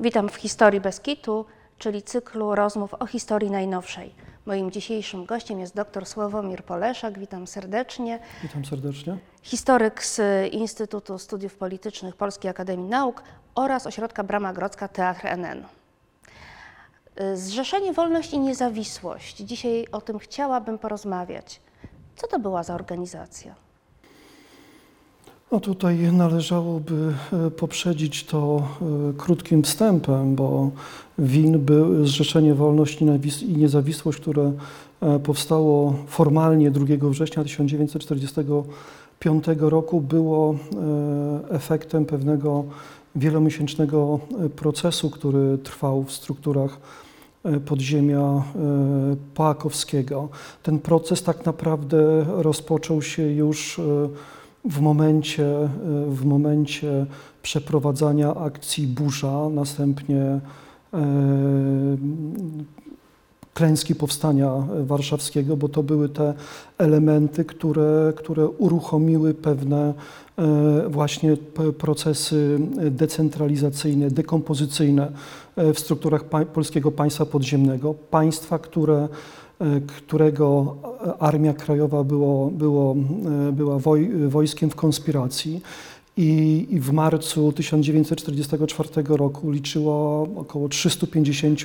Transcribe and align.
Witam 0.00 0.28
w 0.28 0.34
Historii 0.34 0.80
Beskitu, 0.80 1.44
czyli 1.78 2.02
cyklu 2.02 2.54
rozmów 2.54 2.94
o 2.94 3.06
historii 3.06 3.50
najnowszej. 3.50 4.14
Moim 4.46 4.70
dzisiejszym 4.70 5.24
gościem 5.24 5.60
jest 5.60 5.74
dr 5.74 6.06
Sławomir 6.06 6.64
Poleszak. 6.64 7.18
Witam 7.18 7.46
serdecznie. 7.46 8.18
Witam 8.42 8.64
serdecznie. 8.64 9.18
Historyk 9.42 10.04
z 10.04 10.20
Instytutu 10.52 11.18
Studiów 11.18 11.56
Politycznych 11.56 12.16
Polskiej 12.16 12.50
Akademii 12.50 12.88
Nauk 12.88 13.22
oraz 13.54 13.86
Ośrodka 13.86 14.24
Brama 14.24 14.52
Grodzka 14.52 14.88
Teatr 14.88 15.26
NN. 15.26 15.64
Zrzeszenie 17.34 17.92
Wolność 17.92 18.32
i 18.32 18.38
Niezawisłość. 18.38 19.36
Dzisiaj 19.36 19.86
o 19.92 20.00
tym 20.00 20.18
chciałabym 20.18 20.78
porozmawiać. 20.78 21.60
Co 22.16 22.26
to 22.26 22.38
była 22.38 22.62
za 22.62 22.74
organizacja? 22.74 23.67
No 25.52 25.60
tutaj 25.60 26.12
należałoby 26.12 27.14
e, 27.32 27.50
poprzedzić 27.50 28.24
to 28.24 28.68
e, 29.10 29.12
krótkim 29.12 29.62
wstępem, 29.62 30.34
bo 30.34 30.70
WIN 31.18 31.58
był 31.58 32.06
Zrzeszenie 32.06 32.54
Wolność 32.54 33.02
i 33.42 33.56
Niezawisłość, 33.56 34.20
które 34.20 34.52
e, 35.00 35.18
powstało 35.18 35.94
formalnie 36.06 36.70
2 36.70 36.84
września 37.10 37.42
1945 37.42 39.44
roku, 39.58 40.00
było 40.00 40.54
efektem 41.50 42.04
pewnego 42.04 42.64
wielomiesięcznego 43.16 44.20
procesu, 44.56 45.10
który 45.10 45.58
trwał 45.58 46.04
w 46.04 46.12
strukturach 46.12 46.80
podziemia 47.66 48.42
Pałakowskiego. 49.34 50.28
Ten 50.62 50.78
proces 50.78 51.22
tak 51.22 51.46
naprawdę 51.46 52.26
rozpoczął 52.28 53.02
się 53.02 53.22
już 53.22 53.80
w 54.68 54.80
momencie, 54.80 55.46
e, 55.46 55.68
w 56.08 56.24
momencie 56.24 57.06
przeprowadzania 57.42 58.34
akcji 58.34 58.86
Burza, 58.86 59.48
następnie 59.48 60.20
e, 60.22 60.40
klęski 63.54 63.94
powstania 63.94 64.52
warszawskiego, 64.84 65.56
bo 65.56 65.68
to 65.68 65.82
były 65.82 66.08
te 66.08 66.34
elementy, 66.78 67.44
które, 67.44 68.12
które 68.16 68.48
uruchomiły 68.48 69.34
pewne 69.34 69.94
e, 70.38 70.88
właśnie 70.88 71.36
procesy 71.78 72.58
decentralizacyjne, 72.90 74.10
dekompozycyjne 74.10 75.12
w 75.56 75.78
strukturach 75.78 76.24
polskiego 76.24 76.92
państwa 76.92 77.26
podziemnego. 77.26 77.94
Państwa, 78.10 78.58
które 78.58 79.08
którego 79.86 80.76
Armia 81.18 81.54
Krajowa 81.54 82.04
było, 82.04 82.50
było, 82.50 82.96
e, 83.48 83.52
była 83.52 83.78
woj, 83.78 84.10
wojskiem 84.28 84.70
w 84.70 84.74
konspiracji 84.74 85.60
i, 86.16 86.78
w 86.80 86.92
marcu 86.92 87.52
1944 87.52 88.88
roku 89.08 89.50
liczyło 89.50 90.28
około 90.36 90.68
350 90.68 91.60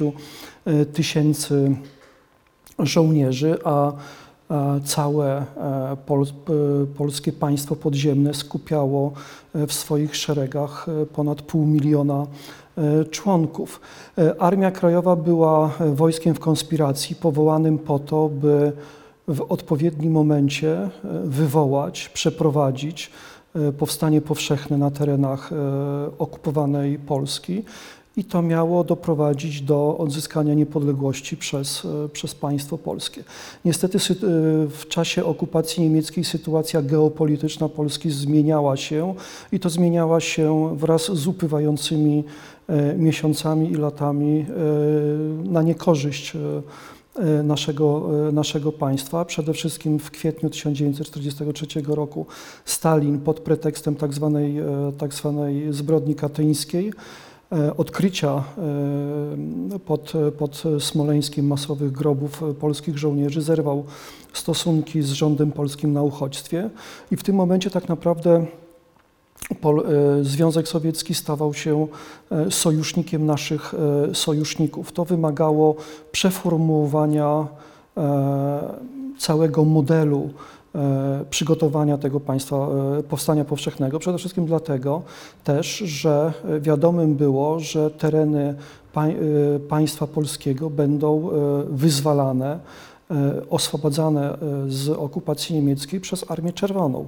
e, 0.66 0.86
tysięcy 0.86 1.76
żołnierzy, 2.80 3.58
a, 3.64 3.94
całe 4.86 5.38
e, 5.38 5.98
polskie 6.98 7.32
państwo 7.32 7.76
podziemne 7.76 8.34
skupiało 8.34 9.14
e, 9.56 9.68
w 9.68 9.74
swoich 9.74 10.16
szeregach 10.16 10.86
e, 10.90 11.06
ponad 11.06 11.42
pół 11.42 11.66
miliona 11.66 12.24
e, 12.24 12.28
członków. 13.12 13.82
E, 14.18 14.42
Armia 14.42 14.72
Krajowa 14.72 15.16
była 15.16 15.72
e, 15.80 15.96
wojskiem 15.96 16.36
w 16.36 16.40
konspiracji, 16.40 17.16
powołanym 17.16 17.78
po 17.78 18.00
to, 18.00 18.30
by 18.30 18.72
w 19.28 19.42
odpowiednim 19.42 20.12
momencie 20.12 20.72
e, 20.72 20.90
wywołać, 21.24 22.10
przeprowadzić 22.10 23.12
e, 23.56 23.72
powstanie 23.72 24.22
powszechne 24.22 24.78
na 24.78 24.92
terenach 24.92 25.52
e, 25.54 25.56
okupowanej 26.18 27.00
Polski 27.00 27.64
i 28.18 28.24
to 28.24 28.42
miało 28.42 28.84
doprowadzić 28.84 29.62
do 29.62 29.98
odzyskania 29.98 30.54
niepodległości 30.54 31.38
przez, 31.38 31.86
e, 31.86 32.10
przez 32.10 32.36
państwo 32.36 32.78
polskie. 32.78 33.24
Niestety 33.66 33.98
e, 33.98 34.02
w 34.68 34.86
czasie 34.88 35.26
okupacji 35.26 35.84
niemieckiej 35.84 36.24
sytuacja 36.24 36.82
geopolityczna 36.82 37.70
Polski 37.70 38.12
zmieniała 38.12 38.78
się 38.78 39.16
i 39.52 39.60
to 39.60 39.70
zmieniała 39.70 40.20
się 40.20 40.78
wraz 40.78 41.12
z 41.12 41.28
upływającymi 41.28 42.24
e, 42.24 42.24
miesiącami 42.98 43.72
i 43.72 43.76
latami 43.76 44.46
e, 44.50 45.50
na 45.50 45.62
niekorzyść 45.62 46.36
e, 46.36 46.40
e, 47.40 47.44
naszego, 47.44 48.10
e, 48.28 48.32
naszego 48.32 48.72
państwa. 48.72 49.26
Przede 49.26 49.54
wszystkim 49.54 50.00
w 50.00 50.12
kwietniu 50.12 50.50
1943 50.50 51.68
roku 51.88 52.26
Stalin 52.66 53.20
pod 53.20 53.40
pretekstem 53.40 53.96
tak 53.96 54.14
zwanej, 54.14 54.60
e, 54.60 54.66
tak 54.98 55.12
zbrodni 55.70 56.16
katyńskiej, 56.16 56.94
e, 57.52 57.78
odkrycia 57.78 58.44
e, 59.74 59.80
pod, 59.80 60.14
pod 60.38 60.64
Smoleńskiem 60.80 61.48
masowych 61.48 61.92
grobów 61.92 62.44
e, 62.44 62.54
polskich 62.54 62.98
żołnierzy 62.98 63.42
zerwał 63.42 63.86
stosunki 64.34 65.02
z 65.02 65.12
rządem 65.12 65.52
polskim 65.52 65.94
na 65.94 66.02
uchodźstwie 66.02 66.70
i 67.12 67.18
w 67.18 67.24
tym 67.24 67.36
momencie 67.36 67.70
tak 67.70 67.90
naprawdę 67.90 68.32
e, 68.36 68.63
Związek 70.22 70.68
Sowiecki 70.68 71.14
stawał 71.14 71.54
się 71.54 71.88
e, 72.32 72.52
sojusznikiem 72.52 73.26
naszych 73.26 73.74
e, 74.10 74.16
sojuszników. 74.16 74.92
To 74.92 75.06
wymagało 75.06 75.76
przeformułowania 76.12 77.48
e, 77.98 78.62
całego 79.18 79.66
modelu 79.66 80.30
e, 80.76 81.26
przygotowania 81.30 81.98
tego 81.98 82.20
państwa, 82.20 82.68
e, 83.00 83.04
powstania 83.04 83.46
powszechnego. 83.46 84.00
Przede 84.00 84.18
wszystkim 84.18 84.46
dlatego 84.46 85.02
też, 85.44 85.78
że 85.78 86.34
wiadomym 86.60 87.16
było, 87.16 87.60
że 87.60 87.92
tereny 87.92 88.56
pań, 88.94 89.12
e, 89.12 89.60
państwa 89.60 90.08
polskiego 90.08 90.70
będą 90.70 91.30
e, 91.30 91.34
wyzwalane, 91.70 92.60
e, 93.12 93.50
oswobadzane 93.50 94.34
e, 94.34 94.38
z 94.68 94.90
okupacji 94.90 95.56
niemieckiej 95.56 96.00
przez 96.00 96.32
Armię 96.32 96.54
Czerwoną. 96.54 97.08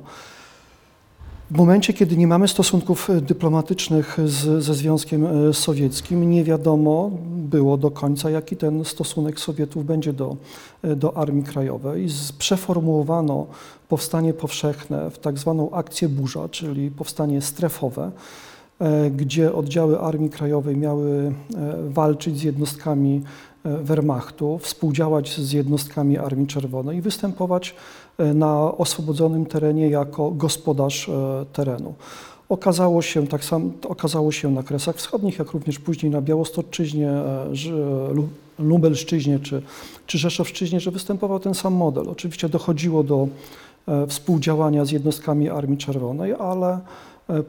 W 1.51 1.57
momencie, 1.57 1.93
kiedy 1.93 2.17
nie 2.17 2.27
mamy 2.27 2.47
stosunków 2.47 3.09
e, 3.09 3.21
dyplomatycznych 3.21 4.17
z, 4.25 4.63
ze 4.63 4.73
Związkiem 4.73 5.25
e, 5.25 5.53
Sowieckim, 5.53 6.29
nie 6.29 6.43
wiadomo 6.43 7.11
było 7.25 7.77
do 7.77 7.91
końca, 7.91 8.29
jaki 8.29 8.57
ten 8.57 8.85
stosunek 8.85 9.39
Sowietów 9.39 9.85
będzie 9.85 10.13
do, 10.13 10.35
e, 10.83 10.95
do 10.95 11.17
Armii 11.17 11.43
Krajowej. 11.43 12.07
Przeformułowano 12.37 13.47
powstanie 13.89 14.33
powszechne 14.33 15.09
w 15.09 15.19
tak 15.19 15.39
zwaną 15.39 15.71
akcję 15.71 16.09
burza, 16.09 16.49
czyli 16.49 16.91
powstanie 16.91 17.41
strefowe, 17.41 18.11
gdzie 19.11 19.53
oddziały 19.53 19.99
Armii 19.99 20.29
Krajowej 20.29 20.77
miały 20.77 21.33
walczyć 21.89 22.37
z 22.37 22.43
jednostkami 22.43 23.21
Wehrmachtu, 23.65 24.57
współdziałać 24.57 25.39
z 25.39 25.51
jednostkami 25.51 26.17
Armii 26.17 26.47
Czerwonej 26.47 26.97
i 26.97 27.01
występować 27.01 27.75
na 28.19 28.77
oswobodzonym 28.77 29.45
terenie 29.45 29.89
jako 29.89 30.31
gospodarz 30.31 31.09
e, 31.09 31.45
terenu. 31.53 31.93
Okazało 32.49 33.01
się, 33.01 33.27
tak 33.27 33.45
samo 33.45 33.69
okazało 33.87 34.31
się 34.31 34.51
na 34.51 34.63
Kresach 34.63 34.95
Wschodnich, 34.95 35.39
jak 35.39 35.51
również 35.51 35.79
później 35.79 36.11
na 36.11 36.21
Białostoczyźnie, 36.21 37.09
e, 37.09 37.49
Lubelszczyźnie 38.59 39.39
czy, 39.39 39.61
czy 40.07 40.17
Rzeszowszczyźnie, 40.17 40.79
że 40.79 40.91
występował 40.91 41.39
ten 41.39 41.53
sam 41.53 41.73
model. 41.73 42.09
Oczywiście 42.09 42.49
dochodziło 42.49 43.03
do 43.03 43.27
e, 43.87 44.07
współdziałania 44.07 44.85
z 44.85 44.91
jednostkami 44.91 45.49
Armii 45.49 45.77
Czerwonej, 45.77 46.33
ale 46.39 46.73
e, 46.73 46.79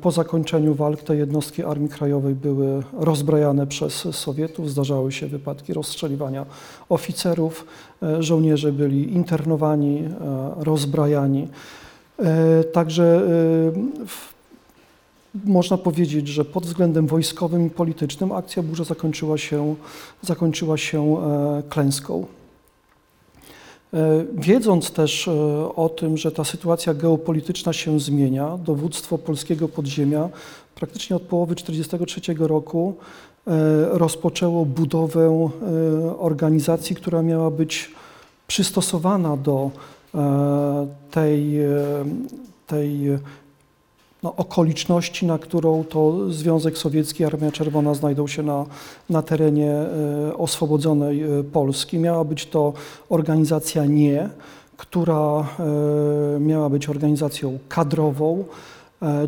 po 0.01 0.11
zakończeniu 0.11 0.75
walk 0.75 1.03
te 1.03 1.17
jednostki 1.17 1.65
Armii 1.65 1.89
Krajowej 1.89 2.35
były 2.35 2.83
rozbrajane 2.93 3.67
przez 3.67 3.93
Sowietów, 4.17 4.71
zdarzały 4.71 5.13
się 5.13 5.27
wypadki 5.27 5.73
rozstrzeliwania 5.73 6.47
oficerów, 6.89 7.67
e, 8.03 8.23
żołnierze 8.23 8.73
byli 8.73 9.15
internowani, 9.15 9.99
e, 9.99 10.11
rozbrajani. 10.65 11.49
E, 12.19 12.65
Także 12.65 13.05
e, 13.05 14.07
można 15.45 15.77
powiedzieć, 15.79 16.29
że 16.29 16.45
pod 16.45 16.67
względem 16.67 17.07
wojskowym 17.07 17.67
i 17.67 17.71
politycznym 17.71 18.33
akcja 18.33 18.63
burza 18.63 18.85
zakończyła 18.85 19.39
się, 19.39 19.75
zakończyła 20.23 20.77
się 20.77 21.19
e, 21.19 21.63
klęską. 21.69 22.27
E, 23.97 24.25
Wiedząc 24.33 24.91
też 24.91 25.29
e, 25.29 25.33
o 25.75 25.89
tym, 25.89 26.17
że 26.17 26.33
ta 26.33 26.45
sytuacja 26.45 26.95
geopolityczna 26.95 27.73
się 27.73 28.01
zmienia, 28.01 28.59
dowództwo 28.59 29.19
polskiego 29.19 29.69
podziemia 29.69 30.29
praktycznie 30.75 31.17
od 31.17 31.23
połowy 31.23 31.55
1943 31.55 32.35
roku 32.47 32.95
e, 33.47 33.51
rozpoczęło 33.99 34.65
budowę 34.65 35.51
organizacji, 36.19 36.97
która 36.97 37.23
miała 37.23 37.51
być 37.51 37.91
przystosowana 38.47 39.37
do 39.37 39.71
tej, 41.11 41.59
tej 42.67 43.09
no, 44.23 44.37
okoliczności, 44.37 45.27
na 45.27 45.39
którą 45.39 45.85
to 45.85 46.33
Związek 46.33 46.79
Sowiecki 46.79 47.25
Armia 47.25 47.53
Czerwona 47.53 47.95
znajdą 47.95 48.27
się 48.27 48.43
na, 48.43 48.67
na 49.11 49.23
terenie 49.23 49.73
e, 49.73 50.37
oswobodzonej 50.37 51.23
e, 51.23 51.45
Polski. 51.45 51.99
Miała 51.99 52.25
być 52.25 52.47
to 52.47 52.73
organizacja 53.09 53.85
nie, 53.85 54.29
która 54.77 55.47
e, 56.37 56.41
miała 56.41 56.71
być 56.71 56.89
organizacją 56.89 57.59
kadrową, 57.69 58.45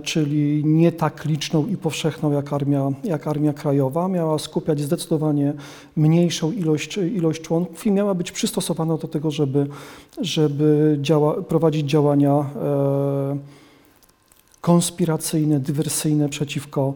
czyli 0.02 0.62
nie 0.64 0.92
tak 0.92 1.24
liczną 1.24 1.66
i 1.66 1.76
powszechną 1.76 2.32
jak 2.32 2.52
armia, 2.52 2.92
jak 3.04 3.26
armia 3.26 3.52
krajowa. 3.52 4.08
Miała 4.08 4.38
skupiać 4.38 4.80
zdecydowanie 4.80 5.52
mniejszą 5.96 6.52
ilość, 6.52 6.96
ilość 6.96 7.42
członków 7.42 7.86
i 7.86 7.90
miała 7.90 8.14
być 8.14 8.32
przystosowana 8.32 8.96
do 8.96 9.08
tego, 9.08 9.30
żeby, 9.30 9.66
żeby 10.20 10.98
działa, 11.02 11.42
prowadzić 11.42 11.90
działania 11.90 12.32
e, 12.32 13.57
konspiracyjne, 14.60 15.60
dywersyjne 15.60 16.28
przeciwko 16.28 16.94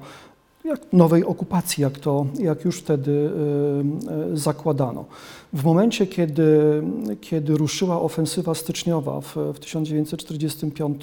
nowej 0.93 1.25
okupacji, 1.25 1.83
jak, 1.83 1.99
to, 1.99 2.27
jak 2.39 2.65
już 2.65 2.79
wtedy 2.79 3.11
y, 3.11 4.33
y, 4.33 4.37
zakładano. 4.37 5.05
W 5.53 5.65
momencie, 5.65 6.07
kiedy, 6.07 6.83
kiedy 7.21 7.57
ruszyła 7.57 8.01
ofensywa 8.01 8.55
styczniowa 8.55 9.21
w, 9.21 9.37
w 9.55 9.59
1945 9.59 11.03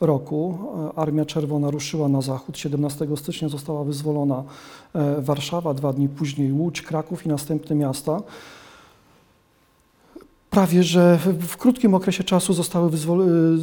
roku, 0.00 0.58
e, 0.94 0.98
Armia 0.98 1.24
Czerwona 1.24 1.70
ruszyła 1.70 2.08
na 2.08 2.20
zachód. 2.20 2.58
17 2.58 3.06
stycznia 3.16 3.48
została 3.48 3.84
wyzwolona 3.84 4.42
e, 4.94 5.20
Warszawa, 5.20 5.74
dwa 5.74 5.92
dni 5.92 6.08
później 6.08 6.52
Łódź, 6.52 6.82
Kraków 6.82 7.26
i 7.26 7.28
następne 7.28 7.76
miasta. 7.76 8.22
Prawie 10.52 10.82
że 10.82 11.18
w, 11.18 11.56
krótkim 11.56 11.94
okresie 11.94 12.24
czasu 12.24 12.52
zostały 12.52 12.90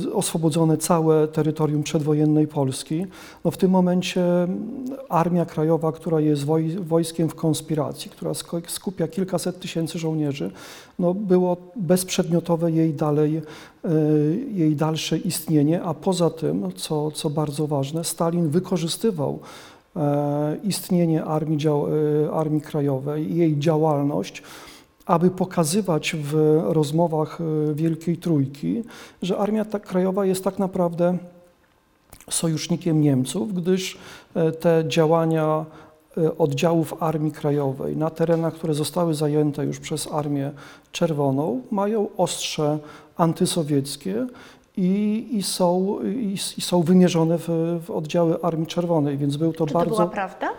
y, 0.06 0.14
oswobodzone 0.14 0.78
całe 0.78 1.28
terytorium 1.28 1.84
przedwojennej 1.84 2.48
Polski. 2.48 3.06
No 3.46 3.52
w 3.52 3.58
tym 3.58 3.72
momencie 3.72 4.22
mm, 4.44 4.86
Armia 5.10 5.46
Krajowa, 5.46 5.92
która 5.92 6.20
jest 6.20 6.46
woj- 6.46 6.80
wojskiem 6.80 7.30
w 7.30 7.36
konspiracji, 7.36 8.12
która 8.12 8.32
skupia 8.68 9.08
kilkaset 9.08 9.60
tysięcy 9.60 10.00
żołnierzy, 10.00 10.52
no 11.00 11.14
było 11.14 11.58
bezprzedmiotowe 11.76 12.72
jej, 12.72 12.94
dalej, 12.94 13.38
y, 13.38 13.90
jej 14.54 14.76
dalsze 14.76 15.18
istnienie, 15.18 15.84
a 15.84 15.94
poza 15.94 16.30
tym, 16.30 16.72
co, 16.76 17.12
co 17.12 17.30
bardzo 17.30 17.68
ważne, 17.68 18.04
Stalin 18.04 18.50
wykorzystywał 18.50 19.40
e, 19.96 20.58
istnienie 20.64 21.24
Armii, 21.24 21.58
y, 22.26 22.32
Armii 22.34 22.62
Krajowej 22.62 23.32
i 23.32 23.36
jej 23.36 23.60
działalność 23.60 24.44
aby 25.10 25.32
pokazywać 25.32 26.16
w 26.16 26.62
rozmowach 26.64 27.42
y, 27.42 27.76
Wielkiej 27.76 28.18
Trójki, 28.18 28.84
że 29.22 29.38
Armia 29.38 29.66
Krajowa 29.66 30.26
jest 30.26 30.44
tak 30.44 30.60
naprawdę 30.60 31.18
sojusznikiem 32.30 33.02
Niemców, 33.02 33.54
gdyż 33.54 33.98
e, 34.36 34.52
te 34.52 34.84
działania 34.88 35.66
e, 36.18 36.38
oddziałów 36.38 37.04
Armii 37.04 37.32
Krajowej 37.32 37.98
na 37.98 38.10
terenach, 38.10 38.54
które 38.54 38.74
zostały 38.74 39.14
zajęte 39.14 39.66
już 39.66 39.80
przez 39.80 40.12
Armię 40.12 40.52
Czerwoną, 40.92 41.62
mają 41.72 42.08
ostrze 42.18 42.80
antysowieckie 43.18 44.28
i, 44.78 45.28
i, 45.32 45.44
są, 45.44 46.00
i, 46.04 46.38
i 46.58 46.62
są 46.62 46.84
wymierzone 46.84 47.38
w, 47.38 47.48
w 47.86 47.92
oddziały 47.92 48.42
Armii 48.42 48.68
Czerwonej, 48.68 49.18
więc 49.18 49.38
był 49.38 49.54
to 49.54 49.66
Czy 49.66 49.74
bardzo... 49.74 49.90
to 49.90 49.96
była 49.96 50.08
prawda? 50.08 50.50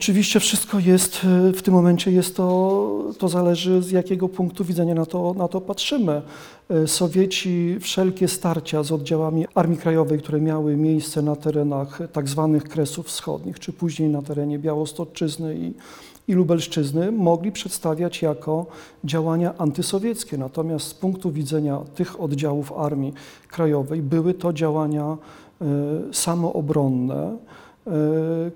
Oczywiście 0.00 0.40
wszystko 0.40 0.78
jest, 0.78 1.20
e, 1.48 1.52
w 1.52 1.62
tym 1.62 1.74
momencie 1.74 2.12
jest 2.12 2.36
to, 2.36 3.04
to 3.18 3.28
zależy 3.28 3.82
z 3.82 3.90
jakiego 3.90 4.28
punktu 4.28 4.64
widzenia 4.64 4.94
na 4.94 5.06
to, 5.06 5.34
na 5.34 5.48
to 5.48 5.60
patrzymy. 5.60 6.22
E, 6.70 6.86
Sowieci 6.86 7.76
wszelkie 7.80 8.28
starcia 8.28 8.82
z 8.82 8.92
oddziałami 8.92 9.46
Armii 9.54 9.78
Krajowej, 9.78 10.18
które 10.18 10.40
miały 10.40 10.76
miejsce 10.76 11.22
na 11.22 11.36
terenach 11.36 11.98
tak 12.12 12.28
zwanych 12.28 12.64
Kresów 12.64 13.06
Wschodnich, 13.06 13.58
czy 13.58 13.72
później 13.72 14.08
na 14.08 14.22
terenie 14.22 14.58
Białostoczyzny 14.58 15.56
i, 15.56 15.74
i 16.28 16.34
Lubelszczyzny, 16.34 17.12
mogli 17.12 17.52
przedstawiać 17.52 18.22
jako 18.22 18.66
działania 19.04 19.54
antysowieckie. 19.58 20.38
Natomiast 20.38 20.86
z 20.86 20.94
punktu 20.94 21.32
widzenia 21.32 21.78
tych 21.94 22.20
oddziałów 22.20 22.72
Armii 22.72 23.12
Krajowej 23.48 24.02
były 24.02 24.34
to 24.34 24.52
działania 24.52 25.16
e, 25.60 25.66
samoobronne, 26.12 27.36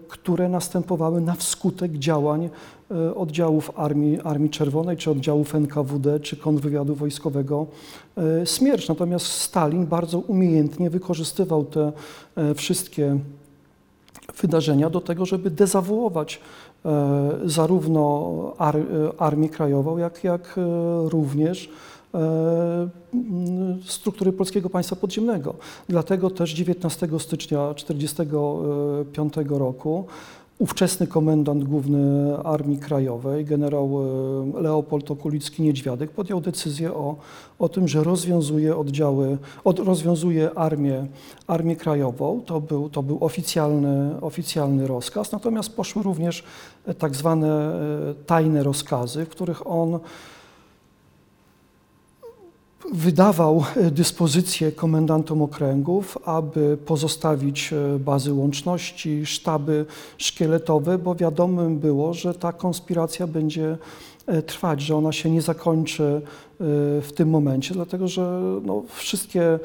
które 0.09 0.49
następowały 0.49 1.21
na 1.21 1.35
wskutek 1.35 1.93
działań 1.93 2.50
e, 2.91 3.15
oddziałów 3.15 3.71
Armii, 3.76 4.21
Armii 4.21 4.50
Czerwonej, 4.50 4.97
czy 4.97 5.11
oddziałów 5.11 5.55
NKWD, 5.55 6.21
czy 6.21 6.37
kontrwywiadu 6.37 6.94
wojskowego 6.94 7.67
e, 8.17 8.47
Smiercz. 8.47 8.88
Natomiast 8.88 9.26
Stalin 9.26 9.87
bardzo 9.87 10.19
umiejętnie 10.19 10.91
wykorzystywał 10.91 11.65
te 11.65 11.93
e, 12.37 12.55
wszystkie 12.55 13.19
wydarzenia 14.41 14.91
do 14.91 15.00
tego, 15.00 15.27
żeby 15.27 15.50
dezawuować 15.50 16.41
e, 16.85 17.31
zarówno 17.44 18.32
ar, 18.59 18.77
e, 18.77 18.82
Armię 19.19 19.49
Krajową, 19.49 19.99
jak, 19.99 20.25
jak 20.25 20.55
e, 20.59 21.09
również 21.09 21.69
e, 21.69 21.94
struktury 23.87 24.32
Polskiego 24.32 24.70
Państwa 24.70 24.96
Podziemnego. 24.96 25.55
Dlatego 25.88 26.31
też 26.31 26.52
19 26.52 27.08
stycznia 27.19 27.75
1945 27.75 29.34
roku 29.50 30.06
ówczesny 30.58 31.06
komendant 31.06 31.64
główny 31.64 32.37
Armii 32.44 32.78
Krajowej, 32.78 33.44
generał 33.44 34.00
e, 34.56 34.62
Leopold 34.62 35.11
Okulicki-Niedźwiadek, 35.11 36.06
podjął 36.06 36.40
decyzję 36.40 36.93
o, 36.93 37.16
o 37.58 37.69
tym, 37.69 37.88
że 37.88 38.05
rozwiązuje 38.05 38.76
oddziały, 38.76 39.38
od, 39.64 39.78
rozwiązuje 39.78 40.50
armię, 40.55 41.06
armię 41.46 41.76
Krajową. 41.76 42.40
To 42.46 42.60
był, 42.60 42.88
to 42.90 43.02
był 43.02 43.25
oficjalny, 43.25 44.20
oficjalny 44.20 44.87
rozkaz, 44.87 45.32
natomiast 45.32 45.76
poszły 45.76 46.02
również 46.02 46.44
e, 46.87 46.94
tak 46.94 47.17
zwane 47.17 47.49
e, 47.50 48.14
tajne 48.26 48.62
rozkazy, 48.62 49.25
w 49.25 49.28
których 49.28 49.67
on 49.67 49.99
wydawał 52.92 53.64
e, 53.76 53.90
dyspozycje 53.90 54.72
komendantom 54.72 55.42
okręgów, 55.42 56.19
aby 56.25 56.78
pozostawić 56.86 57.72
e, 57.72 57.98
bazy 57.98 58.32
łączności, 58.32 59.26
sztaby 59.26 59.86
szkieletowe, 60.19 60.98
bo 60.98 61.14
wiadomym 61.14 61.78
było, 61.78 62.14
że 62.14 62.34
ta 62.34 62.52
konspiracja 62.52 63.26
będzie 63.26 63.78
trwać, 64.47 64.81
że 64.81 64.97
ona 64.97 65.12
się 65.12 65.31
nie 65.31 65.43
zakończy 65.43 66.03
e, 66.05 66.21
w 67.00 67.11
tym 67.15 67.31
momencie, 67.31 67.75
dlatego 67.75 68.09
że 68.09 68.41
no, 68.65 68.82
wszystkie 68.88 69.59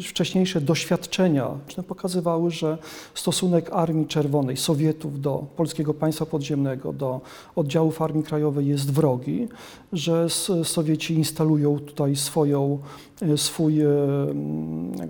wcześniejsze, 0.00 0.60
doświadczenia 0.60 1.48
pokazywały, 1.88 2.50
że 2.50 2.78
stosunek 3.14 3.70
Armii 3.72 4.06
Czerwonej, 4.06 4.56
Sowietów 4.56 5.20
do 5.20 5.46
Polskiego 5.56 5.94
Państwa 5.94 6.26
Podziemnego, 6.26 6.92
do 6.92 7.20
oddziałów 7.56 8.02
Armii 8.02 8.24
Krajowej 8.24 8.66
jest 8.66 8.92
wrogi, 8.92 9.48
że 9.92 10.26
Sowieci 10.64 11.14
instalują 11.14 11.78
tutaj 11.78 12.16
swoją, 12.16 12.78
e, 13.22 13.38
swój, 13.38 13.80
e, 13.80 13.88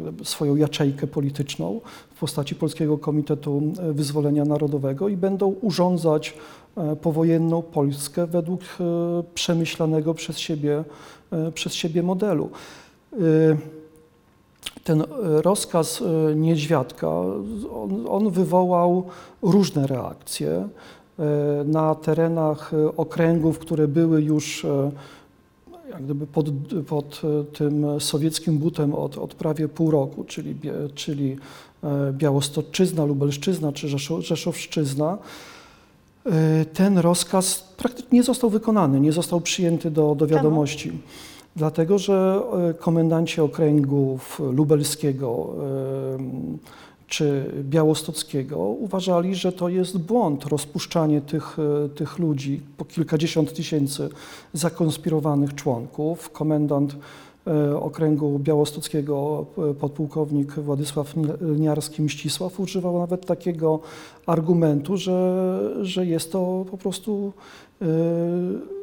gdyby 0.00 0.25
swoją 0.25 0.57
jaczejkę 0.57 1.07
polityczną 1.07 1.80
w 2.16 2.19
postaci 2.19 2.54
Polskiego 2.54 2.99
Komitetu 2.99 3.62
e, 3.78 3.92
Wyzwolenia 3.92 4.45
Narodowego 4.45 5.09
i 5.09 5.16
będą 5.16 5.49
urządzać 5.49 6.28
e, 6.30 6.65
powojenną 7.02 7.62
Polskę 7.62 8.26
według 8.26 8.61
e, 8.61 8.85
przemyślanego 9.35 10.14
przez 10.14 10.38
siebie, 10.38 10.85
e, 11.30 11.52
przez 11.52 11.75
siebie 11.75 12.02
modelu. 12.02 12.50
E, 13.12 13.16
Ten 14.85 15.00
e, 15.00 15.06
rozkaz 15.42 16.02
e, 16.02 16.35
Niedźwiadka, 16.35 17.09
on, 17.75 18.06
on 18.09 18.30
wywołał 18.30 19.04
różne 19.42 19.87
reakcje 19.87 20.50
e, 20.50 20.68
na 21.64 21.95
terenach 21.95 22.75
e, 22.75 22.97
okręgów, 22.97 23.59
które 23.59 23.88
były 23.88 24.23
już 24.23 24.64
e, 24.64 24.90
jak 25.90 26.02
gdyby 26.04 26.26
pod, 26.26 26.47
pod 26.87 27.23
e, 27.25 27.45
tym 27.45 28.00
sowieckim 28.00 28.59
butem 28.59 28.95
od, 28.95 29.18
od 29.18 29.35
prawie 29.35 29.68
pół 29.68 29.90
roku, 29.90 30.25
czyli, 30.25 30.56
czyli 30.95 31.37
e, 31.85 32.12
Białostoczyzna, 32.12 33.04
Lubelszczyzna 33.04 33.73
czy 33.73 33.88
Rzeszow, 33.88 34.25
Rzeszowszczyzna. 34.25 35.18
E, 36.26 36.64
Ten 36.64 36.99
rozkaz 36.99 37.75
praktycznie 37.76 38.18
nie 38.18 38.23
został 38.23 38.50
wykonany, 38.50 39.00
nie 39.00 39.12
został 39.12 39.40
przyjęty 39.40 39.90
do, 39.90 40.14
do 40.14 40.26
wiadomości. 40.26 40.92
Dlatego, 41.56 41.99
że 41.99 42.42
e, 42.71 42.75
komendanci 42.75 43.40
okręgów 43.40 44.40
lubelskiego 44.52 45.54
em, 46.14 46.59
czy 47.06 47.54
białostockiego 47.62 48.59
uważali, 48.59 49.35
że 49.35 49.52
to 49.52 49.68
jest 49.68 49.99
błąd 49.99 50.45
rozpuszczanie 50.45 51.21
tych, 51.21 51.56
tych 51.95 52.18
ludzi, 52.18 52.61
po 52.76 52.85
kilkadziesiąt 52.85 53.54
tysięcy 53.54 54.09
zakonspirowanych 54.52 55.54
członków. 55.54 56.30
Komendant 56.30 56.97
okręgu 57.81 58.38
białostockiego, 58.38 59.47
e, 59.71 59.75
podpułkownik 59.75 60.53
Władysław 60.53 61.15
Lniarski-Mścisław 61.41 62.61
używał 62.61 62.99
nawet 62.99 63.26
takiego 63.26 63.81
argumentu, 64.26 64.97
że, 64.97 65.59
że 65.83 66.07
jest 66.07 66.33
to 66.33 66.65
po 66.71 66.79
prostu 66.79 67.33
e, 67.33 67.65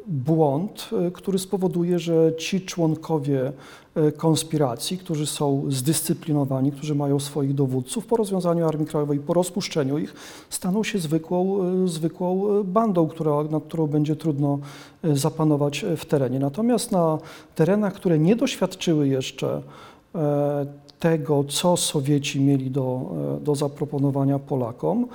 błąd, 0.06 0.90
e, 1.06 1.10
który 1.10 1.38
spowoduje, 1.38 1.98
że 1.98 2.32
ci 2.38 2.60
członkowie 2.60 3.52
e, 3.94 4.12
konspiracji, 4.12 4.98
którzy 4.98 5.26
są 5.26 5.64
zdyscyplinowani, 5.68 6.72
którzy 6.72 6.94
mają 6.94 7.20
swoich 7.20 7.54
dowódców, 7.54 8.06
po 8.06 8.16
rozwiązaniu 8.16 8.68
Armii 8.68 8.86
Krajowej, 8.86 9.18
po 9.18 9.34
rozpuszczeniu 9.34 9.98
ich, 9.98 10.14
staną 10.50 10.84
się 10.84 10.98
zwykłą, 10.98 11.58
zwykłą 11.88 12.62
bandą, 12.64 13.08
która, 13.08 13.42
nad 13.42 13.64
którą 13.64 13.86
będzie 13.86 14.16
trudno 14.16 14.58
zapanować 15.02 15.84
w 15.96 16.04
terenie. 16.04 16.38
Natomiast 16.38 16.92
na 16.92 17.18
terenach, 17.54 17.94
które 17.94 18.18
nie 18.18 18.36
doświadczyły 18.36 19.08
jeszcze 19.08 19.62
e, 20.14 20.66
tego, 21.00 21.44
co 21.44 21.76
Sowieci 21.76 22.40
mieli 22.40 22.70
do, 22.70 23.00
e, 23.40 23.44
do 23.44 23.54
zaproponowania 23.54 24.38
Polakom. 24.38 25.06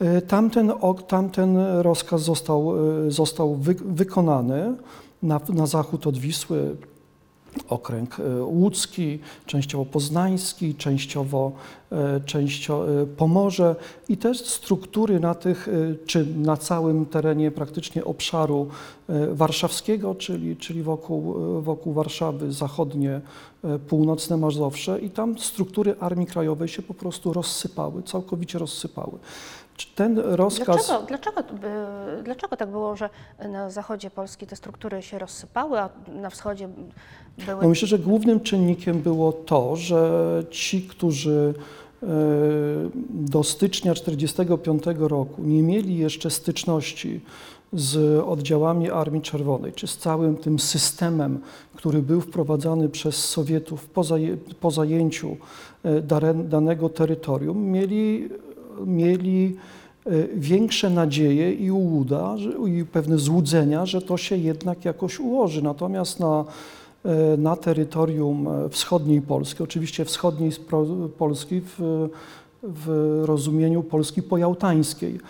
E, 0.00 0.20
Tamten, 0.20 0.72
tamten 1.08 1.56
rozkaz 1.82 2.22
został, 2.22 2.74
e, 3.06 3.10
został 3.10 3.54
wy, 3.54 3.74
wykonany 3.74 4.74
na, 5.22 5.40
na 5.48 5.66
zachód 5.66 6.06
od 6.06 6.18
Wisły. 6.18 6.76
Okręg 7.68 8.20
e, 8.20 8.44
łódzki, 8.44 9.18
częściowo 9.46 9.84
poznański, 9.84 10.74
częściowo, 10.74 11.52
częściowo 12.26 12.84
Pomorze 13.16 13.76
i 14.08 14.16
te 14.16 14.34
struktury 14.34 15.20
na 15.20 15.34
tych, 15.34 15.68
czy 16.06 16.26
na 16.36 16.56
całym 16.56 17.06
terenie 17.06 17.50
praktycznie 17.50 18.04
obszaru 18.04 18.68
warszawskiego, 19.32 20.14
czyli, 20.14 20.56
czyli 20.56 20.82
wokół, 20.82 21.34
wokół 21.62 21.92
Warszawy, 21.92 22.52
zachodnie, 22.52 23.20
północne 23.88 24.36
Mazowsze 24.36 25.00
i 25.00 25.10
tam 25.10 25.38
struktury 25.38 25.94
Armii 26.00 26.26
Krajowej 26.26 26.68
się 26.68 26.82
po 26.82 26.94
prostu 26.94 27.32
rozsypały, 27.32 28.02
całkowicie 28.02 28.58
rozsypały. 28.58 29.18
Czy 29.76 29.86
Ten 29.94 30.18
rozkaz... 30.18 30.86
Dlaczego, 30.86 31.06
dlaczego, 31.06 31.42
dlaczego 32.22 32.56
tak 32.56 32.70
było, 32.70 32.96
że 32.96 33.10
na 33.48 33.70
zachodzie 33.70 34.10
Polski 34.10 34.46
te 34.46 34.56
struktury 34.56 35.02
się 35.02 35.18
rozsypały, 35.18 35.80
a 35.80 35.88
na 36.08 36.30
wschodzie 36.30 36.68
były... 37.46 37.62
No 37.62 37.68
myślę, 37.68 37.88
że 37.88 37.98
głównym 37.98 38.40
czynnikiem 38.40 39.00
było 39.00 39.32
to, 39.32 39.76
że 39.76 40.42
ci, 40.50 40.82
którzy 40.82 41.54
e, 42.02 42.06
do 43.10 43.42
stycznia 43.42 43.94
1945 43.94 44.98
roku 44.98 45.42
nie 45.42 45.62
mieli 45.62 45.96
jeszcze 45.96 46.30
styczności 46.30 47.20
z 47.72 48.22
oddziałami 48.24 48.90
Armii 48.90 49.22
Czerwonej, 49.22 49.72
czy 49.72 49.86
z 49.86 49.98
całym 49.98 50.36
tym 50.36 50.58
systemem, 50.58 51.40
który 51.74 52.02
był 52.02 52.20
wprowadzany 52.20 52.88
przez 52.88 53.16
Sowietów 53.16 53.86
po, 53.86 54.02
po 54.60 54.70
zajęciu 54.70 55.36
e, 55.82 56.00
danego 56.34 56.88
terytorium, 56.88 57.64
mieli, 57.64 58.28
mieli 58.86 59.56
e, 60.06 60.10
większe 60.34 60.90
nadzieje 60.90 61.52
i 61.52 61.70
ułuda, 61.70 62.36
i 62.66 62.84
pewne 62.84 63.18
złudzenia, 63.18 63.86
że 63.86 64.02
to 64.02 64.16
się 64.16 64.36
jednak 64.36 64.84
jakoś 64.84 65.20
ułoży. 65.20 65.62
Natomiast 65.62 66.20
na 66.20 66.44
e, 67.04 67.36
na 67.36 67.56
terytorium 67.56 68.48
e, 68.48 68.68
wschodniej 68.68 69.22
Polski, 69.22 69.62
oczywiście 69.62 70.04
wschodniej 70.04 70.50
Polski 71.18 71.60
w, 71.60 72.08
w 72.62 73.22
rozumieniu 73.24 73.82
Polski 73.82 74.22
pojałtańskiej, 74.22 75.20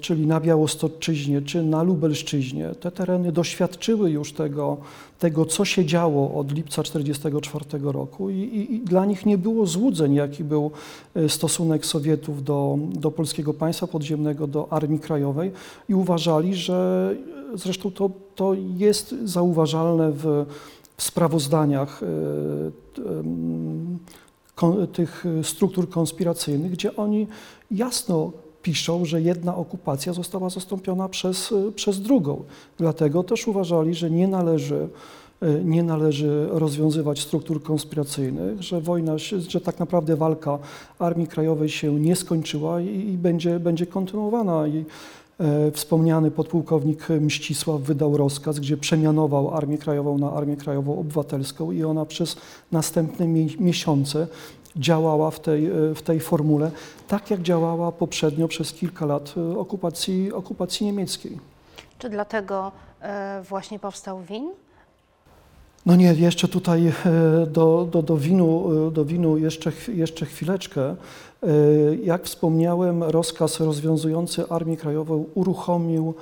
czyli 0.00 0.26
na 0.26 0.40
Białostoczyźnie 0.40 1.42
czy 1.42 1.62
na 1.62 1.82
Lubelszczyźnie. 1.82 2.74
Te 2.80 2.90
tereny 2.90 3.32
doświadczyły 3.32 4.10
już 4.10 4.32
tego, 4.32 4.76
tego 5.18 5.44
co 5.44 5.64
się 5.64 5.84
działo 5.84 6.34
od 6.34 6.52
lipca 6.52 6.82
1944 6.82 7.92
roku 7.92 8.30
i, 8.30 8.34
i, 8.34 8.74
i 8.74 8.80
dla 8.80 9.06
nich 9.06 9.26
nie 9.26 9.38
było 9.38 9.66
złudzeń, 9.66 10.14
jaki 10.14 10.44
był 10.44 10.70
e, 11.14 11.28
stosunek 11.28 11.86
Sowietów 11.86 12.44
do, 12.44 12.78
do 12.92 13.10
polskiego 13.10 13.54
państwa 13.54 13.86
podziemnego, 13.86 14.46
do 14.46 14.72
Armii 14.72 15.00
Krajowej 15.00 15.52
i 15.88 15.94
uważali, 15.94 16.54
że 16.54 17.14
zresztą 17.54 17.90
to, 17.90 18.10
to 18.34 18.54
jest 18.76 19.14
zauważalne 19.24 20.12
w, 20.12 20.46
w 20.96 21.02
sprawozdaniach 21.02 22.00
t- 22.94 23.02
em, 23.02 23.98
kon, 24.54 24.86
tych 24.86 25.24
struktur 25.42 25.88
konspiracyjnych, 25.88 26.72
gdzie 26.72 26.96
oni 26.96 27.26
jasno 27.70 28.32
piszą, 28.66 29.04
że 29.04 29.22
jedna 29.22 29.56
okupacja 29.56 30.12
została 30.12 30.50
zastąpiona 30.50 31.08
przez, 31.08 31.52
e, 31.52 31.72
przez 31.72 32.00
drugą. 32.00 32.42
Dlatego 32.78 33.22
też 33.22 33.48
uważali, 33.48 33.94
że 33.94 34.10
nie 34.10 34.28
należy, 34.28 34.88
e, 35.42 35.64
nie 35.64 35.82
należy 35.82 36.48
rozwiązywać 36.50 37.20
struktur 37.20 37.62
konspiracyjnych, 37.62 38.62
że 38.62 38.80
wojna, 38.80 39.18
że 39.48 39.60
tak 39.60 39.78
naprawdę 39.78 40.16
walka 40.16 40.58
Armii 40.98 41.26
Krajowej 41.26 41.68
się 41.68 41.94
nie 42.00 42.16
skończyła 42.16 42.80
i, 42.80 43.08
i 43.12 43.18
będzie, 43.18 43.60
będzie 43.60 43.86
kontynuowana. 43.86 44.66
I, 44.66 44.84
E, 45.40 45.70
Wspomniany 45.70 46.30
podpułkownik 46.30 47.08
Mścisław 47.20 47.80
wydał 47.80 48.16
rozkaz, 48.16 48.58
gdzie 48.60 48.76
przemianował 48.76 49.54
Armię 49.54 49.78
Krajową 49.78 50.18
na 50.18 50.32
Armię 50.32 50.56
Krajową 50.56 50.98
Obywatelską 50.98 51.72
i 51.72 51.84
ona 51.84 52.04
przez 52.06 52.36
następne 52.72 53.26
mi- 53.28 53.56
miesiące 53.60 54.26
działała 54.76 55.30
w 55.30 55.40
tej, 55.40 55.66
e, 55.66 55.94
w 55.94 56.02
tej 56.02 56.20
formule, 56.20 56.70
tak 57.08 57.30
jak 57.30 57.42
działała 57.42 57.92
poprzednio 57.92 58.48
przez 58.48 58.72
kilka 58.72 59.06
lat 59.06 59.34
e, 59.36 59.58
okupacji, 59.58 60.32
okupacji 60.32 60.86
niemieckiej. 60.86 61.38
Czy 61.98 62.08
dlatego 62.08 62.72
e, 63.00 63.42
właśnie 63.48 63.78
powstał 63.78 64.22
WIN? 64.22 64.50
No 65.86 65.96
nie, 65.96 66.14
jeszcze 66.14 66.48
tutaj 66.48 66.92
do, 67.46 67.88
do, 67.90 68.02
do, 68.02 68.16
winu, 68.16 68.70
do 68.90 69.04
winu 69.04 69.38
jeszcze, 69.38 69.72
jeszcze 69.88 70.26
chwileczkę. 70.26 70.96
Jak 72.02 72.24
wspomniałem, 72.24 73.02
rozkaz 73.02 73.60
rozwiązujący 73.60 74.48
Armię 74.48 74.76
Krajową 74.76 75.24
uruchomił 75.34 76.14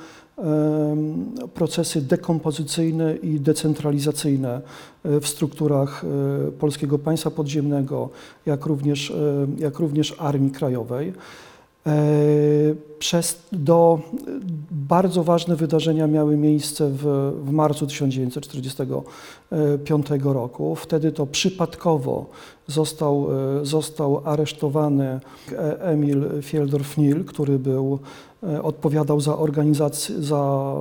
procesy 1.54 2.00
dekompozycyjne 2.00 3.16
i 3.16 3.40
decentralizacyjne 3.40 4.60
e, 5.04 5.20
w 5.20 5.28
strukturach 5.28 6.04
e, 6.04 6.08
Polskiego 6.52 6.98
Państwa 6.98 7.30
Podziemnego, 7.30 8.08
jak 8.46 8.66
również, 8.66 9.10
e, 9.10 9.14
jak 9.58 9.78
również 9.78 10.16
Armii 10.18 10.50
Krajowej. 10.50 11.12
Przez 12.98 13.42
do 13.52 14.00
bardzo 14.70 15.24
ważne 15.24 15.56
wydarzenia 15.56 16.06
miały 16.06 16.36
miejsce 16.36 16.90
w, 16.90 17.32
w 17.44 17.50
marcu 17.50 17.86
1945 17.86 20.06
roku. 20.24 20.74
Wtedy 20.74 21.12
to 21.12 21.26
przypadkowo 21.26 22.26
został, 22.66 23.28
został 23.62 24.20
aresztowany 24.24 25.20
Emil 25.80 26.42
Fieldorf-Nil, 26.42 27.24
który 27.24 27.58
był, 27.58 27.98
odpowiadał 28.62 29.20
za, 29.20 29.38
organizację, 29.38 30.22
za 30.22 30.72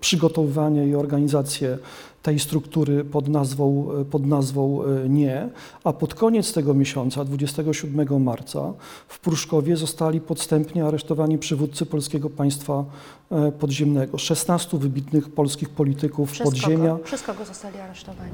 przygotowywanie 0.00 0.86
i 0.88 0.94
organizację 0.94 1.78
tej 2.22 2.38
struktury 2.38 3.04
pod 3.04 3.28
nazwą, 3.28 3.88
pod 4.10 4.26
nazwą 4.26 4.82
e, 5.04 5.08
Nie, 5.08 5.48
a 5.84 5.92
pod 5.92 6.14
koniec 6.14 6.52
tego 6.52 6.74
miesiąca, 6.74 7.24
27 7.24 8.22
marca, 8.22 8.72
w 9.08 9.20
Pruszkowie 9.20 9.76
zostali 9.76 10.20
podstępnie 10.20 10.86
aresztowani 10.86 11.38
przywódcy 11.38 11.86
polskiego 11.86 12.30
państwa 12.30 12.84
e, 13.30 13.52
podziemnego. 13.52 14.18
16 14.18 14.78
wybitnych 14.78 15.28
polskich 15.28 15.70
polityków 15.70 16.32
Przez 16.32 16.46
podziemia. 16.50 16.90
kogo? 16.92 17.04
Przez 17.04 17.22
kogo 17.22 17.44
zostali 17.44 17.78
aresztowani? 17.78 18.30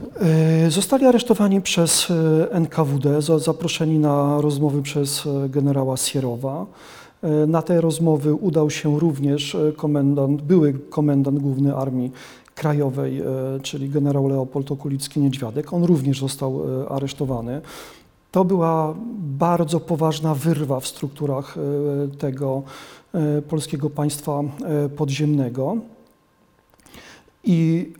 E, 0.66 0.70
Zostali 0.70 1.06
aresztowani 1.06 1.60
przez 1.62 2.08
e, 2.10 2.52
NKWD, 2.52 3.22
za- 3.22 3.38
zaproszeni 3.38 3.98
na 3.98 4.40
rozmowy 4.40 4.82
przez 4.82 5.26
e, 5.26 5.48
generała 5.48 5.96
Sierowa. 5.96 6.66
E, 7.22 7.46
Na 7.46 7.62
te 7.62 7.80
rozmowy 7.80 8.34
udał 8.34 8.70
się 8.70 9.00
również 9.00 9.54
e, 9.54 9.72
komendant, 9.72 10.42
były 10.42 10.74
komendant 10.90 11.38
główny 11.38 11.76
Armii 11.76 12.12
Krajowej, 12.54 13.20
e, 13.20 13.24
czyli 13.62 13.88
generał 13.88 14.28
Leopold 14.28 14.70
Okulicki-Niedźwiadek. 14.70 15.74
On 15.74 15.84
również 15.84 16.20
został 16.20 16.62
aresztowany. 16.88 17.60
To 18.32 18.44
była 18.44 18.94
bardzo 19.18 19.80
poważna 19.80 20.34
wyrwa 20.34 20.80
w 20.80 20.86
strukturach 20.86 21.56
tego 22.18 22.62
polskiego 23.48 23.90
państwa 23.90 24.42
podziemnego. 24.96 25.76
I 27.44 27.92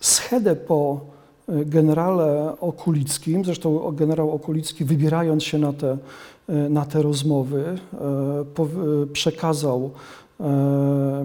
schedę 0.00 0.56
po 0.56 1.00
generale 1.48 2.54
Okulickim, 2.60 3.44
zresztą 3.44 3.92
generał 3.92 4.30
Okulicki 4.30 4.84
wybierając 4.84 5.44
się 5.44 5.58
na 5.58 5.72
te, 5.72 5.98
na 6.48 6.84
te 6.84 7.02
rozmowy, 7.02 7.64
e, 7.64 7.98
e, 8.02 9.06
przekazał 9.12 9.90
e, 10.40 11.24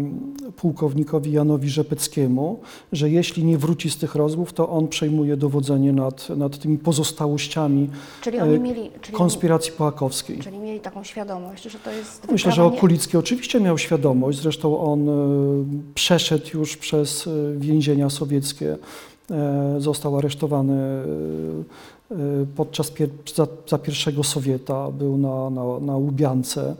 pułkownikowi 0.55 1.31
Janowi 1.31 1.69
Rzepeckiemu, 1.69 2.59
że 2.91 3.09
jeśli 3.09 3.43
nie 3.45 3.57
wróci 3.57 3.89
z 3.89 3.97
tych 3.97 4.15
rozmów, 4.15 4.53
to 4.53 4.69
on 4.69 4.87
przejmuje 4.87 5.37
dowodzenie 5.37 5.93
nad, 5.93 6.29
nad 6.29 6.57
tymi 6.57 6.77
pozostałościami 6.77 7.89
Czyli 8.21 8.39
oni 8.39 8.55
E, 8.55 8.59
mieli, 8.59 8.89
czyli, 9.01 9.17
konspiracji 9.17 9.71
połakowskiej. 9.71 10.39
czyli 10.39 10.57
mieli 10.59 10.79
taką 10.79 11.03
świadomość, 11.03 11.63
że 11.63 11.79
to 11.79 11.91
jest 11.91 12.31
Myślę, 12.31 12.51
że 12.51 12.55
wyprawa 12.55 12.71
nie- 12.71 12.77
Okulicki 12.77 13.17
oczywiście 13.17 13.59
miał 13.59 13.77
świadomość, 13.77 14.41
zresztą 14.41 14.79
on 14.79 15.09
e, 15.09 15.13
przeszedł 15.95 16.45
już 16.53 16.77
przez 16.77 17.27
e, 17.27 17.31
więzienia 17.59 18.09
sowieckie, 18.09 18.77
e, 19.31 19.75
został 19.77 20.17
aresztowany 20.17 20.73
e, 20.73 21.03
e, 21.03 21.03
podczas 22.55 22.91
pier 22.91 23.09
za, 23.35 23.47
za 23.67 23.77
pierwszego 23.77 24.23
Sowieta, 24.23 24.91
był 24.91 25.17
na, 25.17 25.49
na, 25.49 25.79
na 25.79 25.97
Łubiance, 25.97 26.75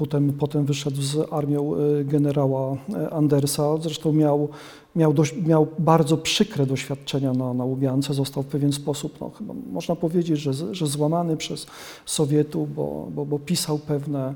potem, 0.00 0.32
potem 0.32 0.64
wyszedł 0.64 1.02
z 1.02 1.32
armią 1.32 1.74
e, 1.74 2.04
generała 2.04 2.76
e, 2.94 3.10
Andersa, 3.10 3.76
zresztą 3.80 4.12
miał, 4.12 4.48
miał, 4.96 5.12
dość, 5.12 5.34
miał 5.46 5.66
bardzo 5.78 6.16
przykre 6.16 6.66
doświadczenia 6.66 7.32
na, 7.32 7.54
na 7.54 7.64
Łubiance, 7.64 8.14
został 8.14 8.42
w 8.42 8.46
pewien 8.46 8.72
sposób, 8.72 9.20
no, 9.20 9.30
chyba 9.30 9.54
można 9.72 9.96
powiedzieć, 9.96 10.40
że, 10.40 10.74
że 10.74 10.86
złamany 10.86 11.36
przez 11.36 11.66
Sowietów, 12.06 12.74
bo, 12.74 13.08
bo, 13.14 13.26
bo 13.26 13.38
pisał 13.38 13.78
pewne, 13.78 14.34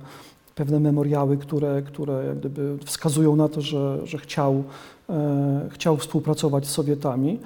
pewne 0.54 0.80
memoriały, 0.80 1.36
które, 1.36 1.82
które 1.82 2.24
jak 2.26 2.38
gdyby 2.38 2.78
wskazują 2.84 3.36
na 3.36 3.48
to, 3.48 3.60
że, 3.60 4.06
że 4.06 4.18
chciał, 4.18 4.64
e, 5.10 5.68
chciał 5.70 5.96
współpracować 5.96 6.66
z 6.66 6.70
Sowietami. 6.70 7.38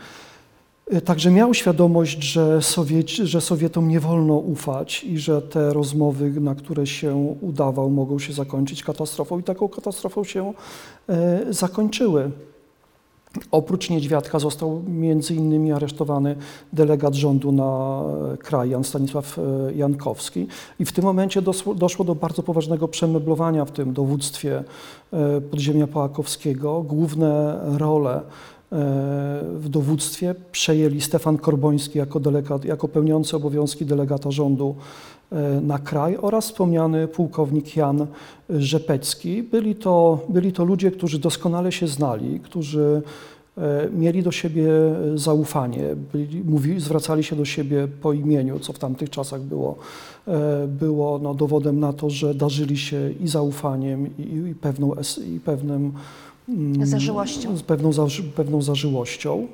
Y, 0.92 1.00
Także 1.00 1.30
miał 1.30 1.54
świadomość, 1.54 2.23
że, 2.23 2.62
Sowieci, 2.62 3.26
że 3.26 3.40
Sowietom 3.40 3.88
nie 3.88 4.00
wolno 4.00 4.35
ufać 4.35 5.04
i 5.04 5.18
że 5.18 5.42
te 5.42 5.73
rozmowy, 5.73 6.40
na 6.40 6.54
które 6.54 6.87
się 6.87 7.37
udawał, 7.40 7.90
mogą 7.90 8.18
się 8.18 8.33
zakończyć 8.33 8.85
katastrofą 8.85 9.38
i 9.38 9.42
taką 9.42 9.68
katastrofą 9.68 10.25
się 10.25 10.52
e, 11.09 11.40
zakończyły. 11.50 12.30
Oprócz 13.50 13.90
Niedźwiadka 13.90 14.38
został 14.38 14.83
między 14.87 15.35
innymi 15.35 15.73
aresztowany 15.73 16.37
delegat 16.73 17.14
rządu 17.14 17.52
na 17.52 18.02
e, 18.33 18.37
kraj, 18.37 18.71
Jan 18.71 18.85
Stanisław 18.85 19.38
e, 19.38 19.42
Jankowski. 19.75 20.47
I 20.80 20.85
w 20.85 20.92
tym 20.92 21.04
momencie 21.04 21.42
dosło, 21.42 21.75
doszło 21.75 22.04
do 22.04 22.14
bardzo 22.14 22.42
poważnego 22.42 22.88
przemeblowania 22.88 23.64
w 23.64 23.71
tym 23.71 23.92
dowództwie 23.92 24.64
e, 25.12 25.40
podziemia 25.40 25.87
Pałakowskiego. 25.87 26.83
Główne 26.83 27.61
role 27.78 28.21
w 28.71 29.67
dowództwie 29.69 30.35
przejęli 30.53 31.01
Stefan 31.01 31.39
Korboński 31.39 31.99
jako, 31.99 32.21
delegat, 32.21 32.65
jako 32.65 32.89
pełniący 32.89 33.37
obowiązki 33.37 33.87
delegata 33.87 34.31
rządu 34.31 34.75
e, 35.33 35.61
na 35.61 35.79
kraj 35.79 36.17
oraz 36.17 36.45
wspomniany 36.45 37.09
pułkownik 37.09 37.77
Jan 37.77 38.07
Rzepecki. 38.51 39.43
Byli 39.43 39.75
to, 39.75 40.19
byli 40.29 40.53
to 40.53 40.65
ludzie, 40.65 40.91
którzy 40.91 41.19
doskonale 41.19 41.73
się 41.73 41.87
znali, 41.87 42.41
którzy 42.41 43.03
e, 43.59 43.89
mieli 43.91 44.23
do 44.23 44.33
siebie 44.33 44.69
zaufanie, 45.15 45.85
byli, 46.13 46.81
zwracali 46.81 47.25
się 47.25 47.37
do 47.37 47.45
siebie 47.45 47.89
po 48.03 48.13
imieniu, 48.13 48.59
co 48.59 48.73
w 48.73 48.79
tamtych 48.79 49.11
czasach 49.11 49.41
było, 49.41 49.77
e, 50.27 50.67
było 50.67 51.19
no, 51.19 51.35
dowodem 51.35 51.81
na 51.81 51.93
to, 51.93 52.11
że 52.11 52.35
darzyli 52.35 52.77
się 52.77 53.11
i 53.21 53.29
zaufaniem, 53.29 54.07
i, 54.19 54.23
i, 54.51 54.55
pewną, 54.55 54.93
i 55.37 55.41
pewnym, 55.41 55.93
Zażyłością. 56.83 57.57
z 57.57 57.62
pewną, 57.62 57.93
zaży, 57.93 58.23
pewną 58.23 58.62
zażyłością. 58.62 59.47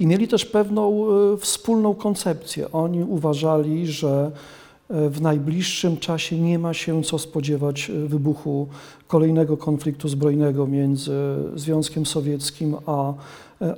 I 0.00 0.06
mieli 0.06 0.28
też 0.28 0.44
pewną 0.44 1.06
e, 1.06 1.36
wspólną 1.36 1.94
koncepcję. 1.94 2.72
Oni 2.72 3.02
uważali, 3.02 3.86
że 3.86 4.30
e, 4.90 5.10
w 5.10 5.20
najbliższym 5.22 5.96
czasie 5.96 6.40
nie 6.40 6.58
ma 6.58 6.74
się 6.74 7.02
co 7.02 7.18
spodziewać 7.18 7.90
e, 7.90 7.92
wybuchu 7.92 8.68
kolejnego 9.08 9.56
konfliktu 9.56 10.08
zbrojnego 10.08 10.66
między 10.66 11.12
Związkiem 11.54 12.06
Sowieckim 12.06 12.76
a 12.86 13.14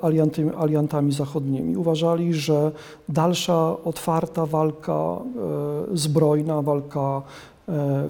alianty, 0.02 0.56
aliantami 0.56 1.12
zachodnimi. 1.12 1.76
Uważali, 1.76 2.34
że 2.34 2.72
dalsza 3.08 3.76
otwarta 3.84 4.46
walka 4.46 5.18
zbrojna, 5.94 6.62
walka 6.62 7.22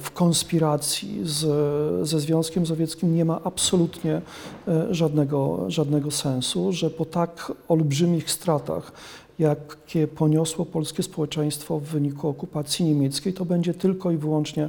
w 0.00 0.10
konspiracji 0.14 1.20
z, 1.22 2.08
ze 2.08 2.20
Związkiem 2.20 2.66
Sowieckim 2.66 3.14
nie 3.14 3.24
ma 3.24 3.40
absolutnie 3.44 4.20
e, 4.68 4.94
żadnego, 4.94 5.64
żadnego 5.68 6.10
sensu, 6.10 6.72
że 6.72 6.90
po 6.90 7.04
tak 7.04 7.52
olbrzymich 7.68 8.30
stratach, 8.30 8.92
jakie 9.38 10.06
poniosło 10.06 10.66
polskie 10.66 11.02
społeczeństwo 11.02 11.78
w 11.78 11.82
wyniku 11.82 12.28
okupacji 12.28 12.84
niemieckiej, 12.84 13.32
to 13.32 13.44
będzie 13.44 13.74
tylko 13.74 14.10
i 14.10 14.16
wyłącznie 14.16 14.68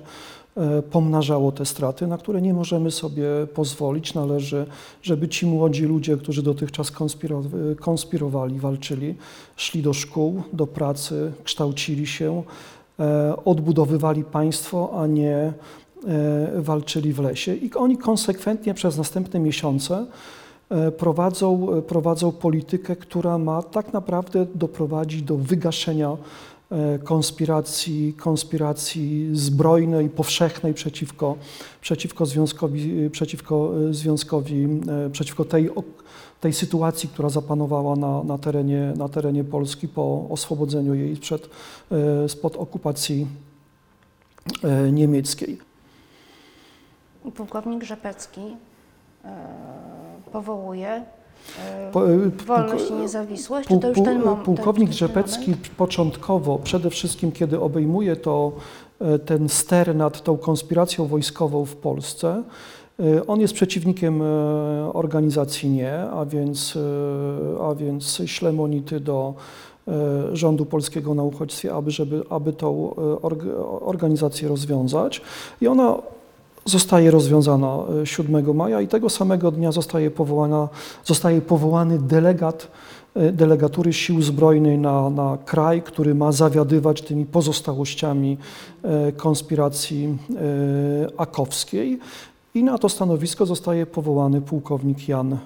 e, 0.58 0.82
pomnażało 0.82 1.52
te 1.52 1.66
straty, 1.66 2.08
na 2.08 2.18
które 2.18 2.42
nie 2.42 2.54
możemy 2.54 2.92
sobie 2.92 3.28
pozwolić. 3.54 4.14
Należy, 4.14 4.66
żeby 5.02 5.28
ci 5.28 5.46
młodzi 5.46 5.84
ludzie, 5.84 6.18
którzy 6.18 6.44
dotychczas 6.44 6.92
konspiro- 6.92 7.76
konspirowali, 7.76 8.60
walczyli, 8.60 9.16
szli 9.56 9.82
do 9.82 9.94
szkół, 9.94 10.44
do 10.54 10.68
pracy, 10.68 11.32
kształcili 11.44 12.08
się, 12.08 12.44
e, 12.44 12.77
odbudowywali 13.46 14.24
państwo, 14.24 15.02
a 15.02 15.08
nie 15.08 15.36
e, 15.36 15.54
walczyli 16.56 17.14
w 17.14 17.20
lesie. 17.20 17.56
I 17.56 17.74
oni 17.74 17.98
konsekwentnie 17.98 18.74
przez 18.74 18.98
następne 18.98 19.40
miesiące 19.40 20.06
e, 20.70 20.92
prowadzą, 20.92 21.68
prowadzą 21.88 22.32
politykę, 22.32 22.96
która 22.96 23.38
ma 23.38 23.62
tak 23.62 23.94
naprawdę 23.94 24.46
doprowadzić 24.56 25.22
do 25.22 25.38
wygaszenia 25.38 26.12
e, 26.12 26.18
konspiracji, 27.04 28.14
konspiracji 28.14 29.30
zbrojnej, 29.34 30.10
powszechnej 30.10 30.74
przeciwko, 30.74 31.36
przeciwko, 31.82 32.26
związkowi, 32.26 33.10
przeciwko 33.10 33.72
e, 33.90 33.94
związkowi, 33.94 34.68
e, 35.06 35.10
przeciwko 35.10 35.46
tej, 35.46 35.70
tej 36.42 36.54
sytuacji, 36.54 37.10
która 37.10 37.30
zapanowała 37.30 37.96
na, 37.96 38.24
na, 38.24 38.38
terenie, 38.38 38.94
na 38.98 39.10
terenie 39.10 39.44
Polski 39.44 39.88
po 39.88 40.28
oswobodzeniu 40.30 40.94
jej 40.94 41.16
przed, 41.16 41.50
e, 41.92 42.30
spod 42.30 42.56
okupacji 42.56 43.28
e, 44.64 44.92
niemieckiej. 44.92 45.58
Pułkownik 47.36 47.84
Rzepecki 47.84 48.42
e, 49.26 49.48
powołuje 50.32 50.90
e, 50.90 51.04
Po- 51.04 51.14
e, 51.14 51.17
wolność 52.48 52.90
i 52.90 52.94
niezawisłość, 52.94 53.68
czy 53.68 53.78
to 53.80 53.88
już 53.90 54.02
ten 54.02 54.20
moment? 54.20 54.46
Pułkownik 54.46 54.92
Rzepecki 54.92 55.54
początkowo, 55.78 56.60
przede 56.64 56.90
wszystkim 56.90 57.32
kiedy 57.32 57.60
obejmuje 57.60 58.16
to 58.16 58.52
e, 59.02 59.20
ten 59.20 59.50
ster 59.50 59.96
nad 59.96 60.24
tą 60.24 60.38
konspiracją 60.38 61.06
wojskową 61.06 61.66
w 61.66 61.76
Polsce, 61.76 62.44
e, 63.00 63.28
on 63.28 63.40
jest 63.40 63.54
przeciwnikiem 63.54 64.22
e, 64.22 64.26
organizacji 64.94 65.70
nie, 65.70 66.00
a 66.00 66.26
więc, 66.26 66.78
e, 67.58 67.64
a 67.64 67.76
więc 67.76 68.22
śle 68.26 68.52
monity 68.54 69.00
do 69.00 69.34
e, 69.88 69.92
rządu 70.36 70.66
polskiego 70.66 71.14
na 71.14 71.24
uchodźstwie, 71.24 71.74
aby, 71.74 71.92
żeby, 71.92 72.24
aby 72.30 72.54
tą 72.54 72.92
e, 72.92 72.96
org- 73.02 73.80
organizację 73.82 74.48
rozwiązać. 74.48 75.22
I 75.62 75.68
ona 75.68 75.96
zostaje 76.68 77.12
rozwiązana 77.12 77.78
e, 78.02 78.06
7 78.06 78.56
maja 78.56 78.82
i 78.82 78.88
tego 78.88 79.10
samego 79.10 79.52
dnia 79.52 79.72
zostaje, 79.72 80.12
powołana, 80.12 80.70
zostaje 81.06 81.42
powołany 81.42 82.00
delegat 82.00 82.68
e, 83.16 83.32
delegatury 83.32 83.94
sił 83.94 84.22
zbrojnej 84.22 84.78
na, 84.78 85.10
na 85.10 85.38
kraj, 85.46 85.82
który 85.82 86.16
ma 86.16 86.32
zawiadywać 86.32 87.02
tymi 87.02 87.26
pozostałościami 87.26 88.38
e, 88.84 89.12
konspiracji 89.12 90.08
e, 90.08 91.20
akowskiej. 91.20 92.00
I 92.54 92.64
na 92.64 92.78
to 92.78 92.90
stanowisko 92.90 93.46
zostaje 93.46 93.86
powołany 93.86 94.42
pułkownik 94.42 95.08
Jan 95.08 95.34
e, 95.34 95.38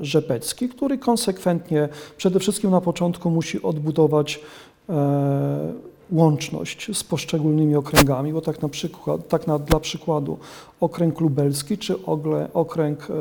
Rzepecki, 0.00 0.68
który 0.68 0.98
konsekwentnie, 0.98 1.88
przede 2.16 2.40
wszystkim 2.40 2.70
na 2.70 2.80
początku 2.80 3.30
musi 3.30 3.62
odbudować 3.62 4.40
e, 4.88 5.95
łączność 6.12 6.96
z 6.98 7.04
poszczególnymi 7.04 7.76
okręgami, 7.76 8.32
bo 8.32 8.40
tak, 8.40 8.62
na 8.62 8.68
przykład, 8.68 9.28
tak 9.28 9.46
na, 9.46 9.58
dla 9.58 9.80
przykładu 9.80 10.38
okręg 10.80 11.20
lubelski 11.20 11.78
czy 11.78 12.06
ogle, 12.06 12.48
okręg 12.54 13.10
e, 13.10 13.14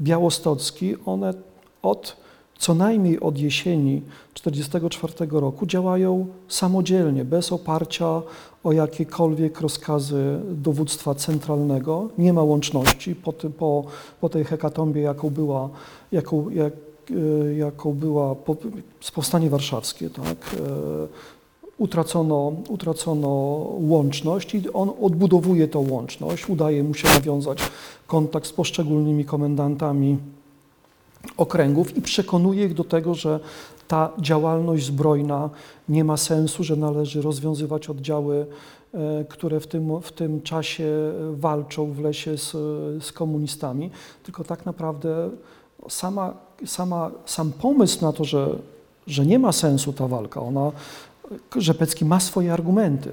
białostocki, 0.00 0.94
one 1.06 1.34
od 1.82 2.16
co 2.58 2.74
najmniej 2.74 3.20
od 3.20 3.38
jesieni 3.38 4.02
1944 4.34 5.40
roku 5.40 5.66
działają 5.66 6.26
samodzielnie, 6.48 7.24
bez 7.24 7.52
oparcia 7.52 8.22
o 8.64 8.72
jakiekolwiek 8.72 9.60
rozkazy 9.60 10.40
dowództwa 10.50 11.14
centralnego. 11.14 12.08
Nie 12.18 12.32
ma 12.32 12.42
łączności 12.42 13.14
po, 13.14 13.32
tym, 13.32 13.52
po, 13.52 13.84
po 14.20 14.28
tej 14.28 14.44
hekatombie, 14.44 15.00
jaką 15.00 15.30
była, 15.30 15.68
jaką, 16.12 16.50
jak, 16.50 16.72
e, 17.10 17.54
jaką 17.54 17.92
była 17.92 18.34
po, 18.34 18.56
powstanie 19.14 19.50
warszawskie. 19.50 20.10
Tak? 20.10 20.56
Utracono, 21.78 22.52
utracono 22.68 23.28
łączność 23.80 24.54
i 24.54 24.72
on 24.72 24.90
odbudowuje 25.02 25.68
tą 25.68 25.90
łączność. 25.90 26.48
Udaje 26.48 26.84
mu 26.84 26.94
się 26.94 27.08
nawiązać 27.08 27.58
kontakt 28.06 28.46
z 28.46 28.52
poszczególnymi 28.52 29.24
komendantami 29.24 30.18
okręgów 31.36 31.96
i 31.96 32.02
przekonuje 32.02 32.64
ich 32.64 32.74
do 32.74 32.84
tego, 32.84 33.14
że 33.14 33.40
ta 33.88 34.12
działalność 34.18 34.86
zbrojna 34.86 35.50
nie 35.88 36.04
ma 36.04 36.16
sensu, 36.16 36.64
że 36.64 36.76
należy 36.76 37.22
rozwiązywać 37.22 37.90
oddziały, 37.90 38.46
e, 38.94 39.24
które 39.24 39.60
w 39.60 39.66
tym, 39.66 40.00
w 40.00 40.12
tym 40.12 40.42
czasie 40.42 41.12
walczą 41.32 41.92
w 41.92 42.00
lesie 42.00 42.38
z, 42.38 42.50
z 43.04 43.12
komunistami, 43.12 43.90
tylko 44.22 44.44
tak 44.44 44.66
naprawdę 44.66 45.30
sama, 45.88 46.34
sama, 46.66 47.10
sam 47.26 47.52
pomysł 47.52 48.04
na 48.04 48.12
to, 48.12 48.24
że, 48.24 48.58
że 49.06 49.26
nie 49.26 49.38
ma 49.38 49.52
sensu 49.52 49.92
ta 49.92 50.08
walka, 50.08 50.40
ona, 50.40 50.72
Rzepecki 51.56 52.04
ma 52.04 52.20
swoje 52.20 52.52
argumenty. 52.52 53.12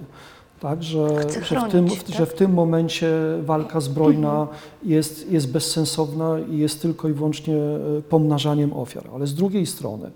Tak, 0.60 0.84
że, 0.84 1.08
Chce 1.21 1.45
że, 1.45 1.60
w 1.60 1.71
tym, 1.71 1.88
chronić, 1.88 2.04
tak? 2.04 2.15
że 2.15 2.26
w 2.26 2.34
tym 2.34 2.54
momencie 2.54 3.12
walka 3.41 3.80
zbrojna 3.80 4.47
jest, 4.84 5.32
jest 5.32 5.52
bezsensowna 5.52 6.39
i 6.39 6.58
jest 6.58 6.82
tylko 6.82 7.10
i 7.10 7.13
wyłącznie 7.13 7.56
e, 7.56 8.02
pomnażaniem 8.10 8.73
ofiar. 8.73 9.04
Ale 9.15 9.28
z 9.28 9.34
drugiej 9.34 9.65
strony, 9.65 10.12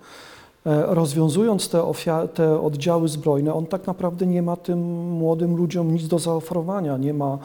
e, 0.65 0.85
rozwiązując 0.95 1.69
te, 1.69 1.83
te 2.33 2.61
oddziały 2.61 3.07
zbrojne, 3.07 3.53
on 3.53 3.65
tak 3.65 3.87
naprawdę 3.87 4.25
nie 4.25 4.41
ma 4.41 4.55
tym 4.55 4.79
młodym 5.09 5.55
ludziom 5.55 5.93
nic 5.93 6.07
do 6.07 6.19
zaoferowania, 6.19 6.97
nie 6.97 7.13
ma 7.13 7.37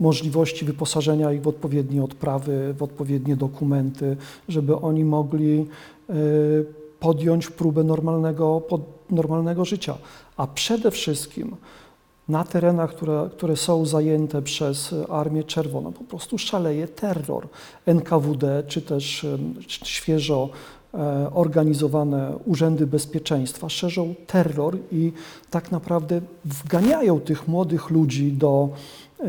możliwości 0.00 0.64
wyposażenia 0.64 1.32
ich 1.32 1.42
w 1.42 1.48
odpowiednie 1.48 2.04
odprawy, 2.04 2.74
w 2.78 2.82
odpowiednie 2.82 3.36
dokumenty, 3.36 4.16
żeby 4.48 4.76
oni 4.76 5.04
mogli 5.04 5.66
e, 6.10 6.14
podjąć 7.00 7.50
próbę 7.50 7.84
normalnego, 7.84 8.60
pod, 8.60 8.80
normalnego 9.10 9.64
życia. 9.64 9.94
A 10.36 10.46
przede 10.46 10.90
wszystkim 10.90 11.56
na 12.28 12.44
terenach, 12.44 12.94
które, 12.94 13.28
które 13.32 13.56
są 13.56 13.86
zajęte 13.86 14.42
przez 14.42 14.94
Armię 15.10 15.44
Czerwoną, 15.44 15.92
po 15.92 16.04
prostu 16.04 16.38
szaleje 16.38 16.88
terror. 16.88 17.48
NKWD, 17.86 18.62
czy 18.68 18.82
też 18.82 19.26
świeżo 19.68 20.48
e, 20.94 21.30
organizowane 21.34 22.32
urzędy 22.46 22.86
bezpieczeństwa 22.86 23.68
szerzą 23.68 24.14
terror 24.26 24.78
i 24.92 25.12
tak 25.50 25.72
naprawdę 25.72 26.20
wganiają 26.44 27.20
tych 27.20 27.48
młodych 27.48 27.90
ludzi 27.90 28.32
do, 28.32 28.68
e, 29.20 29.26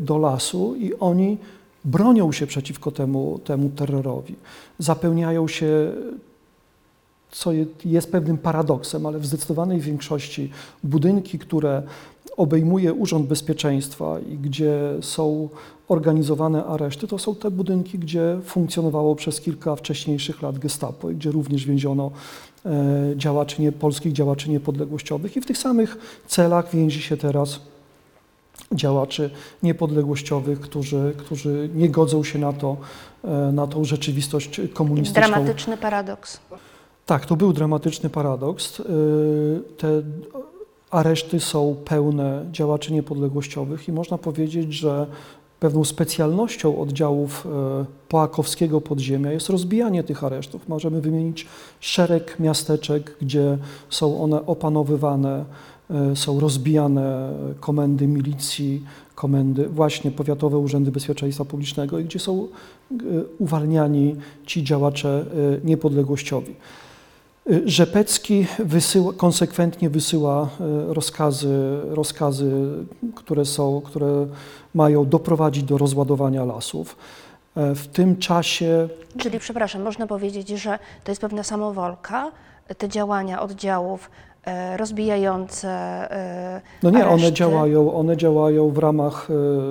do 0.00 0.18
lasu 0.18 0.74
i 0.76 0.94
oni 1.00 1.38
bronią 1.84 2.32
się 2.32 2.46
przeciwko 2.46 2.90
temu, 2.90 3.38
temu 3.44 3.68
terrorowi. 3.68 4.34
Zapełniają 4.78 5.48
się 5.48 5.92
co 7.30 7.52
je- 7.52 7.66
jest 7.84 8.12
pewnym 8.12 8.38
paradoksem, 8.38 9.06
ale 9.06 9.18
w 9.18 9.26
zdecydowanej 9.26 9.80
większości 9.80 10.50
budynki, 10.84 11.38
które 11.38 11.82
obejmuje 12.36 12.92
Urząd 12.92 13.26
Bezpieczeństwa 13.26 14.16
i 14.20 14.38
gdzie 14.38 14.78
są 15.00 15.48
organizowane 15.88 16.64
areszty, 16.64 17.06
to 17.08 17.18
są 17.18 17.34
te 17.34 17.50
budynki, 17.50 17.98
gdzie 17.98 18.38
funkcjonowało 18.44 19.16
przez 19.16 19.40
kilka 19.40 19.76
wcześniejszych 19.76 20.42
lat 20.42 20.58
gestapo 20.58 21.10
i 21.10 21.14
gdzie 21.16 21.30
również 21.30 21.66
więziono 21.66 22.10
e, 22.66 22.70
działaczy 23.16 23.62
nie, 23.62 23.72
polskich 23.72 24.12
działaczy 24.12 24.50
niepodległościowych 24.50 25.36
i 25.36 25.40
w 25.40 25.46
tych 25.46 25.58
samych 25.58 25.96
celach 26.26 26.70
więzi 26.70 27.02
się 27.02 27.16
teraz 27.16 27.60
działaczy 28.72 29.30
niepodległościowych, 29.62 30.60
którzy, 30.60 31.14
którzy 31.18 31.68
nie 31.74 31.88
godzą 31.90 32.24
się 32.24 32.38
na 32.38 32.52
to, 32.52 32.76
e, 33.24 33.52
na 33.52 33.66
tą 33.66 33.84
rzeczywistość 33.84 34.60
komunistyczną. 34.74 35.28
Dramatyczny 35.28 35.76
paradoks. 35.76 36.40
Tak, 37.08 37.26
to 37.26 37.36
był 37.36 37.52
dramatyczny 37.52 38.10
paradoks. 38.10 38.78
Yy, 38.78 38.84
Te 39.76 40.02
areszty 40.90 41.40
są 41.40 41.76
pełne 41.84 42.44
działaczy 42.52 42.92
niepodległościowych 42.92 43.88
i 43.88 43.92
można 43.92 44.18
powiedzieć, 44.18 44.72
że 44.72 45.06
pewną 45.60 45.84
specjalnością 45.84 46.80
oddziałów 46.80 47.46
e, 47.46 47.84
połakowskiego 48.08 48.80
podziemia 48.80 49.32
jest 49.32 49.48
rozbijanie 49.48 50.04
tych 50.04 50.24
aresztów. 50.24 50.68
Możemy 50.68 51.00
wymienić 51.00 51.46
szereg 51.80 52.40
miasteczek, 52.40 53.16
gdzie 53.20 53.58
są 53.90 54.22
one 54.22 54.46
opanowywane, 54.46 55.44
e, 55.90 56.16
są 56.16 56.40
rozbijane 56.40 57.32
komendy 57.60 58.06
milicji, 58.06 58.84
komendy, 59.14 59.68
właśnie 59.68 60.10
powiatowe 60.10 60.58
urzędy 60.58 60.90
bezpieczeństwa 60.90 61.44
publicznego 61.44 61.98
i 61.98 62.04
gdzie 62.04 62.18
są 62.18 62.48
uwalniani 63.38 64.16
ci 64.46 64.64
działacze 64.64 65.24
niepodległościowi. 65.64 66.54
Rzepecki 67.64 68.46
wysyła, 68.58 69.12
konsekwentnie 69.12 69.90
wysyła 69.90 70.48
y, 70.90 70.94
rozkazy, 70.94 71.80
rozkazy 71.90 72.50
które, 73.14 73.44
są, 73.44 73.80
które 73.80 74.26
mają 74.74 75.06
doprowadzić 75.08 75.62
do 75.62 75.78
rozładowania 75.78 76.44
lasów. 76.44 76.96
E, 77.56 77.74
W 77.74 77.86
tym 77.86 78.16
czasie 78.16 78.88
Czyli, 79.18 79.38
przepraszam, 79.38 79.82
można 79.82 80.06
powiedzieć, 80.06 80.48
że 80.48 80.78
to 81.04 81.10
jest 81.10 81.20
pewna 81.20 81.42
samowolka, 81.42 82.30
te 82.78 82.88
działania 82.88 83.42
oddziałów 83.42 84.10
e, 84.10 84.27
rozbijające 84.76 85.68
e, 85.68 86.60
No 86.82 86.90
nie, 86.90 86.98
one 86.98 87.12
areszty. 87.12 87.32
działają, 87.32 87.94
one 87.94 88.16
działają 88.16 88.70
w 88.70 88.78
ramach 88.78 89.28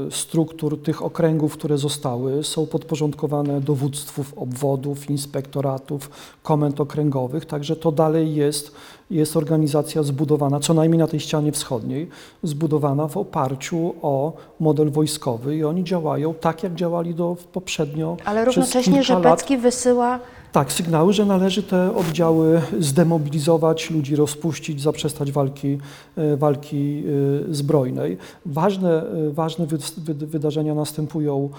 e, 0.07 0.11
struktur 0.11 0.81
tych 0.83 1.01
okręgów, 1.01 1.53
które 1.53 1.77
zostały, 1.77 2.43
są 2.43 2.67
podporządkowane 2.67 3.61
dowództwów 3.61 4.33
obwodów, 4.37 5.09
inspektoratów, 5.09 6.09
komend 6.43 6.81
okręgowych, 6.81 7.45
także 7.45 7.75
to 7.75 7.91
dalej 7.91 8.35
jest, 8.35 8.71
jest 9.11 9.37
organizacja 9.37 10.03
zbudowana, 10.03 10.59
co 10.59 10.73
najmniej 10.73 10.99
na 10.99 11.07
tej 11.07 11.19
ścianie 11.19 11.51
wschodniej, 11.51 12.09
zbudowana 12.43 13.07
w 13.07 13.17
oparciu 13.17 13.93
o 14.01 14.33
model 14.59 14.91
wojskowy 14.91 15.55
i 15.55 15.63
oni 15.63 15.83
działają 15.83 16.33
tak, 16.33 16.63
jak 16.63 16.73
działali 16.75 17.15
do 17.15 17.35
poprzednio 17.53 18.17
Ale 18.25 18.45
równocześnie 18.45 18.93
kilka 18.93 19.13
lat. 19.13 19.23
Rzepecki 19.23 19.57
wysyła 19.57 20.19
Tak, 20.57 20.73
sygnały, 20.73 21.13
że 21.13 21.25
należy 21.25 21.63
te 21.63 21.95
oddziały 21.95 22.61
zdemobilizować, 22.79 23.89
ludzi 23.89 24.15
rozpuścić, 24.15 24.81
zaprzestać 24.81 25.31
walki, 25.31 25.77
e, 26.15 26.37
walki 26.37 27.03
e, 27.49 27.53
zbrojnej. 27.53 28.17
Ważne, 28.45 29.03
e, 29.03 29.31
ważne 29.31 29.65
wy, 29.65 29.77
wy, 29.97 30.13
wydarzenia 30.13 30.75
następują 30.75 31.49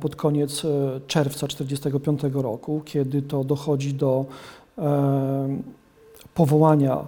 pod 0.00 0.16
koniec 0.16 0.62
czerwca 1.06 1.46
1945 1.46 2.20
roku, 2.42 2.82
kiedy 2.84 3.22
to 3.22 3.44
dochodzi 3.44 3.94
do 3.94 4.24
powołania 6.34 7.04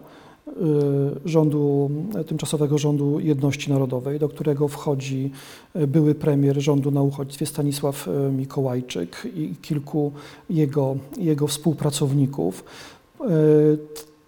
rządu, 1.24 1.90
tymczasowego 2.26 2.78
rządu 2.78 3.20
jedności 3.20 3.70
narodowej, 3.70 4.18
do 4.18 4.28
którego 4.28 4.68
wchodzi 4.68 5.30
e, 5.74 5.86
były 5.86 6.14
premier 6.14 6.60
rządu 6.60 6.90
na 6.90 7.02
uchodźstwie 7.02 7.46
Stanisław 7.46 8.08
Mikołajczyk 8.32 9.26
i 9.36 9.54
kilku 9.62 10.12
jego, 10.50 10.96
jego 11.18 11.46
współpracowników. 11.46 12.64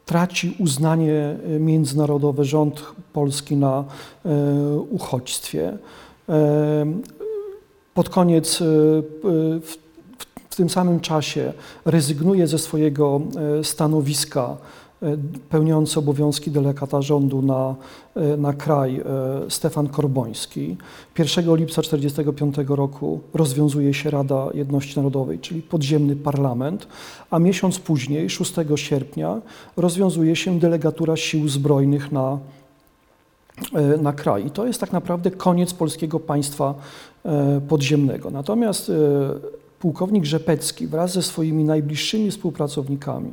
Traci 0.07 0.57
uznanie 0.59 1.37
międzynarodowe 1.61 2.45
rząd 2.45 2.83
polski 3.13 3.57
na 3.57 3.85
uchodźstwie. 4.91 5.79
Pod 7.95 8.09
koniec, 8.09 8.59
w, 9.63 9.77
tym 10.57 10.71
samym 10.71 11.01
czasie 11.01 11.53
rezygnuje 11.85 12.47
ze 12.47 12.59
swojego 12.59 13.21
stanowiska 13.63 14.57
pełniący 15.49 15.99
obowiązki 15.99 16.51
delegata 16.51 17.03
rządu 17.03 17.43
na, 17.43 17.75
e, 18.17 18.37
na 18.37 18.53
kraj 18.53 18.97
e, 18.97 19.05
Stefan 19.51 19.89
Korboński. 19.89 20.77
1 21.19 21.57
lipca 21.57 21.83
1945 21.83 22.69
roku 22.69 23.21
rozwiązuje 23.35 23.95
się 23.95 24.11
Rada 24.11 24.49
Jedności 24.55 24.97
Narodowej, 24.97 25.39
czyli 25.39 25.63
podziemny 25.63 26.17
parlament, 26.17 26.87
a 27.31 27.39
miesiąc 27.39 27.79
później, 27.79 28.31
6 28.31 28.55
sierpnia, 28.77 29.41
rozwiązuje 29.77 30.37
się 30.37 30.59
delegatura 30.59 31.17
sił 31.17 31.49
zbrojnych 31.49 32.13
na, 32.13 32.39
e, 33.75 33.97
na 33.97 34.13
kraj. 34.13 34.47
I 34.47 34.51
to 34.51 34.67
jest 34.67 34.81
tak 34.81 34.93
naprawdę 34.93 35.31
koniec 35.31 35.75
polskiego 35.75 36.21
państwa 36.21 36.75
e, 37.25 37.61
podziemnego. 37.69 38.31
Natomiast 38.31 38.91
e, 38.91 38.93
pułkownik 39.79 40.25
Rzepecki 40.25 40.87
wraz 40.87 41.13
ze 41.13 41.23
swoimi 41.23 41.65
najbliższymi 41.65 42.31
współpracownikami, 42.31 43.31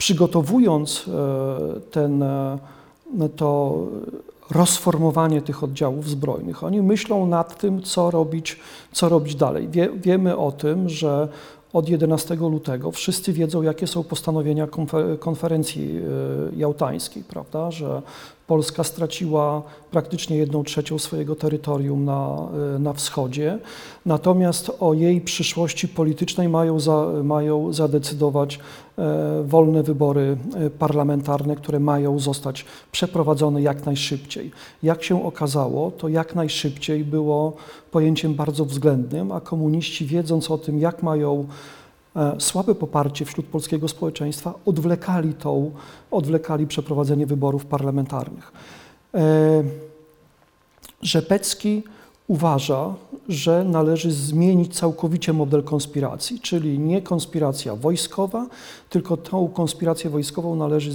przygotowując 0.00 1.04
e, 1.08 1.80
ten, 1.90 2.22
e, 2.22 2.58
no 3.14 3.28
to 3.28 3.78
rozformowanie 4.50 5.42
tych 5.42 5.64
oddziałów 5.64 6.08
zbrojnych, 6.08 6.64
oni 6.64 6.82
myślą 6.82 7.26
nad 7.26 7.58
tym, 7.58 7.82
co 7.82 8.10
robić, 8.10 8.60
co 8.92 9.08
robić 9.08 9.34
dalej. 9.34 9.68
Wie, 9.68 9.88
wiemy 9.96 10.36
o 10.36 10.52
tym, 10.52 10.88
że 10.88 11.28
od 11.72 11.88
11 11.88 12.34
lutego 12.34 12.90
wszyscy 12.90 13.32
wiedzą, 13.32 13.62
jakie 13.62 13.86
są 13.86 14.04
postanowienia 14.04 14.66
konfer- 14.66 15.18
konferencji 15.18 15.98
e, 15.98 16.56
jałtańskiej, 16.56 17.22
prawda, 17.24 17.70
że 17.70 18.02
Polska 18.50 18.84
straciła 18.84 19.62
praktycznie 19.90 20.36
jedną 20.36 20.64
trzecią 20.64 20.98
swojego 20.98 21.36
terytorium 21.36 22.04
na, 22.04 22.48
e, 22.76 22.78
na 22.78 22.92
wschodzie, 22.92 23.58
natomiast 24.06 24.70
o 24.80 24.94
jej 24.94 25.20
przyszłości 25.20 25.88
politycznej 25.88 26.48
mają, 26.48 26.80
za, 26.80 27.06
mają 27.24 27.72
zadecydować 27.72 28.58
e, 28.98 29.42
wolne 29.44 29.82
wybory 29.82 30.36
e, 30.54 30.70
parlamentarne, 30.70 31.56
które 31.56 31.80
mają 31.80 32.18
zostać 32.18 32.64
przeprowadzone 32.92 33.62
jak 33.62 33.86
najszybciej. 33.86 34.50
Jak 34.82 35.02
się 35.02 35.24
okazało, 35.24 35.90
to 35.90 36.08
jak 36.08 36.34
najszybciej 36.34 37.04
było 37.04 37.56
pojęciem 37.90 38.34
bardzo 38.34 38.64
względnym, 38.64 39.32
a 39.32 39.40
komuniści 39.40 40.06
wiedząc 40.06 40.50
o 40.50 40.58
tym, 40.58 40.78
jak 40.78 41.02
mają 41.02 41.46
słabe 42.38 42.74
poparcie 42.74 43.24
wśród 43.24 43.46
polskiego 43.46 43.88
społeczeństwa, 43.88 44.54
odwlekali, 44.66 45.34
tą, 45.34 45.70
odwlekali 46.10 46.66
przeprowadzenie 46.66 47.26
wyborów 47.26 47.66
parlamentarnych. 47.66 48.52
E, 49.14 49.62
Rzepecki 51.02 51.82
uważa, 52.28 52.94
że 53.28 53.64
należy 53.64 54.12
zmienić 54.12 54.74
całkowicie 54.74 55.32
model 55.32 55.62
konspiracji, 55.62 56.40
czyli 56.40 56.78
nie 56.78 57.02
konspiracja 57.02 57.76
wojskowa, 57.76 58.46
tylko 58.90 59.16
tą 59.16 59.48
konspirację 59.48 60.10
wojskową 60.10 60.56
należy, 60.56 60.90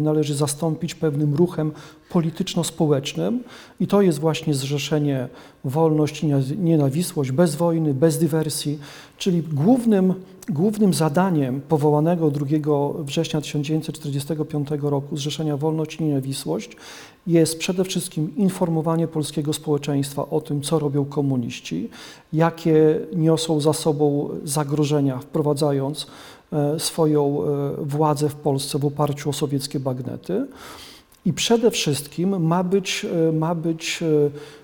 należy 0.00 0.34
zastąpić 0.34 0.94
pewnym 0.94 1.34
ruchem 1.34 1.72
polityczno-społecznym 2.10 3.42
i 3.80 3.86
to 3.86 4.02
jest 4.02 4.18
właśnie 4.18 4.54
zrzeszenie 4.54 5.28
wolność 5.64 6.22
nienawisłość, 6.58 7.32
bez 7.32 7.54
wojny, 7.54 7.94
bez 7.94 8.18
dywersji, 8.18 8.78
czyli 9.18 9.42
głównym, 9.42 10.14
głównym 10.48 10.94
zadaniem 10.94 11.60
powołanego 11.60 12.30
2 12.30 12.46
września 12.98 13.40
1945 13.40 14.68
roku 14.82 15.16
Zrzeszenia 15.16 15.56
Wolność 15.56 15.96
i 15.96 16.04
Nienawisłość 16.04 16.76
jest 17.26 17.58
przede 17.58 17.84
wszystkim 17.84 18.36
informowanie 18.36 19.08
polskiego 19.08 19.52
społeczeństwa 19.52 20.30
o 20.30 20.40
tym, 20.40 20.62
co 20.62 20.78
robią 20.78 21.04
komuniści, 21.04 21.88
jakie 22.32 23.00
niosą 23.16 23.60
za 23.60 23.72
sobą 23.72 24.28
zagrożenia, 24.44 25.18
wprowadzając 25.18 26.06
e, 26.52 26.80
swoją 26.80 27.42
e, 27.42 27.84
władzę 27.84 28.28
w 28.28 28.34
Polsce 28.34 28.78
w 28.78 28.84
oparciu 28.84 29.30
o 29.30 29.32
sowieckie 29.32 29.80
bagnety. 29.80 30.46
I 31.24 31.32
przede 31.32 31.70
wszystkim 31.70 32.46
ma 32.46 32.64
być, 32.64 33.06
e, 33.28 33.32
ma 33.32 33.54
być, 33.54 34.00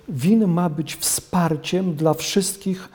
WIN 0.08 0.46
ma 0.46 0.68
być 0.68 0.96
wsparciem 0.96 1.94
dla 1.94 2.14
wszystkich 2.14 2.88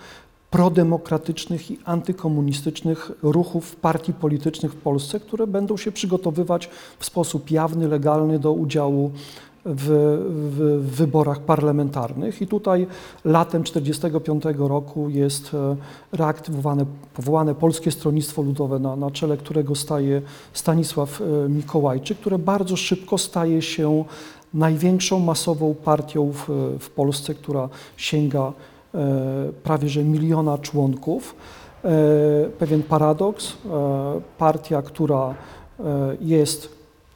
prodemokratycznych 0.51 1.71
i 1.71 1.79
antykomunistycznych 1.85 3.11
ruchów 3.23 3.75
partii 3.75 4.13
politycznych 4.13 4.71
w 4.71 4.75
Polsce, 4.75 5.19
które 5.19 5.47
będą 5.47 5.77
się 5.77 5.91
przygotowywać 5.91 6.69
w 6.99 7.05
sposób 7.05 7.51
jawny, 7.51 7.87
legalny 7.87 8.39
do 8.39 8.53
udziału 8.53 9.11
w, 9.65 9.87
w, 10.51 10.91
wyborach 10.95 11.39
parlamentarnych. 11.39 12.41
I 12.41 12.47
tutaj 12.47 12.87
latem 13.25 13.63
1945 13.63 14.43
roku 14.69 15.09
jest 15.09 15.53
e, 15.53 15.75
reaktywowane, 16.11 16.85
powołane 17.13 17.55
Polskie 17.55 17.91
Stronnictwo 17.91 18.41
Ludowe, 18.41 18.79
na, 18.79 18.95
na 18.95 19.11
czele 19.11 19.37
którego 19.37 19.75
staje 19.75 20.21
Stanisław 20.53 21.21
e, 21.21 21.49
Mikołajczyk, 21.49 22.17
które 22.17 22.39
bardzo 22.39 22.75
szybko 22.75 23.17
staje 23.17 23.61
się 23.61 24.05
największą 24.53 25.19
masową 25.19 25.75
partią 25.75 26.31
w, 26.31 26.49
w 26.79 26.89
Polsce, 26.89 27.33
która 27.33 27.69
sięga 27.97 28.53
prawie 29.63 29.89
że 29.89 30.03
miliona 30.03 30.57
członków. 30.57 31.35
E, 31.83 31.89
Pewien 32.59 32.83
paradoks, 32.83 33.53
e, 33.53 34.21
partia, 34.37 34.81
która 34.81 35.33
e, 35.79 35.83
jest 36.21 36.69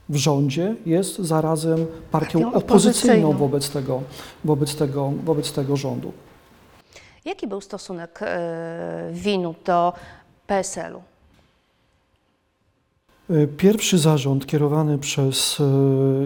w 0.09 0.15
rządzie, 0.15 0.75
jest 0.85 1.17
zarazem 1.17 1.85
partią 2.11 2.41
Partią 2.41 2.53
opozycyjną 2.53 3.31
wobec 3.37 3.69
tego, 3.69 4.01
wobec 4.43 4.75
tego, 4.75 5.11
wobec 5.25 5.51
tego 5.51 5.75
rządu. 5.77 6.11
Jaki 7.25 7.47
był 7.47 7.61
stosunek 7.61 8.19
e, 8.21 9.09
WIN-u 9.13 9.55
do 9.65 9.93
PSL-u? 10.47 11.01
E, 13.29 13.47
Pierwszy 13.47 13.97
zarząd 13.97 14.45
kierowany 14.45 14.97
przez 14.97 15.57
e, 15.59 15.63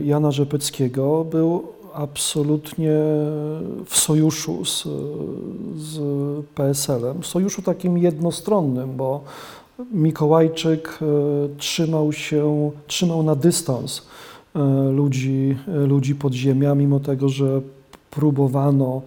Jana 0.04 0.32
Rzepeckiego 0.32 1.24
był 1.26 1.68
absolutnie 1.94 2.92
w 3.86 3.92
sojuszu 3.92 4.66
z, 4.66 4.84
z 5.78 6.00
PSL-em. 6.56 7.24
Sojuszu 7.24 7.62
takim 7.62 7.98
jednostronnym, 7.98 8.98
bo 8.98 9.24
Mikołajczyk 9.92 11.00
e, 11.02 11.06
trzymał 11.58 12.14
się, 12.14 12.72
trzymał 12.88 13.24
na 13.24 13.36
dystans 13.36 14.08
e, 14.56 14.60
ludzi, 14.92 15.58
ludzi 15.68 16.16
podziemia, 16.16 16.76
mimo 16.76 17.00
tego, 17.00 17.30
że 17.30 17.62
próbowano 18.10 19.02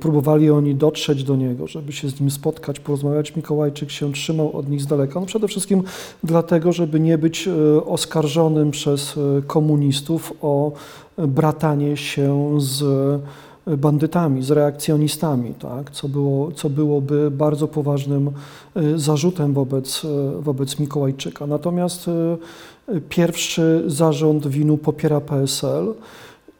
Próbowali 0.00 0.50
oni 0.50 0.74
dotrzeć 0.74 1.24
do 1.24 1.36
niego, 1.36 1.66
żeby 1.66 1.92
się 1.92 2.08
z 2.08 2.20
nim 2.20 2.30
spotkać, 2.30 2.80
porozmawiać. 2.80 3.36
Mikołajczyk 3.36 3.90
się 3.90 4.12
trzymał 4.12 4.56
od 4.56 4.68
nich 4.70 4.82
z 4.82 4.86
daleka. 4.86 5.20
No 5.20 5.26
przede 5.26 5.48
wszystkim 5.48 5.82
dlatego, 6.24 6.72
żeby 6.72 7.00
nie 7.00 7.18
być 7.18 7.48
e, 7.48 7.84
oskarżonym 7.84 8.70
przez 8.70 9.16
e, 9.16 9.42
komunistów 9.42 10.32
o 10.42 10.72
bratanie 11.18 11.96
się 11.96 12.60
z 12.60 12.82
e, 12.82 13.18
bandytami, 13.66 14.42
z 14.42 14.50
reakcjonistami, 14.50 15.54
tak? 15.54 15.90
co, 15.90 16.08
było, 16.08 16.52
co 16.52 16.70
byłoby 16.70 17.30
bardzo 17.30 17.68
poważnym 17.68 18.30
e, 18.74 18.98
zarzutem 18.98 19.52
wobec, 19.52 20.02
e, 20.04 20.42
wobec 20.42 20.78
Mikołajczyka. 20.78 21.46
Natomiast 21.46 22.08
e, 22.08 23.00
pierwszy 23.08 23.82
zarząd 23.86 24.46
winu 24.46 24.76
popiera 24.76 25.20
PSL 25.20 25.94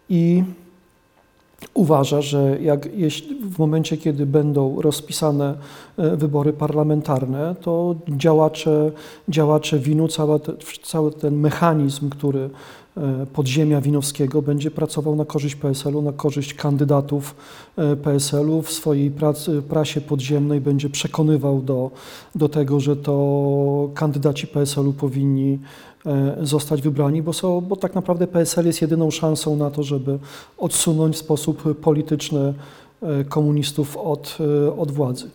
i 0.09 0.45
uważa, 1.75 2.23
że 2.23 2.59
jak 2.61 2.88
jeśli 2.97 3.35
w 3.35 3.59
momencie, 3.59 3.97
kiedy 3.97 4.27
będą 4.27 4.83
rozpisane 4.83 5.55
e, 5.97 6.17
wybory 6.17 6.53
parlamentarne, 6.53 7.55
to 7.61 7.95
działacze, 8.09 8.90
działacze 9.29 9.79
winu, 9.79 10.09
cała 10.09 10.38
te, 10.38 10.53
cały 10.83 11.12
ten 11.12 11.37
mechanizm, 11.37 12.11
który 12.11 12.51
e, 12.97 13.27
podziemia 13.27 13.81
winowskiego 13.81 14.43
będzie 14.43 14.71
pracował 14.71 15.17
na 15.17 15.25
korzyść 15.25 15.57
PSL-u, 15.57 16.03
na 16.03 16.12
korzyść 16.12 16.55
kandydatów 16.55 17.35
e, 17.77 17.97
PSL-u. 17.97 18.62
W 18.62 18.71
swojej 18.71 19.11
pracy, 19.11 19.62
prasie 19.62 20.01
podziemnej 20.01 20.61
będzie 20.61 20.90
przekonywał 20.90 21.62
do, 21.62 21.90
do 22.35 22.49
tego, 22.49 22.81
że 22.81 22.97
to 22.97 23.90
kandydaci 23.95 24.47
PSL-u 24.47 24.93
powinni 24.93 25.59
zostać 26.43 26.83
wybrani, 26.83 27.23
bo, 27.23 27.33
są, 27.33 27.61
bo 27.61 27.77
tak 27.77 27.95
naprawdę 27.95 28.27
PSL 28.27 28.67
jest 28.67 28.83
jedyną 28.83 29.11
szansą 29.11 29.57
na 29.57 29.71
to, 29.71 29.83
żeby 29.83 30.19
odsunąć 30.59 31.17
w 31.17 31.19
sposób 31.19 31.81
polityczny 31.81 32.55
e, 33.03 33.25
komunistów 33.25 33.97
od, 33.97 34.38
e, 34.67 34.77
od 34.77 34.90
władzy. 34.90 35.31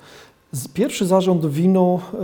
Pierwszy 0.74 1.06
zarząd 1.06 1.46
winu 1.46 2.00
e, 2.14 2.18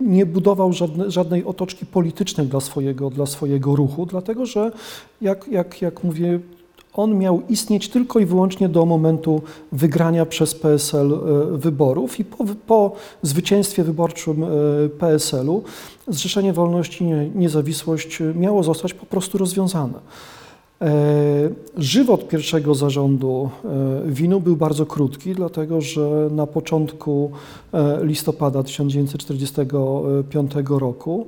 nie 0.00 0.26
budował 0.26 0.72
żadne, 0.72 1.10
żadnej 1.10 1.44
otoczki 1.44 1.86
politycznej 1.86 2.46
dla 2.46 2.60
swojego, 2.60 3.10
dla 3.10 3.26
swojego 3.26 3.76
ruchu, 3.76 4.06
dlatego 4.06 4.46
że, 4.46 4.72
jak, 5.20 5.48
jak, 5.48 5.82
jak 5.82 6.04
mówię, 6.04 6.40
on 6.98 7.18
miał 7.18 7.42
istnieć 7.48 7.88
tylko 7.88 8.18
i 8.18 8.26
wyłącznie 8.26 8.68
do 8.68 8.86
momentu 8.86 9.42
wygrania 9.72 10.26
przez 10.26 10.54
PSL 10.54 11.12
e, 11.14 11.18
wyborów 11.58 12.20
i 12.20 12.24
po, 12.24 12.44
po 12.66 12.92
zwycięstwie 13.22 13.84
wyborczym 13.84 14.44
e, 14.44 14.48
PSL-u 14.98 15.62
Zrzeszenie 16.08 16.52
Wolności 16.52 17.04
i 17.04 17.38
Niezawisłość 17.38 18.18
miało 18.34 18.62
zostać 18.62 18.94
po 18.94 19.06
prostu 19.06 19.38
rozwiązane. 19.38 19.98
E, 20.80 21.50
Żywot 21.76 22.28
pierwszego 22.28 22.74
zarządu 22.74 23.50
e, 23.64 24.10
winu 24.10 24.40
był 24.40 24.56
bardzo 24.56 24.86
krótki, 24.86 25.34
dlatego 25.34 25.80
że 25.80 26.28
na 26.30 26.46
początku 26.46 27.30
e, 27.72 28.04
listopada 28.04 28.62
1945 28.62 30.52
roku 30.68 31.26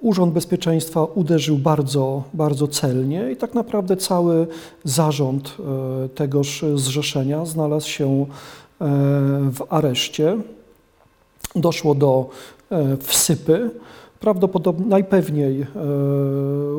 Urząd 0.00 0.32
Bezpieczeństwa 0.32 1.04
uderzył 1.04 1.58
bardzo, 1.58 2.22
bardzo 2.34 2.68
celnie 2.68 3.32
i 3.32 3.36
tak 3.36 3.54
naprawdę 3.54 3.96
cały 3.96 4.46
zarząd 4.84 5.56
e, 6.04 6.08
tegoż 6.08 6.64
zrzeszenia 6.74 7.44
znalazł 7.44 7.88
się 7.88 8.06
e, 8.10 8.26
w 9.50 9.62
areszcie. 9.68 10.36
Doszło 11.56 11.94
do 11.94 12.30
e, 12.70 12.96
wsypy. 12.96 13.70
Prawdopodobnie, 14.20 14.86
najpewniej 14.86 15.66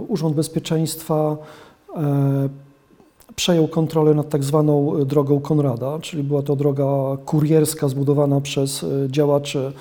Urząd 0.07 0.35
Bezpieczeństwa 0.35 1.37
przejął 3.35 3.67
kontrolę 3.67 4.13
nad 4.13 4.29
tak 4.29 4.43
zwaną 4.43 5.05
drogą 5.05 5.39
Konrada, 5.39 5.99
czyli 6.01 6.23
była 6.23 6.41
to 6.41 6.55
droga 6.55 7.17
kurierska 7.25 7.87
zbudowana 7.87 8.41
przez 8.41 8.83
e, 8.83 8.87
działaczy 9.07 9.71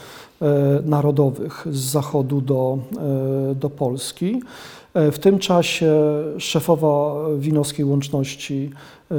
e, 0.42 0.48
narodowych 0.84 1.66
z 1.70 1.78
zachodu 1.80 2.40
do, 2.40 2.78
e, 3.50 3.54
do 3.54 3.70
Polski. 3.70 4.42
E, 4.94 5.11
W 5.12 5.18
tym 5.18 5.38
czasie 5.38 5.94
szefowa 6.38 7.14
Winowskiej 7.38 7.84
Łączności 7.84 8.70
e, 9.11 9.14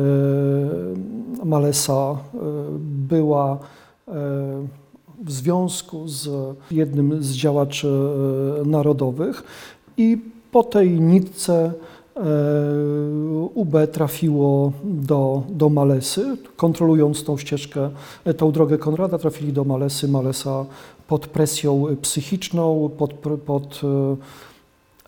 Malesa 1.45 2.11
e, 2.11 2.37
była 2.79 3.57
e, 4.07 4.11
w 5.25 5.31
związku 5.31 6.07
z 6.07 6.29
jednym 6.71 7.23
z 7.23 7.31
działaczy 7.31 7.87
e, 7.87 8.67
narodowych 8.67 9.43
i 9.97 10.17
po 10.51 10.63
tej 10.63 11.01
nitce 11.01 11.53
e, 11.65 11.71
UB 13.53 13.73
trafiło 13.91 14.71
do, 14.83 15.43
do 15.49 15.69
Malesy. 15.69 16.37
Kontrolując 16.55 17.23
tą 17.23 17.37
ścieżkę, 17.37 17.89
e, 18.25 18.33
tą 18.33 18.51
drogę 18.51 18.77
Konrada, 18.77 19.17
trafili 19.17 19.53
do 19.53 19.63
Malesy. 19.63 20.07
Malesa 20.07 20.65
pod 21.07 21.27
presją 21.27 21.85
psychiczną, 22.01 22.89
pod, 22.97 23.13
pod 23.45 23.81
e, 23.83 24.15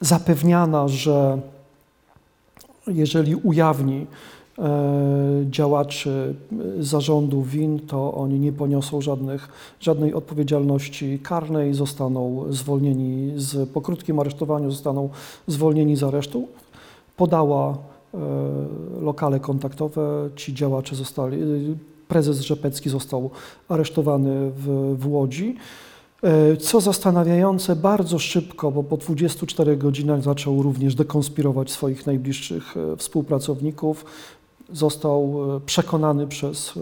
zapewniana, 0.01 0.87
że 0.87 1.41
jeżeli 2.87 3.35
ujawni 3.35 4.07
e, 4.59 5.45
działaczy 5.49 6.35
e, 6.79 6.83
zarządu 6.83 7.41
win, 7.41 7.79
to 7.79 8.13
oni 8.13 8.39
nie 8.39 8.51
poniosą 8.51 9.01
żadnych, 9.01 9.49
żadnej 9.79 10.13
odpowiedzialności 10.13 11.19
karnej, 11.19 11.73
zostaną 11.73 12.45
zwolnieni 12.49 13.33
z, 13.35 13.69
po 13.69 13.81
krótkim 13.81 14.19
aresztowaniu 14.19 14.71
zostaną 14.71 15.09
zwolnieni 15.47 15.95
z 15.95 16.03
aresztu. 16.03 16.47
Podała 17.21 17.77
e, 18.13 18.17
lokale 19.01 19.39
kontaktowe, 19.39 20.29
ci 20.35 20.53
działacze 20.53 20.95
zostali, 20.95 21.41
e, 21.41 21.45
prezes 22.07 22.39
Rzepecki 22.39 22.89
został 22.89 23.29
aresztowany 23.69 24.51
w, 24.51 24.95
w 24.99 25.07
Łodzi. 25.07 25.55
E, 26.23 26.57
Co 26.57 26.81
zastanawiające, 26.81 27.75
bardzo 27.75 28.19
szybko, 28.19 28.71
bo 28.71 28.83
po 28.83 28.97
24 28.97 29.77
godzinach 29.77 30.23
zaczął 30.23 30.63
również 30.63 30.95
dekonspirować 30.95 31.71
swoich 31.71 32.05
najbliższych 32.05 32.75
współpracowników. 32.97 34.05
Został 34.71 35.35
przekonany 35.65 36.27
przez 36.27 36.73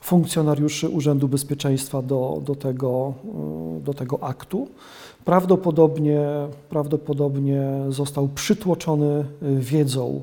funkcjonariuszy 0.00 0.88
Urzędu 0.88 1.28
Bezpieczeństwa 1.28 2.02
do, 2.02 2.42
do, 2.44 2.54
tego, 2.54 3.14
do 3.84 3.94
tego 3.94 4.22
aktu. 4.22 4.68
Prawdopodobnie, 5.24 6.20
prawdopodobnie 6.68 7.62
został 7.88 8.28
przytłoczony 8.28 9.06
e, 9.06 9.24
wiedzą 9.56 10.22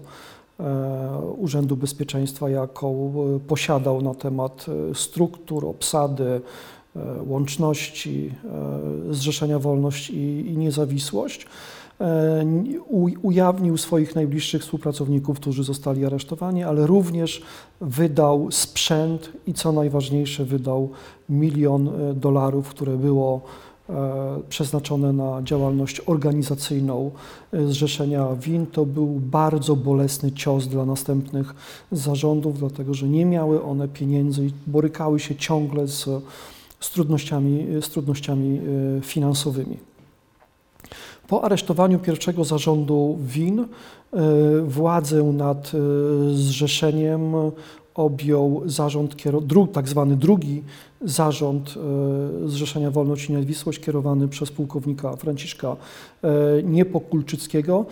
e, 0.60 1.20
Urzędu 1.38 1.78
Bezpieczeństwa, 1.78 2.50
jaką 2.50 3.14
e, 3.36 3.40
posiadał 3.40 4.02
na 4.02 4.16
temat 4.16 4.66
struktur, 4.94 5.66
obsady, 5.66 6.42
łączności, 7.28 8.34
Zrzeszenia 9.10 9.60
Wolność 9.60 10.10
i, 10.10 10.56
Niezawisłość. 10.58 11.48
ujawnił 13.22 13.78
swoich 13.78 14.16
najbliższych 14.16 14.62
współpracowników, 14.62 15.40
którzy 15.40 15.64
zostali 15.64 16.06
aresztowani, 16.06 16.64
ale 16.64 16.88
również 16.88 17.42
wydał 17.82 18.52
sprzęt 18.52 19.32
i 19.48 19.54
co 19.54 19.72
najważniejsze, 19.72 20.46
wydał 20.46 20.90
milion 21.30 21.90
dolarów, 22.16 22.70
które 22.70 22.98
było 22.98 23.42
przeznaczone 24.50 25.14
na 25.14 25.42
działalność 25.44 26.02
organizacyjną 26.06 27.12
e, 27.54 27.68
Zrzeszenia 27.68 28.28
Win. 28.36 28.66
To 28.66 28.86
był 28.86 29.08
bardzo 29.08 29.76
bolesny 29.76 30.32
cios 30.32 30.68
dla 30.68 30.86
następnych 30.86 31.56
zarządów, 31.92 32.60
dlatego 32.60 32.94
że 32.94 33.10
nie 33.10 33.26
miały 33.26 33.64
one 33.64 33.88
pieniędzy 33.88 34.46
i 34.46 34.52
borykały 34.68 35.20
się 35.20 35.36
ciągle 35.36 35.88
z, 35.88 36.10
z, 36.80 36.92
trudnościami, 36.92 37.68
z 37.82 37.90
trudnościami 37.90 38.60
e, 38.98 39.02
finansowymi. 39.02 39.78
Po 41.28 41.44
aresztowaniu 41.44 42.00
pierwszego 42.00 42.44
zarządu 42.44 43.18
WIN 43.22 43.60
e, 43.60 43.66
władzę 44.62 45.24
nad 45.24 45.72
e, 45.74 45.80
zrzeszeniem 46.34 47.34
objął 47.96 48.62
zarząd, 48.66 49.16
tak 49.74 49.88
zwany 49.88 50.16
drugi 50.16 50.64
zarząd 51.02 51.76
e, 52.46 52.50
Zrzeszenia 52.50 52.92
Wolność 52.92 53.30
i 53.30 53.34
Niezawisłość 53.34 53.80
kierowany 53.80 54.28
przez 54.28 54.52
pułkownika 54.52 55.16
Franciszka 55.16 55.76
e, 56.24 56.64
Niepokulczyckiego. 56.64 57.86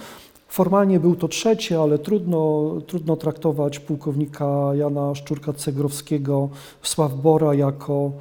Formalnie 0.47 0.99
był 0.99 1.15
to 1.15 1.27
trzeci, 1.27 1.75
ale 1.75 1.99
trudno, 1.99 2.73
trudno 2.87 3.15
traktować 3.15 3.79
pułkownika 3.79 4.69
Jana 4.75 5.13
Szczurka-Cegrowskiego 5.13 6.47
Sławbora 6.81 7.53
jako, 7.53 8.11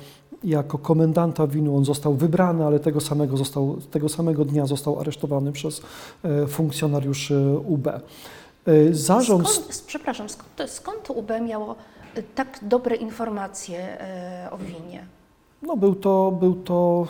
jako 0.45 0.79
komendanta 0.79 1.47
winu. 1.47 1.77
On 1.77 1.85
został 1.85 2.15
wybrany, 2.15 2.65
ale 2.65 2.81
tego 2.81 3.01
samego, 3.01 3.37
został, 3.37 3.77
tego 3.91 4.09
samego 4.09 4.45
dnia 4.45 4.67
został 4.67 5.01
aresztowany 5.01 5.53
przez 5.53 5.83
e, 6.23 6.47
funkcjonariuszy 6.47 7.59
UB. 7.67 7.89
E, 8.67 8.95
Zarząd... 8.95 9.49
Skąd, 9.49 9.85
przepraszam, 9.87 10.29
skąd, 10.29 10.71
skąd 10.71 11.11
UB 11.11 11.31
miało 11.49 11.77
y, 12.19 12.23
tak 12.35 12.59
dobre 12.63 12.97
informacje 12.97 13.99
y, 14.47 14.51
o 14.51 14.59
winie? 14.59 15.07
No 15.63 15.77
był 15.77 15.95
to, 15.95 16.37
był 16.41 16.55
to 16.55 17.07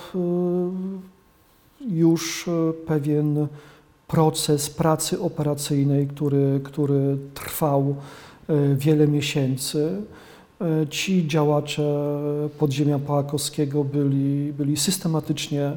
już 1.80 2.50
pewien 2.86 3.46
proces 4.06 4.70
pracy 4.70 5.20
operacyjnej, 5.20 6.06
który, 6.06 6.60
który 6.64 7.16
trwał 7.34 7.96
wiele 8.74 9.08
miesięcy. 9.08 10.02
Ci 10.90 11.28
działacze 11.28 12.18
podziemia 12.58 12.98
Pałakowskiego 12.98 13.84
byli, 13.84 14.52
byli 14.52 14.76
systematycznie 14.76 15.72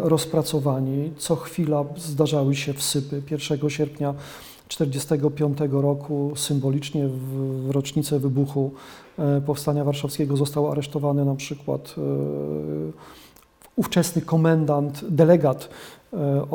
rozpracowani. 0.00 1.12
Co 1.18 1.36
chwila 1.36 1.84
zdarzały 1.96 2.56
się 2.56 2.72
wsypy. 2.72 3.22
1 3.30 3.70
sierpnia 3.70 4.14
1945 4.68 5.58
roku 5.72 6.32
symbolicznie 6.36 7.08
w, 7.08 7.70
rocznicę 7.70 8.18
wybuchu 8.18 8.70
e, 9.18 9.40
Powstania 9.40 9.84
Warszawskiego 9.84 10.36
został 10.36 10.72
aresztowany 10.72 11.24
na 11.24 11.34
przykład 11.34 11.94
e, 11.98 12.02
ówczesny 13.76 14.22
komendant, 14.22 15.04
delegat 15.08 15.68
e, 16.12 16.46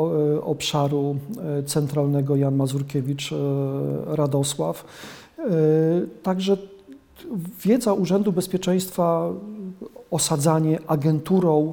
obszaru 0.42 1.16
centralnego 1.66 2.36
Jan 2.36 2.56
Mazurkiewicz 2.56 3.34
Radosław. 4.06 4.84
Także 6.22 6.56
wiedza 7.64 7.92
Urzędu 7.92 8.32
Bezpieczeństwa, 8.32 9.32
osadzanie 10.10 10.78
agenturą 10.86 11.72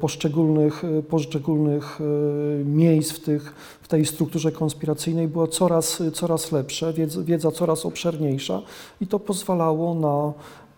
poszczególnych, 0.00 0.84
e, 0.84 1.02
poszczególnych 1.02 1.98
e, 2.00 2.64
miejsc 2.64 3.12
w, 3.12 3.20
tych, 3.20 3.54
w 3.82 3.88
tej 3.88 4.06
strukturze 4.06 4.52
konspiracyjnej 4.52 5.28
było 5.28 5.46
coraz, 5.46 6.02
coraz 6.12 6.52
lepsze, 6.52 6.92
wiedza, 6.92 7.22
wiedza 7.22 7.50
coraz 7.50 7.86
obszerniejsza 7.86 8.62
i 9.00 9.06
to 9.06 9.18
pozwalało 9.18 9.94
na 9.94 10.32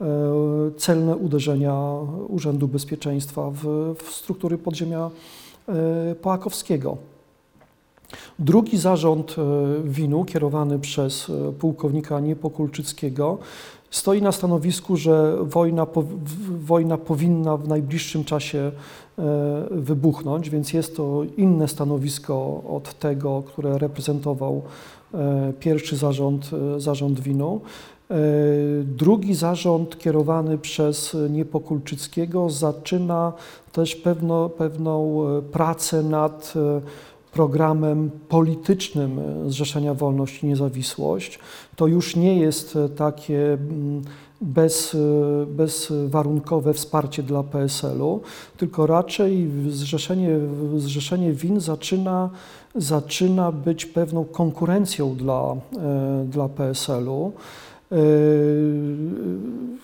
e, 0.06 0.70
celne 0.76 1.16
uderzenia 1.16 1.82
Urzędu 2.28 2.68
Bezpieczeństwa 2.68 3.50
w, 3.50 3.94
w 4.04 4.10
struktury 4.10 4.58
podziemia 4.58 5.10
e, 5.68 6.14
Połakowskiego. 6.14 6.96
Drugi 8.38 8.78
zarząd 8.78 9.36
e, 9.38 9.42
winu, 9.84 10.24
kierowany 10.24 10.78
przez 10.78 11.30
e, 11.30 11.52
pułkownika 11.52 12.20
Niepokulczyckiego, 12.20 13.38
stoi 13.90 14.22
na 14.22 14.32
stanowisku, 14.32 14.96
że 14.96 15.36
wojna, 15.40 15.86
wojna 16.48 16.98
powinna 16.98 17.56
w 17.56 17.68
najbliższym 17.68 18.24
czasie 18.24 18.58
e, 18.58 18.72
wybuchnąć, 19.70 20.50
więc 20.50 20.72
jest 20.72 20.96
to 20.96 21.22
inne 21.36 21.68
stanowisko 21.68 22.62
od 22.68 22.98
tego, 22.98 23.42
które 23.46 23.78
reprezentował 23.78 24.62
e, 25.14 25.52
pierwszy 25.60 25.96
zarząd, 25.96 26.50
e, 26.76 26.80
zarząd 26.80 27.20
winu. 27.20 27.60
E, 28.10 28.16
Drugi 28.84 29.34
zarząd, 29.34 29.98
kierowany 29.98 30.58
przez 30.58 31.16
Niepokulczyckiego, 31.30 32.50
zaczyna 32.50 33.32
też 33.72 33.96
pewno, 33.96 34.48
pewną 34.48 35.18
pracę 35.52 36.02
nad 36.02 36.54
programem 37.36 38.10
politycznym 38.28 39.18
e, 39.18 39.50
Zrzeszenia 39.50 39.94
Wolność 39.94 40.42
i 40.42 40.46
Niezawisłość. 40.46 41.38
To 41.76 41.86
już 41.86 42.16
nie 42.16 42.38
jest 42.38 42.76
e, 42.76 42.88
takie 42.88 43.52
mm, 43.52 44.02
bez, 44.40 44.94
e, 44.94 45.46
bezwarunkowe 45.46 46.74
wsparcie 46.74 47.22
dla 47.22 47.42
PSL-u, 47.42 48.20
tylko 48.56 48.86
raczej 48.86 49.50
zrzeszenie, 49.68 50.38
zrzeszenie 50.76 51.32
WIN 51.32 51.60
zaczyna, 51.60 52.30
zaczyna 52.74 53.52
być 53.52 53.86
pewną 53.86 54.24
konkurencją 54.24 55.14
dla, 55.16 55.56
dla 56.24 56.48
PSL-u. 56.48 57.32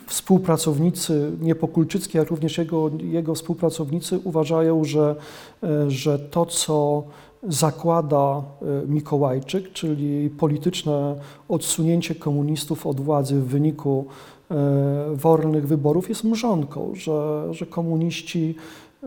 Współpracownicy 0.06 1.32
Niepokulczycki, 1.40 2.18
jak 2.18 2.30
również 2.30 2.58
jego, 2.58 2.90
jego 3.02 3.34
współpracownicy 3.34 4.18
uważają, 4.24 4.84
że, 4.84 5.16
że 5.88 6.18
to, 6.18 6.46
co 6.46 7.04
zakłada 7.48 8.42
e, 8.62 8.86
Mikołajczyk, 8.86 9.72
czyli 9.72 10.30
polityczne 10.30 11.16
odsunięcie 11.48 12.14
komunistów 12.14 12.86
od 12.86 13.00
władzy 13.00 13.40
w 13.40 13.46
wyniku 13.46 14.06
e, 14.50 14.54
wolnych 15.14 15.66
wyborów, 15.66 16.08
jest 16.08 16.24
mrzonką, 16.24 16.92
że, 16.94 17.48
że 17.50 17.66
komuniści, 17.66 18.54
e, 19.02 19.06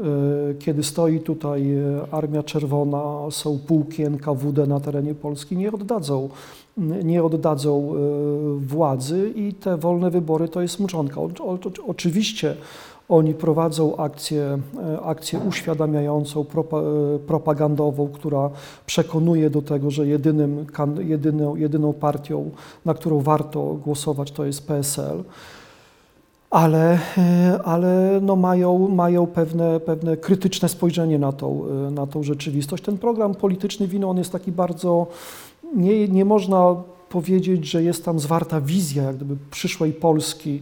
kiedy 0.59 0.83
stoi 0.83 1.19
tutaj 1.19 1.77
Armia 2.11 2.43
Czerwona, 2.43 3.31
są 3.31 3.59
pułki 3.67 4.03
NKWD 4.03 4.67
na 4.67 4.79
terenie 4.79 5.15
Polski, 5.15 5.57
nie 5.57 5.71
oddadzą 5.71 6.29
nie 7.03 7.23
oddadzą 7.23 7.93
władzy 8.57 9.33
i 9.35 9.53
te 9.53 9.77
wolne 9.77 10.11
wybory 10.11 10.47
to 10.47 10.61
jest 10.61 10.79
mrzonka. 10.79 11.21
O, 11.21 11.29
o, 11.39 11.59
oczywiście 11.87 12.55
oni 13.09 13.33
prowadzą 13.33 13.97
akcję, 13.97 14.59
e, 14.93 15.01
akcję 15.01 15.39
uświadamiającą, 15.39 16.41
e, 16.41 17.19
propagandową, 17.19 18.07
która 18.07 18.49
przekonuje 18.85 19.49
do 19.49 19.61
tego, 19.61 19.91
że 19.91 20.07
jedynym, 20.07 20.65
jedyną, 20.99 21.55
jedyną 21.55 21.93
partią, 21.93 22.51
na 22.85 22.93
którą 22.93 23.19
warto 23.19 23.73
głosować, 23.73 24.31
to 24.31 24.45
jest 24.45 24.67
PSL. 24.67 25.23
Ale, 26.49 26.99
e, 27.17 27.59
ale 27.63 28.19
no 28.21 28.35
mają, 28.35 28.89
mają 28.89 29.27
pewne, 29.27 29.79
pewne 29.79 30.17
krytyczne 30.17 30.69
spojrzenie 30.69 31.19
na 31.19 31.31
tą, 31.31 31.63
na 31.91 32.07
tą 32.07 32.23
rzeczywistość. 32.23 32.83
Ten 32.83 32.97
program 32.97 33.35
polityczny 33.35 33.87
Wino, 33.87 34.09
on 34.09 34.17
jest 34.17 34.31
taki 34.31 34.51
bardzo, 34.51 35.07
nie, 35.75 36.07
nie 36.07 36.25
można 36.25 36.75
powiedzieć, 37.09 37.65
że 37.65 37.83
jest 37.83 38.05
tam 38.05 38.19
zwarta 38.19 38.61
wizja 38.61 39.03
jak 39.03 39.15
gdyby 39.15 39.37
przyszłej 39.51 39.93
Polski 39.93 40.61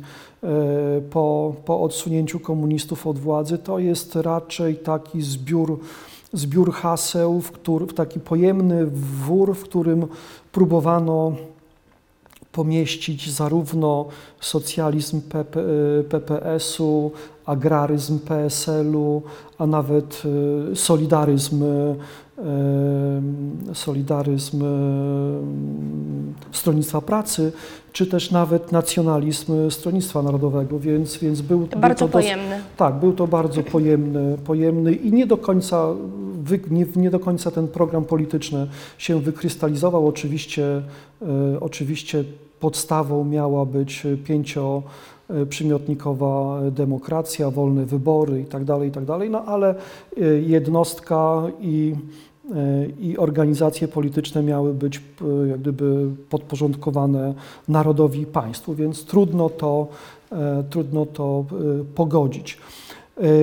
po, 1.09 1.55
po 1.65 1.81
odsunięciu 1.81 2.39
komunistów 2.39 3.07
od 3.07 3.19
władzy. 3.19 3.57
To 3.57 3.79
jest 3.79 4.15
raczej 4.15 4.75
taki 4.75 5.21
zbiór, 5.21 5.79
zbiór 6.33 6.73
haseł, 6.73 7.41
w 7.41 7.51
który, 7.51 7.87
taki 7.87 8.19
pojemny 8.19 8.85
wór, 9.25 9.55
w 9.55 9.63
którym 9.63 10.07
próbowano 10.51 11.33
pomieścić 12.53 13.31
zarówno 13.31 14.05
socjalizm 14.39 15.21
PP, 15.21 15.59
e, 15.59 16.03
PPS-u, 16.03 17.11
agraryzm 17.45 18.19
PSL-u, 18.19 19.21
a 19.57 19.67
nawet 19.67 20.23
e, 20.71 20.75
solidaryzm, 20.75 21.63
e, 21.63 21.95
solidaryzm 23.73 24.63
e, 24.63 24.67
Stronnictwa 26.51 27.01
Pracy, 27.01 27.51
czy 27.93 28.07
też 28.07 28.31
nawet 28.31 28.71
nacjonalizm 28.71 29.71
Stronnictwa 29.71 30.21
Narodowego, 30.21 30.79
więc, 30.79 31.17
więc 31.17 31.41
był, 31.41 31.59
To 31.67 31.69
był 31.71 31.79
bardzo 31.81 32.05
to 32.05 32.11
pojemny. 32.11 32.59
tak, 32.77 32.95
był 32.95 33.13
to 33.13 33.27
bardzo 33.27 33.63
pojemny, 33.63 34.37
pojemny 34.45 34.93
i 34.93 35.11
nie 35.11 35.27
do, 35.27 35.37
końca, 35.37 35.87
wy, 36.43 36.59
nie, 36.69 36.85
nie 36.95 37.11
do 37.11 37.19
końca 37.19 37.51
ten 37.51 37.67
program 37.67 38.05
polityczny 38.05 38.67
się 38.97 39.19
wykrystalizował. 39.21 40.07
Oczywiście, 40.07 40.81
e, 41.21 41.25
oczywiście 41.59 42.23
podstawą 42.59 43.23
miała 43.25 43.65
być 43.65 44.03
pięcioprzymiotnikowa 44.23 46.59
demokracja, 46.71 47.51
wolne 47.51 47.85
wybory 47.85 48.39
itd., 48.39 48.79
itd., 48.85 49.29
no 49.29 49.45
ale 49.45 49.75
e, 50.21 50.25
jednostka 50.25 51.43
i 51.61 51.95
i 52.99 53.17
organizacje 53.17 53.87
polityczne 53.87 54.43
miały 54.43 54.73
być 54.73 54.97
e, 54.97 55.47
jak 55.47 55.59
gdyby 55.59 56.09
podporządkowane 56.29 57.33
narodowi 57.67 58.21
i 58.21 58.25
państwu, 58.25 58.75
więc 58.75 59.05
trudno 59.05 59.49
to, 59.49 59.87
e, 60.31 60.63
trudno 60.69 61.05
to 61.05 61.45
e, 61.51 61.83
pogodzić. 61.95 62.57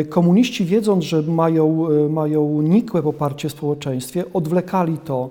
Komuniści, 0.09 0.65
wiedząc, 0.65 1.05
że 1.05 1.23
mają, 1.23 1.87
mają 2.09 2.63
nikłe 2.63 3.03
poparcie 3.03 3.49
w 3.49 3.53
społeczeństwie, 3.53 4.25
odwlekali 4.33 4.99
to, 4.99 5.31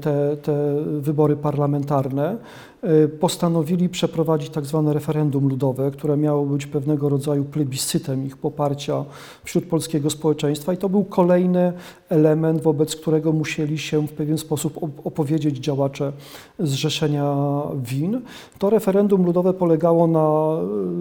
te, 0.00 0.36
te 0.36 0.74
wybory 1.00 1.36
parlamentarne, 1.36 2.36
e, 2.82 3.08
postanowili 3.08 3.88
przeprowadzić 3.88 4.50
tak 4.50 4.66
zwane 4.66 4.92
referendum 4.92 5.48
ludowe, 5.48 5.90
które 5.90 6.16
miało 6.16 6.46
być 6.46 6.66
pewnego 6.66 7.08
rodzaju 7.08 7.44
plebiscytem 7.44 8.26
ich 8.26 8.36
poparcia 8.36 9.04
wśród 9.44 9.64
polskiego 9.64 10.10
społeczeństwa 10.10 10.72
i 10.72 10.76
to 10.76 10.88
był 10.88 11.04
kolejny 11.04 11.72
element, 12.08 12.62
wobec 12.62 12.96
którego 12.96 13.32
musieli 13.32 13.78
się 13.78 14.06
w 14.06 14.12
pewien 14.12 14.38
sposób 14.38 14.76
op- 14.76 15.00
opowiedzieć 15.04 15.58
działacze 15.58 16.12
Zrzeszenia 16.58 17.36
Win. 17.76 18.20
To 18.58 18.70
referendum 18.70 19.24
ludowe 19.24 19.54
polegało 19.54 20.06
na, 20.06 20.56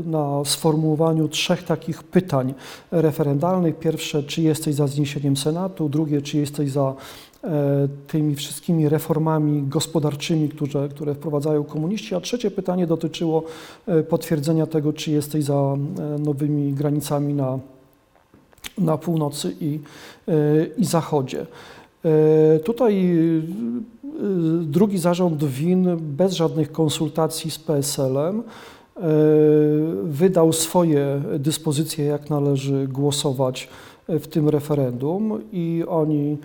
na 0.06 0.46
sformułowaniu 0.46 1.28
trzech 1.28 1.64
takich 1.64 2.04
pytań 2.04 2.54
referendalnych. 2.92 3.80
Pierwsze, 3.80 4.24
czy 4.24 4.42
jesteś 4.42 4.76
za 4.76 4.88
zniesieniem 4.88 5.38
Senatu? 5.38 5.90
Drugie, 5.90 6.22
czy 6.22 6.38
jesteś 6.38 6.72
za 6.72 6.90
e, 6.90 7.33
tymi 8.08 8.36
wszystkimi 8.36 8.90
reformami 8.90 9.64
gospodarczymi, 9.68 10.50
które, 10.50 10.90
które 10.90 11.16
wprowadzają 11.16 11.64
komuniści, 11.64 12.16
a 12.16 12.22
trzecie 12.22 12.52
pytanie 12.52 12.88
dotyczyło 12.88 13.44
e, 13.88 14.04
potwierdzenia 14.04 14.66
tego, 14.66 14.94
czy 14.94 15.12
jesteś 15.12 15.44
za 15.44 15.54
e, 15.54 15.78
nowymi 16.20 16.74
granicami 16.74 17.34
na, 17.34 17.60
na 18.78 18.98
północy 18.98 19.56
i, 19.62 19.80
e, 20.28 20.34
i 20.78 20.86
zachodzie. 20.86 21.46
E, 22.06 22.60
Tutaj 22.60 23.18
e, 23.18 23.42
drugi 24.62 24.98
zarząd 24.98 25.44
WIN 25.44 25.98
bez 26.00 26.34
żadnych 26.34 26.72
konsultacji 26.72 27.52
z 27.52 27.60
PSL-em 27.60 28.40
e, 28.40 29.02
wydał 30.04 30.54
swoje 30.54 31.22
dyspozycje, 31.40 32.06
jak 32.06 32.30
należy 32.30 32.88
głosować 32.88 33.70
w 34.08 34.28
tym 34.28 34.50
referendum 34.50 35.42
i 35.52 35.84
oni, 35.88 36.38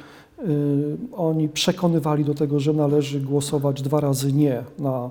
oni 1.16 1.48
przekonywali 1.48 2.24
do 2.24 2.34
tego, 2.34 2.60
że 2.60 2.72
należy 2.72 3.20
głosować 3.20 3.82
dwa 3.82 4.00
razy 4.00 4.32
nie 4.32 4.62
na, 4.78 5.10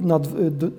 na 0.00 0.18
d- 0.18 0.70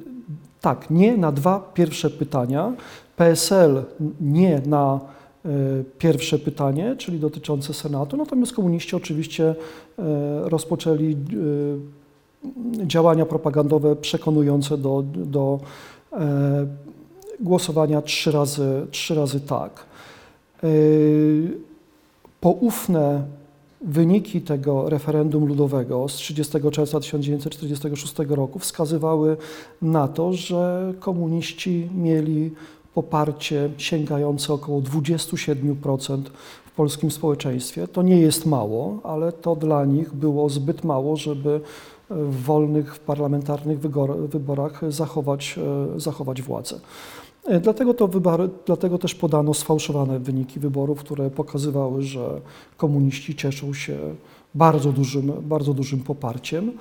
tak, 0.61 0.89
nie 0.89 1.17
na 1.17 1.31
dwa 1.31 1.71
pierwsze 1.73 2.09
pytania, 2.09 2.73
PSL 3.17 3.83
nie 4.21 4.61
na 4.65 4.99
e, 5.45 5.49
pierwsze 5.97 6.39
pytanie, 6.39 6.95
czyli 6.97 7.19
dotyczące 7.19 7.73
Senatu, 7.73 8.17
natomiast 8.17 8.53
komuniści 8.53 8.95
oczywiście 8.95 9.55
rozpoczęli 10.43 11.17
działania 12.85 13.25
propagandowe 13.25 13.95
przekonujące 13.95 14.77
do, 14.77 15.03
do 15.15 15.59
głosowania 17.39 18.01
trzy 18.01 18.31
razy, 18.31 18.87
trzy 18.91 19.15
razy 19.15 19.39
tak. 19.39 19.85
Poufne 22.41 23.23
wyniki 23.81 24.41
tego 24.41 24.89
referendum 24.89 25.45
ludowego 25.45 26.09
z 26.09 26.13
30 26.13 26.53
czerwca 26.71 26.99
1946 26.99 28.13
roku 28.29 28.59
wskazywały 28.59 29.37
na 29.81 30.07
to, 30.07 30.33
że 30.33 30.93
komuniści 30.99 31.89
mieli 31.95 32.51
poparcie 32.93 33.69
sięgające 33.77 34.53
około 34.53 34.81
27% 34.81 36.21
w 36.65 36.71
polskim 36.71 37.11
społeczeństwie. 37.11 37.87
To 37.87 38.01
nie 38.01 38.19
jest 38.19 38.45
mało, 38.45 38.99
ale 39.03 39.31
to 39.31 39.55
dla 39.55 39.85
nich 39.85 40.13
było 40.13 40.49
zbyt 40.49 40.83
mało, 40.83 41.15
żeby 41.15 41.61
w 42.09 42.43
wolnych 42.43 42.99
parlamentarnych 42.99 43.79
wygor- 43.79 44.27
wyborach 44.27 44.81
zachować, 44.89 45.59
e, 45.95 45.99
zachować 45.99 46.41
władzę. 46.41 46.79
E, 47.47 47.59
Dlatego, 47.59 47.93
to 47.93 48.09
dlatego 48.65 48.97
też 48.97 49.15
podano 49.15 49.53
sfałszowane 49.53 50.19
wyniki 50.19 50.59
wyborów, 50.59 50.99
które 50.99 51.29
pokazywały, 51.29 52.01
że 52.01 52.41
komuniści 52.77 53.35
cieszą 53.35 53.73
się 53.73 53.97
bardzo 54.55 54.91
dużym, 54.91 55.31
bardzo 55.41 55.73
dużym 55.73 55.99
poparciem. 55.99 56.71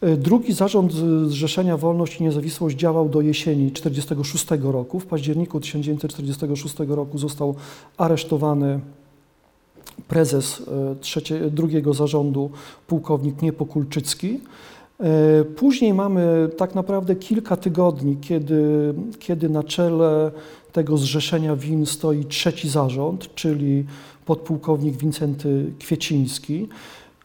E, 0.00 0.16
Drugi 0.16 0.52
zarząd 0.52 0.92
Zrzeszenia 1.26 1.76
Wolność 1.76 2.20
i 2.20 2.22
Niezawisłość 2.22 2.76
działał 2.76 3.08
do 3.08 3.20
jesieni 3.20 3.70
1946 3.70 4.46
roku. 4.72 5.00
W 5.00 5.06
październiku 5.06 5.60
1946 5.60 6.76
roku 6.88 7.18
został 7.18 7.54
aresztowany 7.96 8.80
prezes 10.08 10.62
e, 10.92 10.96
trzecie, 11.00 11.50
drugiego 11.50 11.94
zarządu, 11.94 12.50
pułkownik 12.86 13.42
Niepokulczycki. 13.42 14.40
E, 15.00 15.44
Później 15.44 15.94
mamy 15.94 16.48
tak 16.56 16.74
naprawdę 16.74 17.16
kilka 17.16 17.56
tygodni, 17.56 18.16
kiedy, 18.16 18.94
kiedy 19.18 19.48
na 19.48 19.62
czele 19.62 20.30
tego 20.72 20.96
zrzeszenia 20.96 21.56
win 21.56 21.86
stoi 21.86 22.24
trzeci 22.24 22.68
zarząd, 22.68 23.34
czyli 23.34 23.84
podpułkownik 24.24 24.96
Wincenty 24.96 25.72
Kwieciński. 25.78 26.68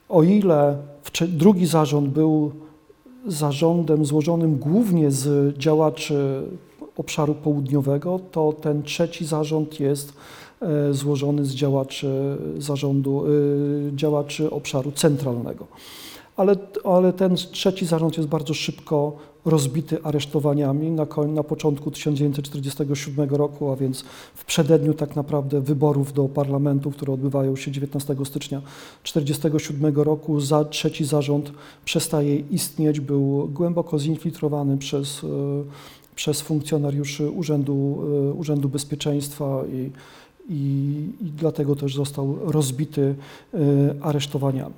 O 0.09 0.24
ile 0.24 0.78
drugi 1.28 1.65
zarząd 1.65 2.09
był 2.09 2.51
zarządem 3.28 4.05
złożonym 4.05 4.57
głównie 4.57 5.11
z 5.11 5.57
działaczy 5.57 6.43
obszaru 6.97 7.34
południowego, 7.36 8.19
to 8.32 8.53
ten 8.61 8.84
trzeci 8.84 9.26
zarząd 9.26 9.80
jest 9.80 10.13
e, 10.61 10.93
złożony 10.93 11.45
z 11.45 11.53
działaczy 11.53 12.38
zarządu, 12.57 13.26
e, 13.26 13.30
działaczy 13.95 14.51
obszaru 14.51 14.91
centralnego. 14.91 15.67
Ale, 16.38 16.55
ale 16.84 17.13
ten 17.13 17.36
trzeci 17.36 17.86
zarząd 17.86 18.17
jest 18.17 18.29
bardzo 18.29 18.53
szybko 18.53 19.17
rozbity 19.45 20.03
aresztowaniami 20.03 20.91
na, 20.91 21.07
na 21.27 21.43
początku 21.43 21.91
1947 21.91 23.29
roku, 23.29 23.71
a 23.71 23.75
więc 23.75 24.03
w 24.36 24.45
przededniu 24.45 24.93
tak 24.93 25.15
naprawdę 25.15 25.61
wyborów 25.61 26.13
do 26.13 26.29
parlamentu, 26.29 26.91
które 26.91 27.13
odbywają 27.13 27.55
się 27.55 27.71
19 27.71 28.15
stycznia 28.25 28.61
1947 29.03 29.95
roku. 29.95 30.39
Za, 30.39 30.65
trzeci 30.65 31.05
zarząd 31.05 31.51
przestaje 31.86 32.36
istnieć, 32.36 32.99
był 32.99 33.47
głęboko 33.47 33.99
zinfiltrowany 33.99 34.77
przez, 34.77 35.23
e, 35.23 35.27
przez 36.15 36.41
funkcjonariuszy 36.41 37.29
Urzędu, 37.29 38.03
e, 38.29 38.34
Urzędu 38.34 38.69
Bezpieczeństwa 38.69 39.63
i, 39.73 39.91
i, 40.49 40.55
i 41.21 41.25
dlatego 41.25 41.75
też 41.75 41.95
został 41.95 42.38
rozbity 42.41 43.15
e, 43.53 43.57
aresztowaniami. 44.01 44.73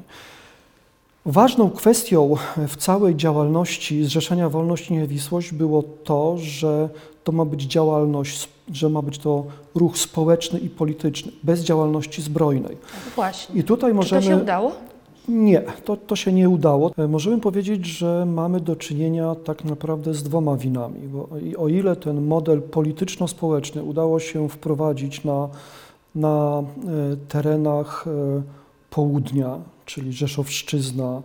Ważną 1.26 1.70
kwestią 1.70 2.36
w 2.68 2.76
całej 2.76 3.16
działalności 3.16 4.06
Zrzeszenia 4.06 4.50
Wolność 4.50 4.90
i 4.90 4.94
Niezawisłość 4.94 5.54
było 5.54 5.84
to, 6.04 6.38
że 6.38 6.90
to 7.24 7.32
ma 7.32 7.46
być 7.46 7.62
działalność, 7.64 8.50
że 8.74 8.90
ma 8.90 9.02
być 9.02 9.18
to 9.18 9.46
ruch 9.76 9.98
społeczny 9.98 10.60
i 10.60 10.70
polityczny, 10.70 11.32
bez 11.44 11.64
działalności 11.64 12.22
zbrojnej. 12.22 12.78
Właśnie. 13.16 13.60
I 13.60 13.64
tutaj 13.64 13.90
Czy 13.90 13.94
to 13.94 13.96
możemy... 13.96 14.22
się 14.22 14.38
udało? 14.38 14.72
Nie, 15.28 15.62
to, 15.86 15.98
to 15.98 16.16
się 16.16 16.34
nie 16.34 16.50
udało. 16.50 16.92
Możemy 17.10 17.40
powiedzieć, 17.42 17.86
że 17.86 18.26
mamy 18.26 18.60
do 18.60 18.76
czynienia 18.76 19.36
tak 19.36 19.66
naprawdę 19.66 20.14
z 20.14 20.24
dwoma 20.24 20.58
winami. 20.58 21.00
Bo 21.08 21.28
i 21.38 21.56
o 21.56 21.68
ile 21.68 21.96
ten 21.96 22.26
model 22.26 22.62
polityczno-społeczny 22.62 23.84
udało 23.84 24.20
się 24.20 24.50
wprowadzić 24.50 25.24
na, 25.24 25.50
na 26.16 26.64
e, 26.64 26.64
terenach 27.28 28.06
e, 28.08 28.42
południa, 28.90 29.58
czyli 29.86 30.14
Rzeszowszczyzna, 30.14 31.22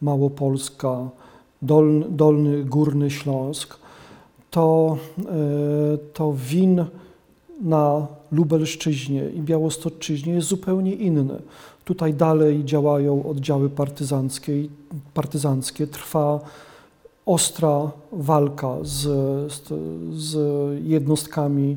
Małopolska, 0.00 1.08
Dolny, 1.62 2.06
Dolny 2.08 2.64
Górny 2.64 3.10
Śląsk, 3.10 3.76
to, 4.50 4.96
e, 5.18 5.98
to 6.12 6.32
win 6.32 6.84
na 7.60 8.06
Lubelszczyźnie 8.32 9.30
i 9.30 9.40
Białostoczyźnie 9.40 10.32
jest 10.32 10.48
zupełnie 10.48 10.94
inny. 10.94 11.42
Tutaj 11.84 12.14
dalej 12.14 12.64
działają 12.64 13.28
oddziały 13.30 13.70
partyzanckie, 13.70 14.52
partyzanckie. 15.14 15.86
trwa 15.86 16.40
ostra 17.26 17.90
walka 18.12 18.76
z, 18.82 19.02
z, 20.12 20.36
jednostkami 20.84 21.76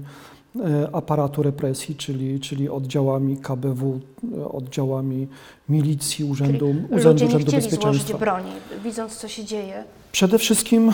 aparatu 0.93 1.43
represji, 1.43 1.95
czyli, 1.95 2.39
czyli 2.39 2.69
oddziałami 2.69 3.37
KBW, 3.37 3.99
e, 4.37 4.47
oddziałami 4.49 5.27
milicji, 5.69 6.25
Urzędu, 6.25 6.65
Czyli 6.65 6.85
Urzędu, 6.91 7.09
Ludzie 7.09 7.25
nie 7.25 7.35
Urzędu 7.35 7.51
złożyć 7.51 7.71
Bezpieczeństwa. 7.71 8.17
broni, 8.17 8.51
widząc 8.83 9.15
co 9.17 9.27
się 9.27 9.43
dzieje. 9.45 9.83
Przede 10.11 10.37
wszystkim 10.37 10.89
e, 10.89 10.93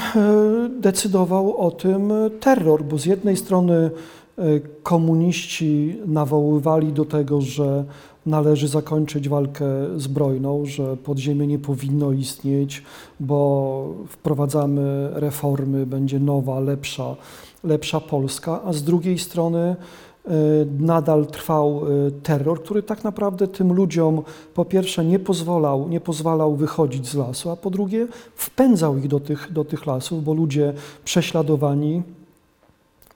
decydował 0.79 1.57
o 1.57 1.71
tym 1.71 2.11
e, 2.11 2.29
terror, 2.29 2.83
bo 2.83 2.97
z 2.97 3.05
jednej 3.05 3.37
strony 3.37 3.91
e, 4.37 4.43
komuniści 4.83 5.97
nawoływali 6.05 6.93
do 6.93 7.05
tego, 7.05 7.41
że 7.41 7.85
należy 8.25 8.67
zakończyć 8.67 9.29
walkę 9.29 9.65
zbrojną, 9.97 10.65
że 10.65 10.97
podziemie 10.97 11.47
nie 11.47 11.59
powinno 11.59 12.11
istnieć, 12.11 12.83
bo 13.19 13.93
wprowadzamy 14.07 15.09
reformy, 15.13 15.85
będzie 15.85 16.19
nowa, 16.19 16.59
lepsza, 16.59 17.15
lepsza 17.63 17.99
Polska, 17.99 18.61
a 18.63 18.73
z 18.73 18.83
drugiej 18.83 19.19
strony 19.19 19.75
nadal 20.79 21.25
trwał 21.25 21.81
e, 22.07 22.11
terror, 22.11 22.63
który 22.63 22.83
tak 22.83 23.03
naprawdę 23.03 23.47
tym 23.47 23.73
ludziom 23.73 24.21
po 24.53 24.65
pierwsze 24.65 25.05
nie 25.05 25.19
pozwalał, 25.19 25.89
nie 25.89 26.01
pozwalał 26.01 26.55
wychodzić 26.55 27.07
z 27.07 27.15
lasu, 27.15 27.49
a 27.49 27.55
po 27.55 27.69
drugie 27.69 28.07
wpędzał 28.35 28.97
ich 28.97 29.07
do 29.07 29.19
tych, 29.19 29.53
do 29.53 29.65
tych 29.65 29.85
lasów, 29.85 30.23
bo 30.23 30.33
ludzie 30.33 30.73
prześladowani, 31.05 32.03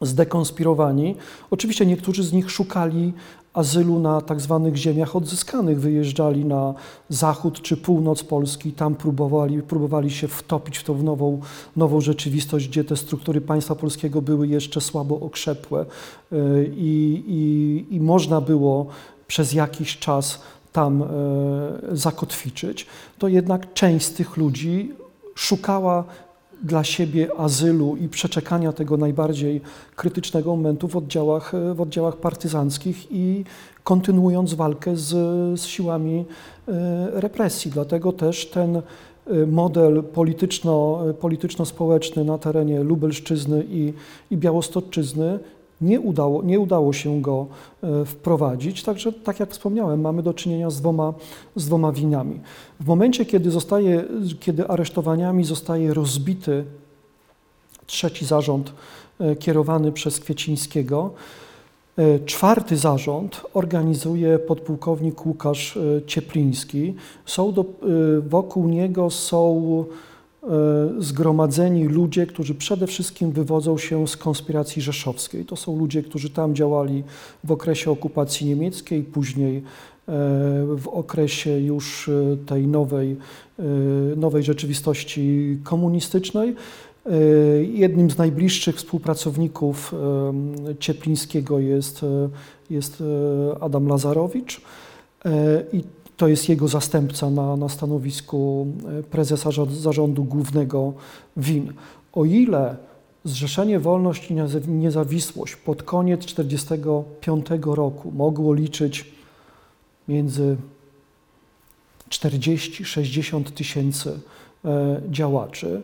zdekonspirowani. 0.02 1.16
Oczywiście 1.52 1.86
niektórzy 1.86 2.24
z 2.24 2.34
nich 2.34 2.52
szukali 2.52 3.14
azylu 3.56 3.99
na 3.99 4.22
tak 4.22 4.41
zwanych 4.41 4.76
ziemiach 4.76 5.16
odzyskanych, 5.16 5.80
wyjeżdżali 5.80 6.45
na 6.45 6.74
zachód 7.10 7.62
czy 7.62 7.78
północ 7.78 8.24
Polski, 8.24 8.72
tam 8.72 8.95
próbowali, 8.95 9.62
próbowali 9.62 10.12
się 10.12 10.28
wtopić 10.28 10.78
w 10.78 10.84
tą 10.84 11.03
nową, 11.03 11.41
nową 11.76 12.01
rzeczywistość, 12.01 12.68
gdzie 12.68 12.84
te 12.84 12.95
struktury 12.95 13.41
państwa 13.41 13.76
polskiego 13.76 14.22
były 14.22 14.47
jeszcze 14.47 14.82
słabo 14.82 15.20
okrzepłe. 15.20 15.86
Y, 16.34 16.72
i, 16.76 17.24
i, 17.28 17.95
i 17.95 17.99
można 17.99 18.41
było 18.41 18.86
przez 19.28 19.53
jakiś 19.53 19.99
czas 19.99 20.39
tam 20.72 21.03
e, 21.03 21.08
zakotwiczyć, 21.91 22.88
to 23.20 23.28
jednak 23.28 23.74
część 23.74 24.06
z 24.06 24.14
tych 24.14 24.38
ludzi 24.38 24.93
szukała 25.36 26.03
dla 26.64 26.84
siebie 26.84 27.28
azylu 27.38 27.95
i 27.95 28.08
przeczekania 28.10 28.74
tego 28.74 28.97
najbardziej 28.97 29.62
krytycznego 29.95 30.56
momentu 30.56 30.88
w 30.88 30.97
oddziałach, 30.97 31.51
w 31.76 31.82
oddziałach 31.82 32.18
partyzanckich 32.18 33.12
i 33.12 33.43
kontynuując 33.84 34.53
walkę 34.53 34.97
z, 34.97 35.10
z 35.60 35.66
siłami 35.66 36.26
e, 36.68 37.12
represji. 37.12 37.72
Dlatego 37.72 38.12
też 38.12 38.45
ten 38.45 38.76
e, 38.76 38.82
model 39.47 40.03
polityczno, 40.03 41.03
polityczno-społeczny 41.20 42.24
na 42.24 42.38
terenie 42.38 42.84
Lubelszczyzny 42.84 43.66
i, 43.70 43.93
i 44.32 44.38
Białostoczyzny 44.38 45.39
nie 45.82 46.00
udało, 46.00 46.44
nie 46.44 46.60
udało 46.60 46.94
się 46.94 47.22
go 47.22 47.48
e, 47.84 48.06
wprowadzić, 48.06 48.84
także 48.84 49.14
tak 49.14 49.40
jak 49.40 49.52
wspomniałem, 49.52 50.02
mamy 50.02 50.24
do 50.24 50.34
czynienia 50.34 50.70
z 50.70 50.82
dwoma, 50.82 51.14
z 51.56 51.66
dwoma 51.66 51.92
winami. 51.92 52.40
W 52.80 52.86
momencie, 52.86 53.26
kiedy, 53.26 53.52
zostaje, 53.52 54.04
kiedy 54.40 54.68
aresztowaniami 54.68 55.44
zostaje 55.44 55.94
rozbity 55.94 56.66
trzeci 57.86 58.26
zarząd 58.26 58.74
e, 59.20 59.36
kierowany 59.36 59.92
przez 59.92 60.20
Kwiecińskiego, 60.20 61.12
e, 61.98 62.20
czwarty 62.20 62.78
zarząd 62.78 63.42
organizuje 63.54 64.40
podpułkownik 64.40 65.26
Łukasz 65.26 65.80
Ciepliński. 66.08 66.96
Są 67.26 67.52
do, 67.52 67.66
wokół 68.30 68.68
niego 68.68 69.10
są 69.10 69.86
zgromadzeni 71.00 71.88
ludzie, 71.88 72.28
którzy 72.28 72.56
przede 72.56 72.88
wszystkim 72.88 73.32
wywodzą 73.32 73.78
się 73.78 74.08
z 74.08 74.18
konspiracji 74.18 74.82
rzeszowskiej. 74.82 75.46
To 75.46 75.56
są 75.56 75.80
ludzie, 75.80 76.04
którzy 76.04 76.30
tam 76.30 76.56
działali 76.56 77.04
w 77.43 77.52
okresie 77.52 77.91
okupacji 77.91 78.48
niemieckiej, 78.48 79.04
później 79.04 79.58
e, 79.58 79.62
w 80.76 80.88
okresie 80.88 81.60
już 81.60 82.10
e, 82.10 82.38
tej 82.46 82.68
nowej, 82.68 83.18
nowej 84.16 84.43
rzeczywistości 84.43 85.58
komunistycznej. 85.64 86.56
Jednym 87.74 88.12
z 88.12 88.18
najbliższych 88.18 88.76
współpracowników 88.76 89.93
Cieplińskiego 90.80 91.60
jest, 91.60 92.06
jest 92.70 93.04
Adam 93.62 93.88
Lazarowicz. 93.88 94.62
I 95.74 95.84
to 96.18 96.28
jest 96.28 96.49
jego 96.49 96.68
zastępca 96.68 97.30
na, 97.30 97.55
na 97.55 97.70
stanowisku 97.70 98.68
e, 98.99 99.03
prezesa 99.03 99.49
zarządu 99.70 100.24
głównego 100.24 100.93
WIN. 101.38 101.74
O 102.13 102.26
ile 102.26 102.76
Zrzeszenie 103.24 103.80
Wolność 103.80 104.32
i 104.32 104.36
Niezawisłość 104.68 105.55
pod 105.55 105.84
koniec 105.84 106.26
1945 106.26 107.45
roku 107.66 108.11
mogło 108.11 108.53
liczyć 108.53 109.05
między 110.07 110.57
40-60 112.09 113.43
tysięcy 113.43 114.20
e, 114.66 115.01
działaczy, 115.09 115.82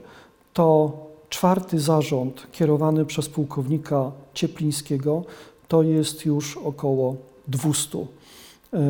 to 0.53 0.97
czwarty 1.29 1.79
zarząd 1.79 2.47
kierowany 2.51 3.05
przez 3.05 3.29
pułkownika 3.29 4.11
Cieplińskiego 4.33 5.23
to 5.67 5.83
jest 5.83 6.25
już 6.25 6.57
około 6.57 7.15
200 7.47 7.97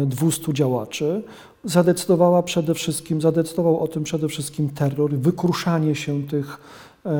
200 0.06 0.54
działaczy. 0.54 1.24
Zadecydowała 1.64 2.44
przede 2.44 2.74
wszystkim, 2.74 3.22
zadecydował 3.22 3.80
o 3.80 3.88
tym 3.88 4.04
przede 4.04 4.28
wszystkim 4.28 4.70
terror, 4.70 5.12
wykruszanie 5.12 5.96
się 5.96 6.24
tych 6.24 6.58
e, 7.06 7.12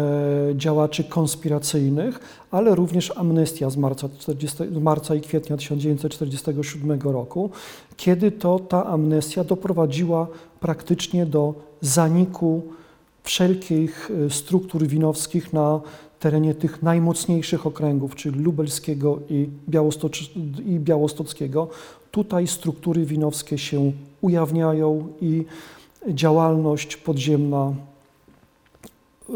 działaczy 0.56 1.04
konspiracyjnych, 1.04 2.20
ale 2.52 2.76
również 2.76 3.14
amnestia 3.18 3.70
z 3.70 3.78
marca, 3.78 4.10
40, 4.20 4.58
z 4.58 4.78
marca 4.78 5.16
i 5.16 5.22
kwietnia 5.22 5.58
1947 5.58 7.02
roku, 7.02 7.50
kiedy 7.98 8.32
to 8.32 8.60
ta 8.60 8.86
amnestia 8.86 9.44
doprowadziła 9.44 10.28
praktycznie 10.60 11.26
do 11.26 11.54
zaniku 11.82 12.62
wszelkich 13.24 14.12
e, 14.26 14.30
struktur 14.30 14.88
winowskich 14.88 15.54
na 15.54 15.82
terenie 16.20 16.56
tych 16.56 16.84
najmocniejszych 16.84 17.68
okręgów, 17.68 18.16
czyli 18.16 18.40
lubelskiego 18.40 19.20
i, 19.30 19.50
i 20.66 20.80
białostockiego. 20.80 21.70
Tutaj 22.12 22.48
struktury 22.48 23.06
winowskie 23.06 23.58
się 23.58 23.92
ujawniają 24.22 25.08
i 25.22 25.46
działalność 26.08 26.98
podziemna 26.98 27.74
yy, 29.30 29.36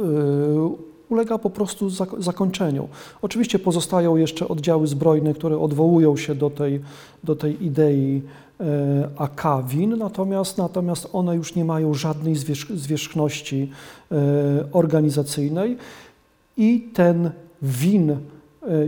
ulega 1.09 1.37
po 1.37 1.49
prostu 1.49 1.89
zakończeniu. 2.19 2.87
Oczywiście 3.21 3.59
pozostają 3.59 4.15
jeszcze 4.15 4.47
oddziały 4.47 4.87
zbrojne, 4.87 5.33
które 5.33 5.59
odwołują 5.59 6.17
się 6.17 6.35
do 6.35 6.49
tej, 6.49 6.81
do 7.23 7.35
tej 7.35 7.65
idei 7.65 8.21
yy, 8.59 8.65
AK 9.17 9.43
win, 9.67 9.97
natomiast, 9.97 10.57
natomiast 10.57 11.09
one 11.13 11.35
już 11.35 11.55
nie 11.55 11.65
mają 11.65 11.93
żadnej 11.93 12.35
zwierzchności 12.75 13.71
yy, 14.11 14.17
organizacyjnej 14.71 15.77
i 16.57 16.89
ten 16.93 17.31
win 17.61 18.17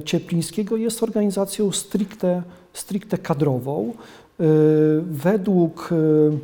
Cieplińskiego 0.06 0.78
jest 0.78 1.04
organizacją 1.04 1.72
stricte 1.72 2.44
stricte 2.78 3.18
kadrową. 3.18 3.94
Y, 4.40 4.44
według 5.02 5.90
y, 5.92 6.38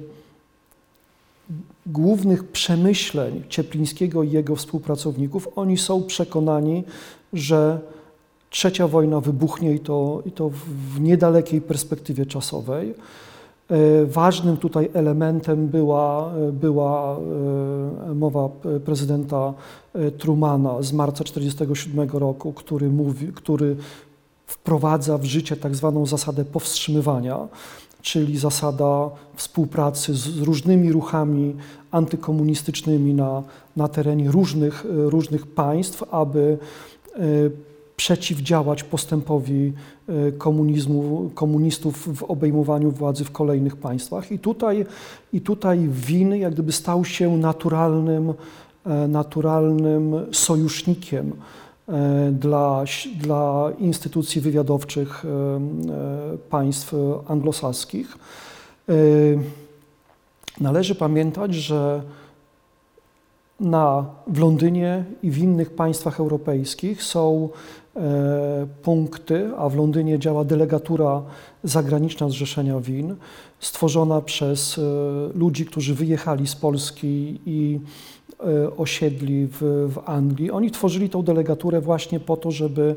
głównych 1.86 2.44
przemyśleń 2.44 3.44
Cieplińskiego 3.50 4.24
i 4.24 4.32
jego 4.32 4.56
współpracowników, 4.56 5.48
oni 5.56 5.78
są 5.78 6.04
przekonani, 6.04 6.84
że 7.34 7.80
trzecia 8.50 8.88
wojna 8.88 9.20
wybuchnie 9.20 9.74
i 9.74 9.80
to, 9.80 10.22
i 10.26 10.32
to 10.32 10.50
w 10.94 11.02
niedalekiej 11.02 11.62
perspektywie 11.62 12.26
czasowej. 12.26 12.94
Y, 13.72 14.06
ważnym 14.06 14.58
tutaj 14.58 14.90
elementem 14.94 15.68
była, 15.68 16.32
była 16.52 17.20
mowa 18.16 18.50
prezydenta 18.86 19.54
Trumana 20.18 20.82
z 20.82 20.94
marca 20.94 21.24
1947 21.24 22.10
roku, 22.20 22.54
który, 22.54 22.90
mówi, 22.90 23.28
który 23.28 23.76
wprowadza 24.54 25.18
w 25.18 25.26
życie 25.26 25.56
tak 25.58 25.76
zwaną 25.76 26.06
zasadę 26.06 26.46
powstrzymywania, 26.46 27.48
czyli 28.02 28.38
zasada 28.38 29.10
współpracy 29.36 30.14
z 30.14 30.38
różnymi 30.38 30.92
ruchami 30.92 31.56
antykomunistycznymi 31.92 33.14
na, 33.14 33.44
na 33.76 33.88
terenie 33.88 34.32
różnych, 34.32 34.86
różnych 34.90 35.48
państw, 35.48 36.04
aby 36.12 36.58
e, 37.16 37.20
przeciwdziałać 37.96 38.84
postępowi 38.84 39.74
e, 40.08 40.32
komunizmu, 40.32 41.32
komunistów 41.36 42.18
w 42.18 42.24
obejmowaniu 42.24 42.92
władzy 42.92 43.24
w 43.26 43.32
kolejnych 43.32 43.76
państwach. 43.76 44.32
I 44.32 44.40
tutaj, 44.40 44.86
i 45.34 45.42
tutaj 45.42 45.90
win 45.90 46.36
jak 46.36 46.54
gdyby 46.54 46.72
stał 46.72 47.06
się 47.06 47.38
naturalnym, 47.38 48.34
e, 48.86 49.08
naturalnym 49.08 50.16
sojusznikiem 50.32 51.34
dla, 52.32 52.84
dla 53.18 53.72
instytucji 53.80 54.42
wywiadowczych 54.42 55.26
e, 55.26 55.30
e, 55.30 56.38
państw 56.38 56.96
anglosaskich. 57.28 58.18
Należy 60.60 60.96
pamiętać, 60.96 61.56
że 61.56 62.02
na, 63.60 64.06
w 64.28 64.40
Londynie 64.40 65.06
i 65.24 65.32
w 65.32 65.38
innych 65.38 65.70
państwach 65.70 66.20
europejskich 66.20 67.04
są 67.04 67.50
punkty, 68.84 69.52
a 69.58 69.70
w 69.70 69.76
Londynie 69.76 70.20
działa 70.20 70.44
delegatura 70.44 71.22
zagraniczna 71.64 72.30
Zrzeszenia 72.30 72.80
Win, 72.80 73.16
stworzona 73.60 74.22
przez 74.22 74.80
ludzi, 75.36 75.66
którzy 75.66 75.96
wyjechali 75.96 76.48
z 76.48 76.56
Polski 76.56 77.40
i 77.46 77.80
E, 78.23 78.23
osiedli 78.78 79.48
w, 79.48 79.62
w 79.94 80.00
Anglii. 80.06 80.52
Oni 80.52 80.72
tworzyli 80.72 81.10
tą 81.10 81.24
delegaturę 81.24 81.82
właśnie 81.82 82.20
po 82.20 82.38
to, 82.38 82.52
żeby 82.52 82.96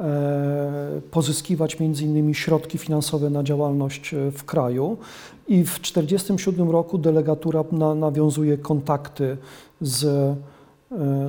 e, 0.00 1.00
pozyskiwać 1.10 1.80
między 1.80 2.04
innymi 2.04 2.34
środki 2.34 2.78
finansowe 2.78 3.30
na 3.30 3.42
działalność 3.42 4.14
e, 4.14 4.30
w 4.30 4.44
kraju. 4.44 4.96
I 5.48 5.64
w 5.64 5.78
1947 5.78 6.70
roku 6.70 6.98
delegatura 6.98 7.64
na, 7.72 7.94
nawiązuje 7.94 8.58
kontakty 8.58 9.36
z 9.80 10.04
e, 10.04 10.36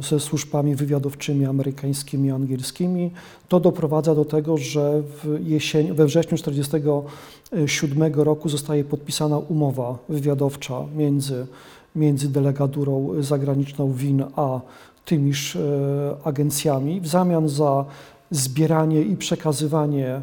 ze 0.02 0.20
służbami 0.20 0.76
wywiadowczymi 0.76 1.46
amerykańskimi 1.46 2.28
i 2.28 2.32
angielskimi. 2.32 3.12
To 3.48 3.60
doprowadza 3.60 4.16
do 4.16 4.26
tego, 4.26 4.58
że 4.58 5.02
w 5.02 5.40
jesień, 5.44 5.94
we 5.94 6.06
wrześniu 6.06 6.38
1947 6.38 8.14
roku 8.14 8.50
zostaje 8.50 8.84
podpisana 8.84 9.38
umowa 9.38 9.98
wywiadowcza 10.10 10.86
między, 10.96 11.48
między 12.00 12.30
delegaturą 12.30 13.10
zagraniczną 13.20 13.94
WIN 13.94 14.24
a 14.36 14.60
tymiż 15.06 15.56
e, 15.56 15.60
agencjami 16.24 17.02
w 17.02 17.08
zamian 17.08 17.50
za 17.50 17.86
zbieranie 18.32 19.02
i 19.02 19.18
przekazywanie 19.18 20.08
e, 20.08 20.22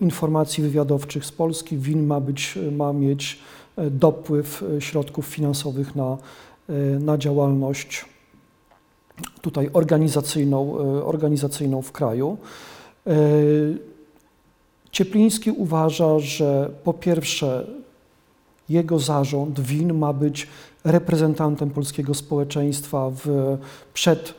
informacji 0.00 0.62
wywiadowczych 0.64 1.24
z 1.24 1.32
Polski 1.32 1.76
WIN 1.76 2.06
ma, 2.06 2.20
być, 2.20 2.58
ma 2.72 2.92
mieć 2.92 3.38
e, 3.76 3.90
dopływ 3.90 4.64
środków 4.78 5.26
finansowych 5.26 5.96
na, 5.96 6.18
na 7.00 7.18
działalność 7.18 8.04
tutaj 9.40 9.70
organizacyjną, 9.72 10.72
organizacyjną 11.04 11.82
w 11.82 11.92
kraju. 11.92 12.36
Ciepliński 14.90 15.50
uważa, 15.50 16.18
że 16.18 16.70
po 16.84 16.92
pierwsze 16.92 17.66
jego 18.70 18.98
zarząd 18.98 19.60
WIN 19.60 19.94
ma 19.94 20.12
być 20.12 20.48
reprezentantem 20.84 21.70
polskiego 21.70 22.14
społeczeństwa 22.14 23.10
w, 23.10 23.56
przed 23.94 24.34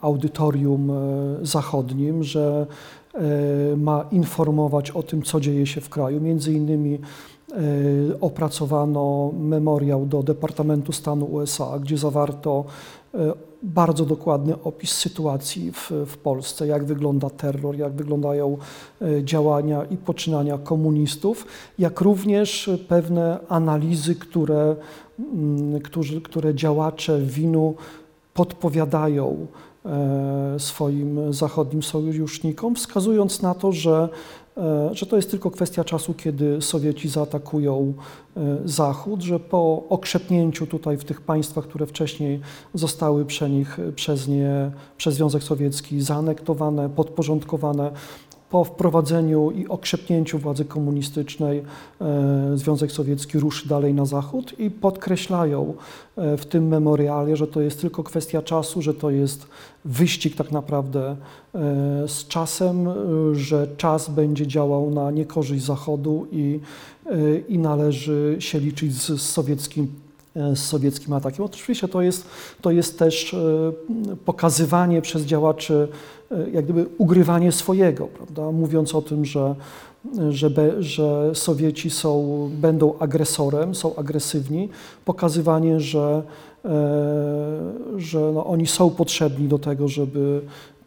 audytorium 0.00 0.90
e, 0.90 0.94
zachodnim, 1.42 2.24
że 2.24 2.66
e, 3.14 3.76
ma 3.76 4.04
informować 4.10 4.90
o 4.90 5.02
tym, 5.02 5.22
co 5.22 5.40
dzieje 5.40 5.66
się 5.66 5.80
w 5.80 5.88
kraju. 5.88 6.20
Między 6.20 6.52
innymi 6.52 6.94
e, 6.94 7.56
opracowano 8.20 9.32
memoriał 9.38 10.06
do 10.06 10.22
Departamentu 10.22 10.92
Stanu 10.92 11.26
USA, 11.26 11.78
gdzie 11.78 11.96
zawarto 11.96 12.64
bardzo 13.62 14.04
dokładny 14.04 14.62
opis 14.62 14.92
sytuacji 14.92 15.72
w, 15.72 15.90
w 16.06 16.16
Polsce, 16.18 16.66
jak 16.66 16.84
wygląda 16.84 17.30
terror, 17.30 17.76
jak 17.76 17.92
wyglądają 17.92 18.58
e, 19.02 19.24
działania 19.24 19.84
i 19.84 19.96
poczynania 19.96 20.58
komunistów, 20.58 21.46
jak 21.78 22.00
również 22.00 22.70
pewne 22.88 23.38
analizy, 23.48 24.14
które, 24.14 24.76
mm, 25.18 25.80
którzy, 25.80 26.20
które 26.20 26.54
działacze 26.54 27.20
winu 27.20 27.74
podpowiadają 28.34 29.46
e, 29.86 30.54
swoim 30.58 31.32
zachodnim 31.32 31.82
sojusznikom, 31.82 32.74
wskazując 32.74 33.42
na 33.42 33.54
to, 33.54 33.72
że, 33.72 34.08
e, 34.08 34.08
że 34.92 35.06
to 35.06 35.16
jest 35.16 35.30
tylko 35.30 35.50
kwestia 35.50 35.84
czasu, 35.84 36.14
kiedy 36.14 36.62
Sowieci 36.62 37.08
zaatakują 37.08 37.94
e, 38.36 38.40
Zachód, 38.64 39.22
że 39.22 39.40
po 39.40 39.84
okrzepnięciu 39.88 40.66
tutaj 40.66 40.96
w 40.96 41.04
tych 41.04 41.20
państwach, 41.20 41.64
które 41.64 41.86
wcześniej 41.86 42.40
zostały 42.74 43.24
prze 43.24 43.50
nich, 43.50 43.78
przez 43.96 44.28
nie, 44.28 44.70
przez 44.96 45.14
Związek 45.14 45.42
Sowiecki 45.42 46.00
zaanektowane, 46.00 46.88
podporządkowane, 46.88 47.90
po 48.50 48.64
wprowadzeniu 48.64 49.50
i 49.50 49.68
okrzepnięciu 49.68 50.38
władzy 50.38 50.64
komunistycznej 50.64 51.62
e, 52.00 52.50
Związek 52.54 52.92
Sowiecki 52.92 53.38
ruszy 53.38 53.68
dalej 53.68 53.94
na 53.94 54.04
zachód 54.04 54.58
i 54.58 54.70
podkreślają 54.70 55.74
e, 56.16 56.36
w 56.36 56.46
tym 56.46 56.68
memoriale, 56.68 57.36
że 57.36 57.46
to 57.46 57.60
jest 57.60 57.80
tylko 57.80 58.02
kwestia 58.02 58.42
czasu, 58.42 58.82
że 58.82 58.94
to 58.94 59.10
jest 59.10 59.46
wyścig 59.84 60.36
tak 60.36 60.52
naprawdę 60.52 61.10
e, 61.10 61.16
z 62.08 62.26
czasem, 62.28 62.88
że 63.32 63.68
czas 63.76 64.10
będzie 64.10 64.46
działał 64.46 64.90
na 64.90 65.10
niekorzyść 65.10 65.64
Zachodu 65.64 66.26
i, 66.32 66.60
i 67.48 67.58
należy 67.58 68.36
się 68.38 68.60
liczyć 68.60 68.94
z, 68.94 69.06
z 69.06 69.22
sowieckim 69.22 69.88
z 70.34 70.58
sowieckim 70.58 71.12
atakiem. 71.12 71.44
Oczywiście 71.44 71.88
to 71.88 72.02
jest, 72.02 72.26
to 72.60 72.70
jest 72.70 72.98
też 72.98 73.34
e, 73.34 73.72
pokazywanie 74.24 75.02
przez 75.02 75.22
działaczy, 75.22 75.88
e, 76.30 76.50
jak 76.50 76.64
gdyby 76.64 76.86
ugrywanie 76.98 77.52
swojego, 77.52 78.06
prawda? 78.06 78.52
mówiąc 78.52 78.94
o 78.94 79.02
tym, 79.02 79.24
że, 79.24 79.54
że, 80.30 80.50
be, 80.50 80.82
że 80.82 81.30
Sowieci 81.34 81.90
są, 81.90 82.50
będą 82.52 82.98
agresorem, 82.98 83.74
są 83.74 83.96
agresywni, 83.96 84.68
pokazywanie, 85.04 85.80
że, 85.80 86.22
e, 86.64 86.70
że 87.96 88.32
no, 88.34 88.46
oni 88.46 88.66
są 88.66 88.90
potrzebni 88.90 89.48
do 89.48 89.58
tego, 89.58 89.88
żeby 89.88 90.40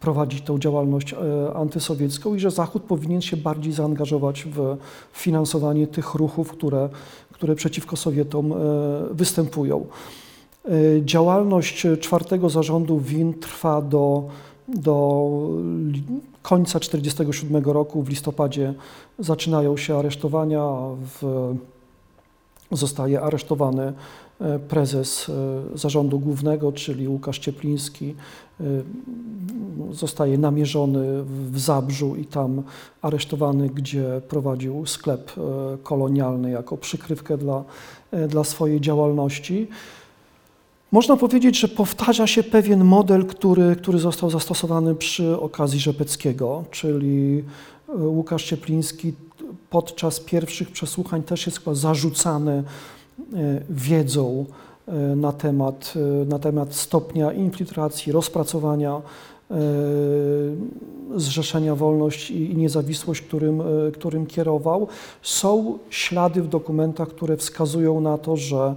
prowadzić 0.03 0.41
tą 0.41 0.59
działalność 0.59 1.13
e, 1.13 1.17
antysowiecką 1.53 2.35
i 2.35 2.39
że 2.39 2.51
Zachód 2.51 2.83
powinien 2.83 3.21
się 3.21 3.37
bardziej 3.37 3.73
zaangażować 3.73 4.43
w 4.43 4.77
finansowanie 5.13 5.87
tych 5.87 6.13
ruchów, 6.13 6.51
które, 6.51 6.89
które 7.43 7.55
przeciwko 7.55 7.95
Sowietom 7.95 8.53
e, 8.53 8.55
występują. 9.11 9.85
E, 10.65 10.69
Działalność 11.05 11.87
czwartego 11.99 12.49
zarządu 12.49 12.99
WIN 12.99 13.33
trwa 13.33 13.81
do, 13.81 14.23
do 14.67 15.29
końca 16.41 16.79
1947 16.79 17.63
roku. 17.63 18.03
W 18.03 18.09
listopadzie 18.09 18.73
zaczynają 19.19 19.77
się 19.77 19.97
aresztowania. 19.97 20.69
W, 21.21 21.53
zostaje 22.71 23.21
aresztowany 23.21 23.93
prezes 24.67 25.29
e, 25.29 25.77
zarządu 25.77 26.19
głównego, 26.19 26.71
czyli 26.71 27.07
Łukasz 27.07 27.39
Ciepliński. 27.39 28.15
E, 28.59 28.63
Zostaje 29.91 30.37
namierzony 30.37 31.23
w 31.23 31.59
Zabrzu 31.59 32.15
i 32.15 32.25
tam 32.25 32.63
aresztowany, 33.01 33.69
gdzie 33.69 34.21
prowadził 34.27 34.85
sklep 34.85 35.31
e, 35.37 35.41
kolonialny 35.83 36.51
jako 36.51 36.77
przykrywkę 36.77 37.37
dla, 37.37 37.63
e, 38.11 38.27
dla 38.27 38.43
swojej 38.43 38.81
działalności. 38.81 39.67
Można 40.91 41.17
powiedzieć, 41.17 41.59
że 41.59 41.67
powtarza 41.67 42.27
się 42.27 42.43
pewien 42.43 42.83
model, 42.83 43.25
który, 43.25 43.75
który 43.75 43.99
został 43.99 44.29
zastosowany 44.29 44.95
przy 44.95 45.39
okazji 45.39 45.79
Rzepeckiego, 45.79 46.63
czyli 46.71 47.43
e, 47.89 47.97
Łukasz 47.97 48.43
Ciepliński 48.43 49.13
podczas 49.69 50.19
pierwszych 50.19 50.71
przesłuchań 50.71 51.23
też 51.23 51.45
jest 51.45 51.61
zarzucany 51.71 52.51
e, 52.51 52.63
wiedzą 53.69 54.45
e, 54.87 55.15
na 55.15 55.31
temat, 55.31 55.93
e, 55.95 56.25
na 56.25 56.39
temat 56.39 56.75
stopnia 56.75 57.33
infiltracji, 57.33 58.11
rozpracowania 58.11 59.01
e, 59.51 59.55
Zrzeszenia 61.15 61.75
Wolność 61.75 62.31
i 62.31 62.55
Niezawisłość, 62.55 63.21
którym, 63.21 63.61
e, 63.61 63.91
którym 63.91 64.25
kierował. 64.25 64.87
Są 65.21 65.79
ślady 65.89 66.41
w 66.41 66.47
dokumentach, 66.47 67.07
które 67.07 67.37
wskazują 67.37 68.01
na 68.01 68.17
to, 68.17 68.37
że 68.37 68.75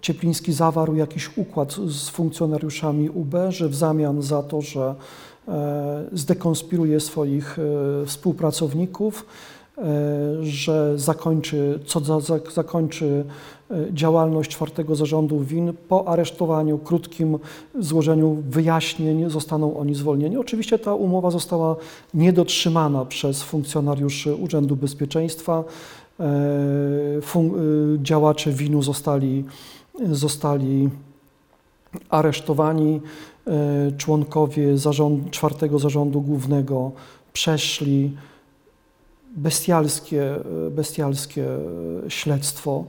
Ciepliński 0.00 0.52
zawarł 0.52 0.94
jakiś 0.94 1.38
układ 1.38 1.72
z 1.72 2.08
funkcjonariuszami 2.08 3.10
UB, 3.10 3.34
że 3.48 3.68
w 3.68 3.74
zamian 3.74 4.22
za 4.22 4.42
to, 4.42 4.60
że 4.60 4.94
e, 5.48 6.04
zdekonspiruje 6.12 7.00
swoich 7.00 7.58
e, 7.58 8.06
współpracowników, 8.06 9.20
e, 9.20 9.55
że 10.42 10.98
zakończy, 10.98 11.80
co 11.86 12.00
za, 12.00 12.20
za, 12.20 12.38
zakończy 12.54 13.24
e, 13.70 13.74
działalność 13.92 14.50
czwartego 14.50 14.96
zarządu 14.96 15.40
WIN, 15.40 15.72
po 15.88 16.08
aresztowaniu, 16.08 16.78
krótkim 16.78 17.38
złożeniu 17.78 18.42
wyjaśnień 18.48 19.30
zostaną 19.30 19.76
oni 19.76 19.94
zwolnieni. 19.94 20.36
Oczywiście 20.36 20.78
ta 20.78 20.94
umowa 20.94 21.30
została 21.30 21.76
niedotrzymana 22.14 23.04
przez 23.04 23.42
funkcjonariuszy 23.42 24.34
Urzędu 24.34 24.76
Bezpieczeństwa. 24.76 25.64
E, 26.20 26.24
e, 26.24 27.20
działacze 28.02 28.52
WIN-u 28.52 28.82
zostali 28.82 29.44
zostali 30.12 30.88
aresztowani. 32.08 33.00
E, 33.46 33.92
Członkowie 33.96 34.78
zarząd, 34.78 35.30
czwartego 35.30 35.78
zarządu 35.78 36.20
głównego 36.20 36.92
przeszli 37.32 38.12
bestialskie, 39.36 40.34
e, 40.66 40.70
bestialskie 40.70 41.46
e, 42.06 42.10
śledztwo 42.10 42.84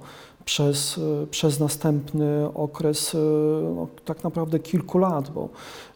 przez, 0.45 0.98
e, 1.24 1.28
przez 1.28 1.60
następny 1.60 2.54
okres 2.54 3.16
e, 3.16 3.18
no, 3.76 3.88
tak 4.06 4.24
naprawdę 4.24 4.60
kilku 4.60 4.98
lat, 4.98 5.30
bo, 5.30 5.50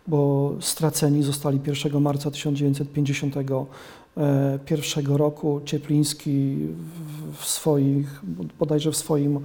bo 0.08 0.52
straceni 0.60 1.24
zostali 1.24 1.60
1 1.68 2.02
marca 2.02 2.32
1951 2.32 5.16
roku. 5.16 5.62
Ciepliński 5.66 6.56
w- 6.68 7.38
w 7.42 7.46
swoich, 7.46 8.22
bodajże 8.60 8.92
w 8.92 8.98
swoim 8.98 9.38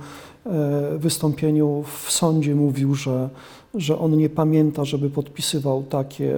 e, 0.47 0.99
wystąpieniu 0.99 1.85
w 2.05 2.11
sądzie 2.11 2.55
mówił, 2.55 2.95
że, 2.95 3.29
że 3.77 3.99
on 3.99 4.17
nie 4.17 4.29
pamięta, 4.29 4.85
żeby 4.85 5.11
podpisywał 5.11 5.83
takie 5.83 6.37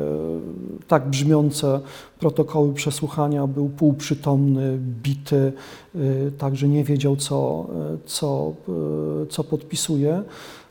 tak 0.88 1.08
brzmiące 1.10 1.80
protokoły 2.20 2.74
przesłuchania, 2.74 3.46
był 3.46 3.68
półprzytomny, 3.68 4.78
bity, 5.02 5.52
y, 5.94 6.32
także 6.38 6.68
nie 6.68 6.84
wiedział, 6.84 7.16
co, 7.16 7.66
y, 7.94 8.08
co, 8.08 8.52
y, 9.22 9.26
co 9.26 9.44
podpisuje. 9.44 10.22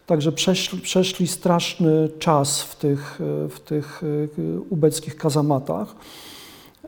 Także 0.05 0.31
przeszli, 0.31 0.79
przeszli 0.79 1.27
straszny 1.27 2.09
czas 2.19 2.61
w 2.61 2.75
tych, 2.75 3.19
w 3.49 3.59
tych 3.59 4.01
ubeckich 4.69 5.15
kazamatach. 5.15 5.95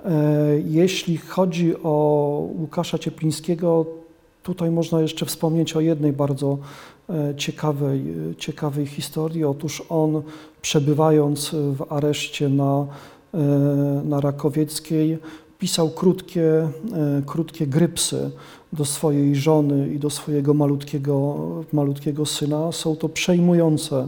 E, 0.06 0.60
Jeśli 0.66 1.18
chodzi 1.18 1.76
o 1.84 2.48
Łukasza 2.60 2.98
Cieplińskiego, 2.98 3.86
tutaj 4.44 4.72
można 4.72 5.02
jeszcze 5.02 5.26
wspomnieć 5.26 5.76
o 5.76 5.80
jednej 5.80 6.14
bardzo 6.14 6.58
ciekawej, 7.38 8.00
e, 8.32 8.36
ciekawej 8.36 8.86
historii. 8.86 9.44
Otóż 9.44 9.84
on, 9.90 10.22
przebywając 10.62 11.52
w 11.54 11.86
areszcie 11.90 12.50
na, 12.50 12.88
e, 13.34 13.38
na 14.06 14.22
Rakowieckiej, 14.22 15.18
pisał 15.60 15.90
krótkie, 15.90 16.44
e, 16.52 16.70
krótkie 17.26 17.68
grypsy 17.68 18.32
do 18.74 18.86
swojej 18.86 19.36
żony 19.36 19.90
i 19.94 20.00
do 20.00 20.10
swojego 20.10 20.54
malutkiego, 20.54 21.36
malutkiego 21.74 22.26
syna. 22.26 22.72
Są 22.72 22.96
to 22.96 23.10
przejmujące. 23.10 24.08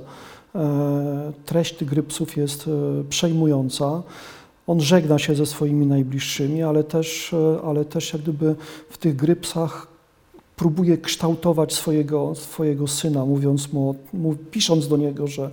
e, 0.55 1.31
Treść 1.45 1.75
tych 1.75 1.87
grypsów 1.87 2.37
jest 2.37 2.67
e, 2.67 3.03
przejmująca. 3.09 4.03
On 4.67 4.81
żegna 4.81 5.19
się 5.19 5.35
ze 5.35 5.45
swoimi 5.45 5.85
najbliższymi, 5.85 6.63
ale 6.63 6.83
też, 6.83 7.33
e, 7.33 7.61
ale 7.65 7.85
też 7.85 8.13
jak 8.13 8.21
gdyby 8.21 8.55
w 8.89 8.97
tych 8.97 9.15
grypsach 9.15 9.90
próbuje 10.61 10.97
kształtować 10.97 11.73
swojego, 11.73 12.35
swojego 12.35 12.87
syna, 12.87 13.25
mówiąc 13.25 13.73
mu, 13.73 13.95
pisząc 14.51 14.87
do 14.87 14.97
niego, 14.97 15.27
że 15.27 15.49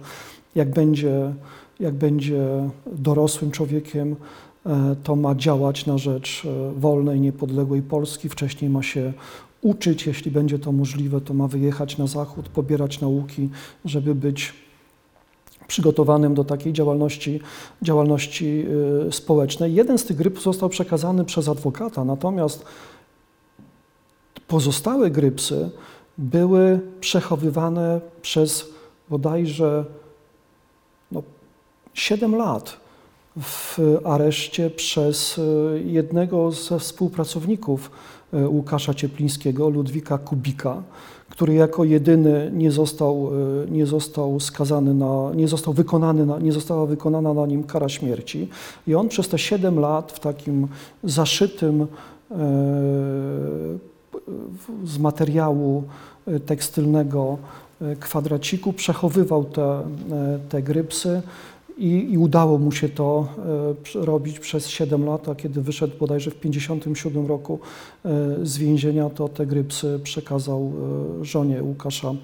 jak 0.55 0.71
będzie, 0.71 1.35
jak 1.81 1.95
będzie 1.95 2.45
dorosłym 2.87 3.51
człowiekiem, 3.51 4.17
e, 4.67 4.97
to 5.03 5.17
ma 5.17 5.35
działać 5.35 5.87
na 5.87 5.99
rzecz 5.99 6.43
e, 6.45 6.81
wolnej, 6.81 7.21
niepodległej 7.21 7.83
Polski. 7.83 8.29
Wcześniej 8.29 8.71
ma 8.71 8.83
się 8.83 9.13
uczyć, 9.63 10.07
jeśli 10.07 10.31
będzie 10.31 10.59
to 10.59 10.73
możliwe, 10.73 11.21
to 11.21 11.35
ma 11.35 11.49
wyjechać 11.49 11.99
na 11.99 12.07
zachód, 12.07 12.49
pobierać 12.49 13.01
nauki, 13.01 13.49
żeby 13.85 14.15
być 14.15 14.53
przygotowanym 15.69 16.35
do 16.35 16.45
takiej 16.45 16.73
działalności, 16.73 17.41
działalności 17.83 18.67
y, 19.09 19.13
społecznej. 19.13 19.75
Jeden 19.75 19.99
z 19.99 20.05
tych 20.05 20.17
grypsów 20.17 20.45
został 20.45 20.69
przekazany 20.69 21.25
przez 21.25 21.49
adwokata, 21.49 22.05
natomiast 22.05 22.65
pozostałe 24.49 25.11
grypsy 25.11 25.71
były 26.19 26.81
przechowywane 27.01 28.01
przez 28.23 28.69
bodajże 29.11 29.85
no, 31.13 31.23
7 31.95 32.37
lat 32.37 32.77
w 33.41 33.79
areszcie 34.05 34.71
przez 34.71 35.39
y, 35.39 35.83
jednego 35.85 36.51
ze 36.51 36.79
współpracowników 36.79 37.91
y, 38.35 38.49
Łukasza 38.49 38.95
Cieplińskiego, 38.95 39.69
Ludwika 39.69 40.19
Kubika, 40.19 40.83
który 41.31 41.55
jako 41.55 41.85
jedyny 41.85 42.51
nie 42.55 42.71
został, 42.71 43.31
y, 43.65 43.71
nie 43.71 43.87
został 43.87 44.41
skazany 44.41 44.95
na, 44.95 45.31
nie 45.35 45.49
został 45.49 45.75
wykonany, 45.75 46.27
na, 46.27 46.39
nie 46.39 46.53
została 46.53 46.87
wykonana 46.87 47.35
na 47.35 47.47
nim 47.47 47.65
kara 47.65 47.89
śmierci. 47.89 48.49
I 48.87 48.95
on 48.95 49.09
przez 49.09 49.29
te 49.29 49.39
7 49.39 49.81
lat 49.81 50.13
w 50.13 50.21
takim 50.21 50.69
zaszytym 51.05 51.87
e, 52.31 52.37
z 54.85 54.99
materiału 54.99 55.85
e, 56.27 56.41
tekstylnego 56.41 57.39
e, 57.81 57.97
kwadraciku 57.97 58.73
przechowywał 58.73 59.45
te, 59.45 59.63
e, 59.63 59.83
te 60.49 60.63
grypsy 60.63 61.23
i, 61.79 62.13
i 62.13 62.19
udało 62.19 62.59
mu 62.59 62.73
się 62.73 62.89
to 62.89 63.29
robić 63.95 64.39
przez 64.39 64.69
7 64.69 65.07
lat, 65.07 65.29
a 65.29 65.35
kiedy 65.35 65.63
wyszedł 65.63 65.99
bodajże 65.99 66.31
w 66.31 66.35
1957 66.35 67.27
roku 67.27 67.59
z 68.43 68.59
więzienia, 68.59 69.11
to 69.11 69.29
te 69.29 69.47
grypsy 69.47 70.01
przekazał 70.03 70.73
żonie 71.23 71.63
Łukasza 71.63 72.15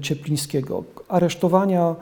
Cieplińskiego. 0.00 0.84
Aresztowania 1.08 1.96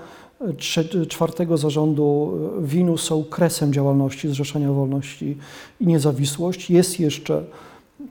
czwartego 1.09 1.57
zarządu 1.57 2.33
WIN-u 2.63 2.97
są 2.99 3.25
kresem 3.25 3.73
działalności 3.73 4.29
Zrzeszenia 4.29 4.73
Wolności 4.73 5.37
i 5.81 5.87
Niezawisłość. 5.87 6.71
Jest 6.71 7.01
jeszcze 7.01 7.45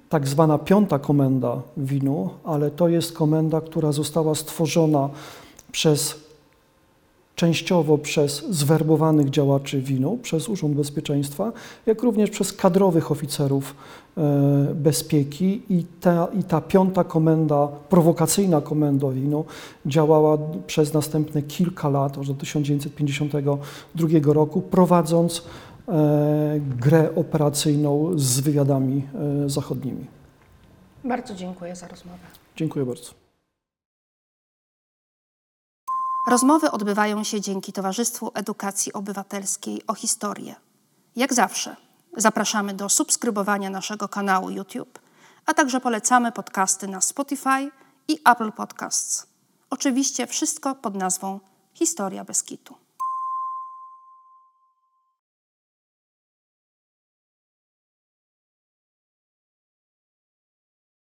tak 0.09 0.27
zwana 0.27 0.57
piąta 0.57 0.99
komenda 0.99 1.61
WIN-u, 1.77 2.29
ale 2.43 2.71
to 2.71 2.87
jest 2.87 3.13
komenda, 3.13 3.61
która 3.61 3.91
została 3.91 4.35
stworzona 4.35 5.09
przez 5.71 6.29
częściowo 7.39 7.97
przez 7.97 8.45
zwerbowanych 8.49 9.29
działaczy 9.29 9.81
WIN-u, 9.81 10.17
przez 10.17 10.49
Urząd 10.49 10.75
Bezpieczeństwa, 10.75 11.51
jak 11.85 12.03
również 12.03 12.29
przez 12.29 12.53
kadrowych 12.53 13.11
oficerów 13.11 13.75
e, 14.17 14.21
bezpieki. 14.75 15.61
I 15.69 15.85
ta, 16.01 16.27
i 16.39 16.43
ta 16.43 16.61
piąta 16.61 17.03
komenda, 17.03 17.67
prowokacyjna 17.89 18.61
komenda 18.61 19.09
WIN-u 19.09 19.45
działała 19.85 20.37
przez 20.67 20.93
następne 20.93 21.41
kilka 21.41 21.89
lat, 21.89 22.17
aż 22.17 22.27
do 22.27 22.33
1952 22.33 24.33
roku, 24.33 24.61
prowadząc 24.61 25.43
grę 26.59 27.15
operacyjną 27.15 28.11
z 28.15 28.39
wywiadami 28.39 29.07
e, 29.45 29.49
zachodnimi. 29.49 30.07
Bardzo 31.03 31.35
dziękuję 31.35 31.75
za 31.75 31.87
rozmowę. 31.87 32.17
Dziękuję 32.55 32.85
bardzo. 32.85 33.11
Rozmowy 36.27 36.71
odbywają 36.71 37.23
się 37.23 37.41
dzięki 37.41 37.73
Towarzystwu 37.73 38.31
Edukacji 38.33 38.93
Obywatelskiej 38.93 39.81
o 39.87 39.93
historię. 39.93 40.55
Jak 41.15 41.33
zawsze, 41.33 41.75
zapraszamy 42.17 42.73
do 42.73 42.89
subskrybowania 42.89 43.69
naszego 43.69 44.07
kanału 44.07 44.49
YouTube, 44.49 44.99
a 45.45 45.53
także 45.53 45.79
polecamy 45.79 46.31
podcasty 46.31 46.87
na 46.87 47.01
Spotify 47.01 47.71
i 48.07 48.19
Apple 48.25 48.51
Podcasts. 48.51 49.27
Oczywiście 49.69 50.27
wszystko 50.27 50.75
pod 50.75 50.95
nazwą 50.95 51.39
Historia 51.73 52.23
Beskitu. 52.23 52.88